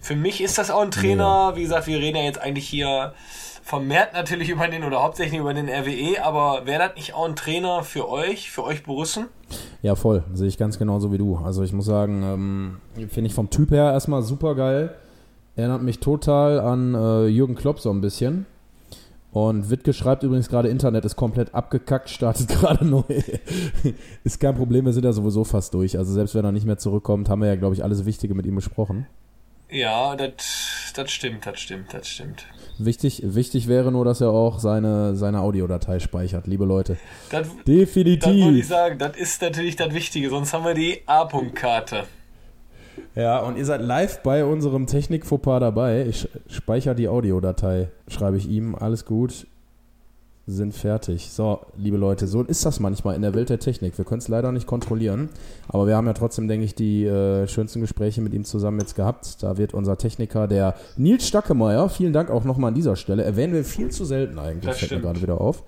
Für 0.01 0.15
mich 0.15 0.41
ist 0.41 0.57
das 0.57 0.71
auch 0.71 0.81
ein 0.81 0.91
Trainer, 0.91 1.53
wie 1.55 1.61
gesagt, 1.61 1.87
wir 1.87 1.99
reden 1.99 2.17
ja 2.17 2.23
jetzt 2.23 2.41
eigentlich 2.41 2.67
hier 2.67 3.13
vermehrt 3.63 4.13
natürlich 4.13 4.49
über 4.49 4.67
den 4.67 4.83
oder 4.83 5.01
hauptsächlich 5.01 5.39
über 5.39 5.53
den 5.53 5.69
RWE, 5.69 6.23
aber 6.23 6.65
wäre 6.65 6.87
das 6.87 6.95
nicht 6.95 7.13
auch 7.13 7.27
ein 7.27 7.35
Trainer 7.35 7.83
für 7.83 8.09
euch, 8.09 8.51
für 8.51 8.63
euch 8.63 8.83
Borussen? 8.83 9.27
Ja, 9.81 9.95
voll. 9.95 10.23
Sehe 10.33 10.47
ich 10.47 10.57
ganz 10.57 10.79
genauso 10.79 11.11
wie 11.11 11.17
du. 11.17 11.37
Also 11.37 11.63
ich 11.63 11.71
muss 11.71 11.85
sagen, 11.85 12.23
ähm, 12.97 13.07
finde 13.09 13.27
ich 13.27 13.33
vom 13.33 13.49
Typ 13.49 13.71
her 13.71 13.91
erstmal 13.91 14.23
super 14.23 14.55
geil. 14.55 14.95
Erinnert 15.55 15.83
mich 15.83 15.99
total 15.99 16.59
an 16.59 16.95
äh, 16.95 17.27
Jürgen 17.27 17.55
Klopp 17.55 17.79
so 17.79 17.91
ein 17.91 18.01
bisschen. 18.01 18.45
Und 19.31 19.69
Wittke 19.69 19.93
schreibt 19.93 20.23
übrigens 20.23 20.49
gerade, 20.49 20.67
Internet 20.67 21.05
ist 21.05 21.15
komplett 21.15 21.55
abgekackt, 21.55 22.09
startet 22.09 22.49
gerade 22.59 22.85
neu. 22.85 23.03
ist 24.23 24.39
kein 24.39 24.55
Problem, 24.55 24.85
wir 24.85 24.93
sind 24.93 25.05
ja 25.05 25.13
sowieso 25.13 25.43
fast 25.43 25.73
durch. 25.73 25.97
Also 25.97 26.11
selbst 26.13 26.35
wenn 26.35 26.43
er 26.43 26.51
nicht 26.51 26.65
mehr 26.65 26.77
zurückkommt, 26.77 27.29
haben 27.29 27.41
wir 27.41 27.47
ja, 27.47 27.55
glaube 27.55 27.75
ich, 27.75 27.83
alles 27.83 28.05
Wichtige 28.05 28.35
mit 28.35 28.45
ihm 28.45 28.55
besprochen. 28.55 29.07
Ja, 29.69 30.17
das 30.17 31.09
stimmt, 31.09 31.45
das 31.45 31.59
stimmt, 31.59 31.93
das 31.93 32.05
stimmt. 32.05 32.45
Wichtig, 32.77 33.21
wichtig 33.23 33.69
wäre 33.69 33.89
nur, 33.91 34.03
dass 34.03 34.19
er 34.19 34.31
auch 34.31 34.59
seine, 34.59 35.15
seine 35.15 35.39
Audiodatei 35.39 35.99
speichert, 35.99 36.47
liebe 36.47 36.65
Leute. 36.65 36.97
Das, 37.29 37.47
das 37.47 37.55
wollte 37.55 37.71
ich 37.71 37.85
Definitiv. 37.85 38.67
sagen, 38.67 38.97
das 38.99 39.15
ist 39.15 39.41
natürlich 39.41 39.77
das 39.77 39.93
Wichtige, 39.93 40.29
sonst 40.29 40.51
haben 40.51 40.65
wir 40.65 40.73
die 40.73 41.01
A-Punkt-Karte. 41.05 42.03
Ja, 43.15 43.39
und 43.39 43.57
ihr 43.57 43.65
seid 43.65 43.81
live 43.81 44.21
bei 44.23 44.45
unserem 44.45 44.87
Technik-Fauxpas 44.87 45.59
dabei. 45.59 46.05
Ich 46.07 46.29
speichere 46.47 46.95
die 46.95 47.07
Audiodatei, 47.07 47.89
schreibe 48.07 48.37
ich 48.37 48.47
ihm. 48.49 48.75
Alles 48.75 49.05
gut. 49.05 49.47
Sind 50.47 50.73
fertig. 50.73 51.29
So, 51.31 51.59
liebe 51.77 51.97
Leute, 51.97 52.25
so 52.25 52.41
ist 52.41 52.65
das 52.65 52.79
manchmal 52.79 53.15
in 53.15 53.21
der 53.21 53.35
Welt 53.35 53.49
der 53.49 53.59
Technik. 53.59 53.95
Wir 53.97 54.05
können 54.05 54.19
es 54.19 54.27
leider 54.27 54.51
nicht 54.51 54.65
kontrollieren, 54.65 55.29
aber 55.67 55.85
wir 55.85 55.95
haben 55.95 56.07
ja 56.07 56.13
trotzdem, 56.13 56.47
denke 56.47 56.65
ich, 56.65 56.73
die 56.73 57.05
äh, 57.05 57.47
schönsten 57.47 57.79
Gespräche 57.79 58.21
mit 58.21 58.33
ihm 58.33 58.43
zusammen 58.43 58.79
jetzt 58.79 58.95
gehabt. 58.95 59.43
Da 59.43 59.57
wird 59.57 59.73
unser 59.75 59.97
Techniker, 59.97 60.47
der 60.47 60.73
Nils 60.97 61.27
Stackemeyer, 61.27 61.89
vielen 61.89 62.11
Dank 62.11 62.31
auch 62.31 62.43
nochmal 62.43 62.69
an 62.69 62.73
dieser 62.75 62.95
Stelle, 62.95 63.23
erwähnen 63.23 63.53
wir 63.53 63.63
viel 63.63 63.89
zu 63.91 64.03
selten 64.03 64.39
eigentlich, 64.39 64.65
Das 64.65 64.79
fällt 64.79 64.91
mir 64.91 64.97
stimmt. 64.97 65.03
gerade 65.03 65.21
wieder 65.21 65.39
auf. 65.39 65.63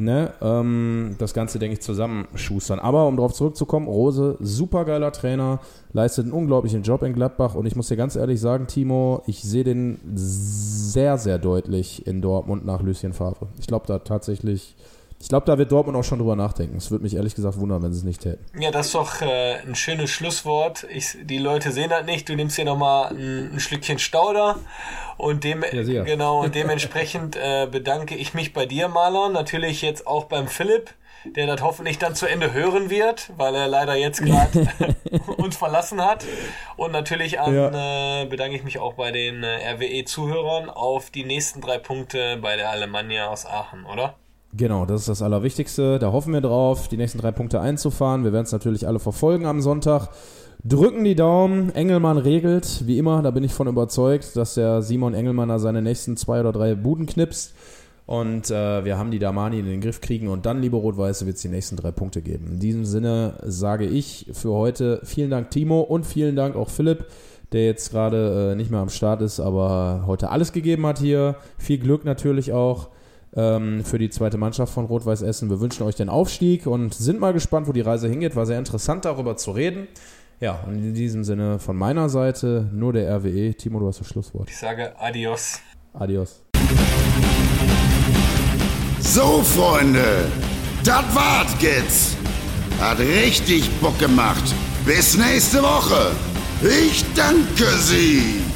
Ne, 0.00 0.32
ähm, 0.40 1.16
das 1.18 1.34
Ganze, 1.34 1.58
denke 1.58 1.72
ich, 1.72 1.80
zusammenschustern. 1.80 2.78
Aber 2.78 3.08
um 3.08 3.16
darauf 3.16 3.32
zurückzukommen, 3.32 3.88
Rose, 3.88 4.36
supergeiler 4.38 5.10
Trainer, 5.10 5.58
leistet 5.92 6.26
einen 6.26 6.34
unglaublichen 6.34 6.84
Job 6.84 7.02
in 7.02 7.14
Gladbach 7.14 7.56
und 7.56 7.66
ich 7.66 7.74
muss 7.74 7.88
dir 7.88 7.96
ganz 7.96 8.14
ehrlich 8.14 8.40
sagen, 8.40 8.68
Timo, 8.68 9.24
ich 9.26 9.42
sehe 9.42 9.64
den 9.64 9.98
sehr, 10.14 11.18
sehr 11.18 11.38
deutlich 11.38 12.06
in 12.06 12.22
Dortmund 12.22 12.64
nach 12.64 12.80
Lucien 12.80 13.12
Favre. 13.12 13.48
Ich 13.58 13.66
glaube 13.66 13.86
da 13.88 13.98
tatsächlich, 13.98 14.76
ich 15.20 15.28
glaube, 15.28 15.46
da 15.46 15.58
wird 15.58 15.72
Dortmund 15.72 15.96
auch 15.98 16.04
schon 16.04 16.18
drüber 16.18 16.36
nachdenken. 16.36 16.76
Es 16.76 16.90
würde 16.92 17.02
mich 17.02 17.16
ehrlich 17.16 17.34
gesagt 17.34 17.58
wundern, 17.58 17.82
wenn 17.82 17.92
sie 17.92 17.98
es 17.98 18.04
nicht 18.04 18.22
täten. 18.22 18.44
Ja, 18.58 18.70
das 18.70 18.86
ist 18.86 18.94
doch 18.94 19.20
äh, 19.20 19.56
ein 19.66 19.74
schönes 19.74 20.10
Schlusswort. 20.10 20.86
Ich, 20.90 21.16
die 21.22 21.38
Leute 21.38 21.72
sehen 21.72 21.90
das 21.90 22.06
nicht. 22.06 22.28
Du 22.28 22.36
nimmst 22.36 22.54
hier 22.54 22.64
nochmal 22.64 23.10
ein, 23.10 23.54
ein 23.54 23.60
Schlückchen 23.60 23.98
Stauder. 23.98 24.58
Und 25.16 25.42
dem, 25.42 25.64
Ja, 25.72 26.04
genau, 26.04 26.42
und 26.44 26.54
dementsprechend 26.54 27.34
äh, 27.34 27.66
bedanke 27.68 28.14
ich 28.14 28.32
mich 28.34 28.52
bei 28.52 28.64
dir, 28.66 28.86
Marlon. 28.86 29.32
Natürlich 29.32 29.82
jetzt 29.82 30.06
auch 30.06 30.26
beim 30.26 30.46
Philipp, 30.46 30.94
der 31.24 31.48
das 31.48 31.62
hoffentlich 31.62 31.98
dann 31.98 32.14
zu 32.14 32.26
Ende 32.26 32.52
hören 32.52 32.88
wird, 32.88 33.32
weil 33.36 33.56
er 33.56 33.66
leider 33.66 33.96
jetzt 33.96 34.24
gerade 34.24 34.68
uns 35.36 35.56
verlassen 35.56 36.00
hat. 36.00 36.24
Und 36.76 36.92
natürlich 36.92 37.40
an, 37.40 37.54
äh, 37.54 38.26
bedanke 38.30 38.54
ich 38.54 38.62
mich 38.62 38.78
auch 38.78 38.94
bei 38.94 39.10
den 39.10 39.42
äh, 39.42 39.68
RWE-Zuhörern 39.72 40.70
auf 40.70 41.10
die 41.10 41.24
nächsten 41.24 41.60
drei 41.60 41.78
Punkte 41.78 42.36
bei 42.36 42.54
der 42.54 42.70
Alemannia 42.70 43.26
aus 43.26 43.46
Aachen, 43.46 43.84
oder? 43.84 44.14
Genau, 44.58 44.86
das 44.86 45.02
ist 45.02 45.08
das 45.08 45.22
Allerwichtigste. 45.22 46.00
Da 46.00 46.10
hoffen 46.10 46.32
wir 46.32 46.40
drauf, 46.40 46.88
die 46.88 46.96
nächsten 46.96 47.18
drei 47.18 47.30
Punkte 47.30 47.60
einzufahren. 47.60 48.24
Wir 48.24 48.32
werden 48.32 48.44
es 48.44 48.50
natürlich 48.50 48.88
alle 48.88 48.98
verfolgen 48.98 49.46
am 49.46 49.62
Sonntag. 49.62 50.08
Drücken 50.64 51.04
die 51.04 51.14
Daumen. 51.14 51.72
Engelmann 51.76 52.18
regelt, 52.18 52.84
wie 52.84 52.98
immer, 52.98 53.22
da 53.22 53.30
bin 53.30 53.44
ich 53.44 53.54
von 53.54 53.68
überzeugt, 53.68 54.34
dass 54.34 54.54
der 54.54 54.82
Simon 54.82 55.14
Engelmann 55.14 55.48
da 55.48 55.60
seine 55.60 55.80
nächsten 55.80 56.16
zwei 56.16 56.40
oder 56.40 56.50
drei 56.50 56.74
Buden 56.74 57.06
knipst. 57.06 57.54
Und 58.06 58.50
äh, 58.50 58.84
wir 58.84 58.98
haben 58.98 59.12
die 59.12 59.20
Damani 59.20 59.60
in 59.60 59.66
den 59.66 59.80
Griff 59.80 60.00
kriegen 60.00 60.26
und 60.26 60.44
dann, 60.44 60.60
liebe 60.60 60.76
Rot-Weiße, 60.76 61.24
wird 61.26 61.36
es 61.36 61.42
die 61.42 61.48
nächsten 61.48 61.76
drei 61.76 61.92
Punkte 61.92 62.20
geben. 62.20 62.54
In 62.54 62.58
diesem 62.58 62.84
Sinne 62.84 63.34
sage 63.44 63.86
ich 63.86 64.26
für 64.32 64.50
heute 64.50 65.00
vielen 65.04 65.30
Dank, 65.30 65.52
Timo, 65.52 65.82
und 65.82 66.04
vielen 66.04 66.34
Dank 66.34 66.56
auch 66.56 66.70
Philipp, 66.70 67.04
der 67.52 67.66
jetzt 67.66 67.92
gerade 67.92 68.50
äh, 68.50 68.56
nicht 68.56 68.72
mehr 68.72 68.80
am 68.80 68.88
Start 68.88 69.22
ist, 69.22 69.38
aber 69.38 70.02
heute 70.06 70.30
alles 70.30 70.52
gegeben 70.52 70.84
hat 70.84 70.98
hier. 70.98 71.36
Viel 71.58 71.78
Glück 71.78 72.04
natürlich 72.04 72.52
auch 72.52 72.88
ähm, 73.34 73.84
für 73.84 73.98
die 73.98 74.10
zweite 74.10 74.38
Mannschaft 74.38 74.72
von 74.72 74.86
Rot-Weiß 74.86 75.22
Essen. 75.22 75.50
Wir 75.50 75.60
wünschen 75.60 75.82
euch 75.84 75.94
den 75.94 76.08
Aufstieg 76.08 76.66
und 76.66 76.94
sind 76.94 77.20
mal 77.20 77.32
gespannt, 77.32 77.68
wo 77.68 77.72
die 77.72 77.80
Reise 77.80 78.08
hingeht. 78.08 78.36
War 78.36 78.46
sehr 78.46 78.58
interessant, 78.58 79.04
darüber 79.04 79.36
zu 79.36 79.50
reden. 79.50 79.88
Ja, 80.40 80.60
und 80.66 80.76
in 80.76 80.94
diesem 80.94 81.24
Sinne 81.24 81.58
von 81.58 81.76
meiner 81.76 82.08
Seite 82.08 82.68
nur 82.72 82.92
der 82.92 83.12
RWE. 83.16 83.54
Timo, 83.54 83.80
du 83.80 83.88
hast 83.88 84.00
das 84.00 84.06
Schlusswort. 84.06 84.48
Ich 84.48 84.56
sage 84.56 84.92
Adios. 84.98 85.60
Adios. 85.94 86.42
So, 89.00 89.42
Freunde, 89.42 90.26
das 90.84 91.04
war's 91.14 91.54
jetzt. 91.60 92.16
Hat 92.80 92.98
richtig 93.00 93.68
Bock 93.80 93.98
gemacht. 93.98 94.54
Bis 94.84 95.16
nächste 95.16 95.62
Woche. 95.62 96.12
Ich 96.62 97.04
danke 97.14 97.66
Sie. 97.78 98.47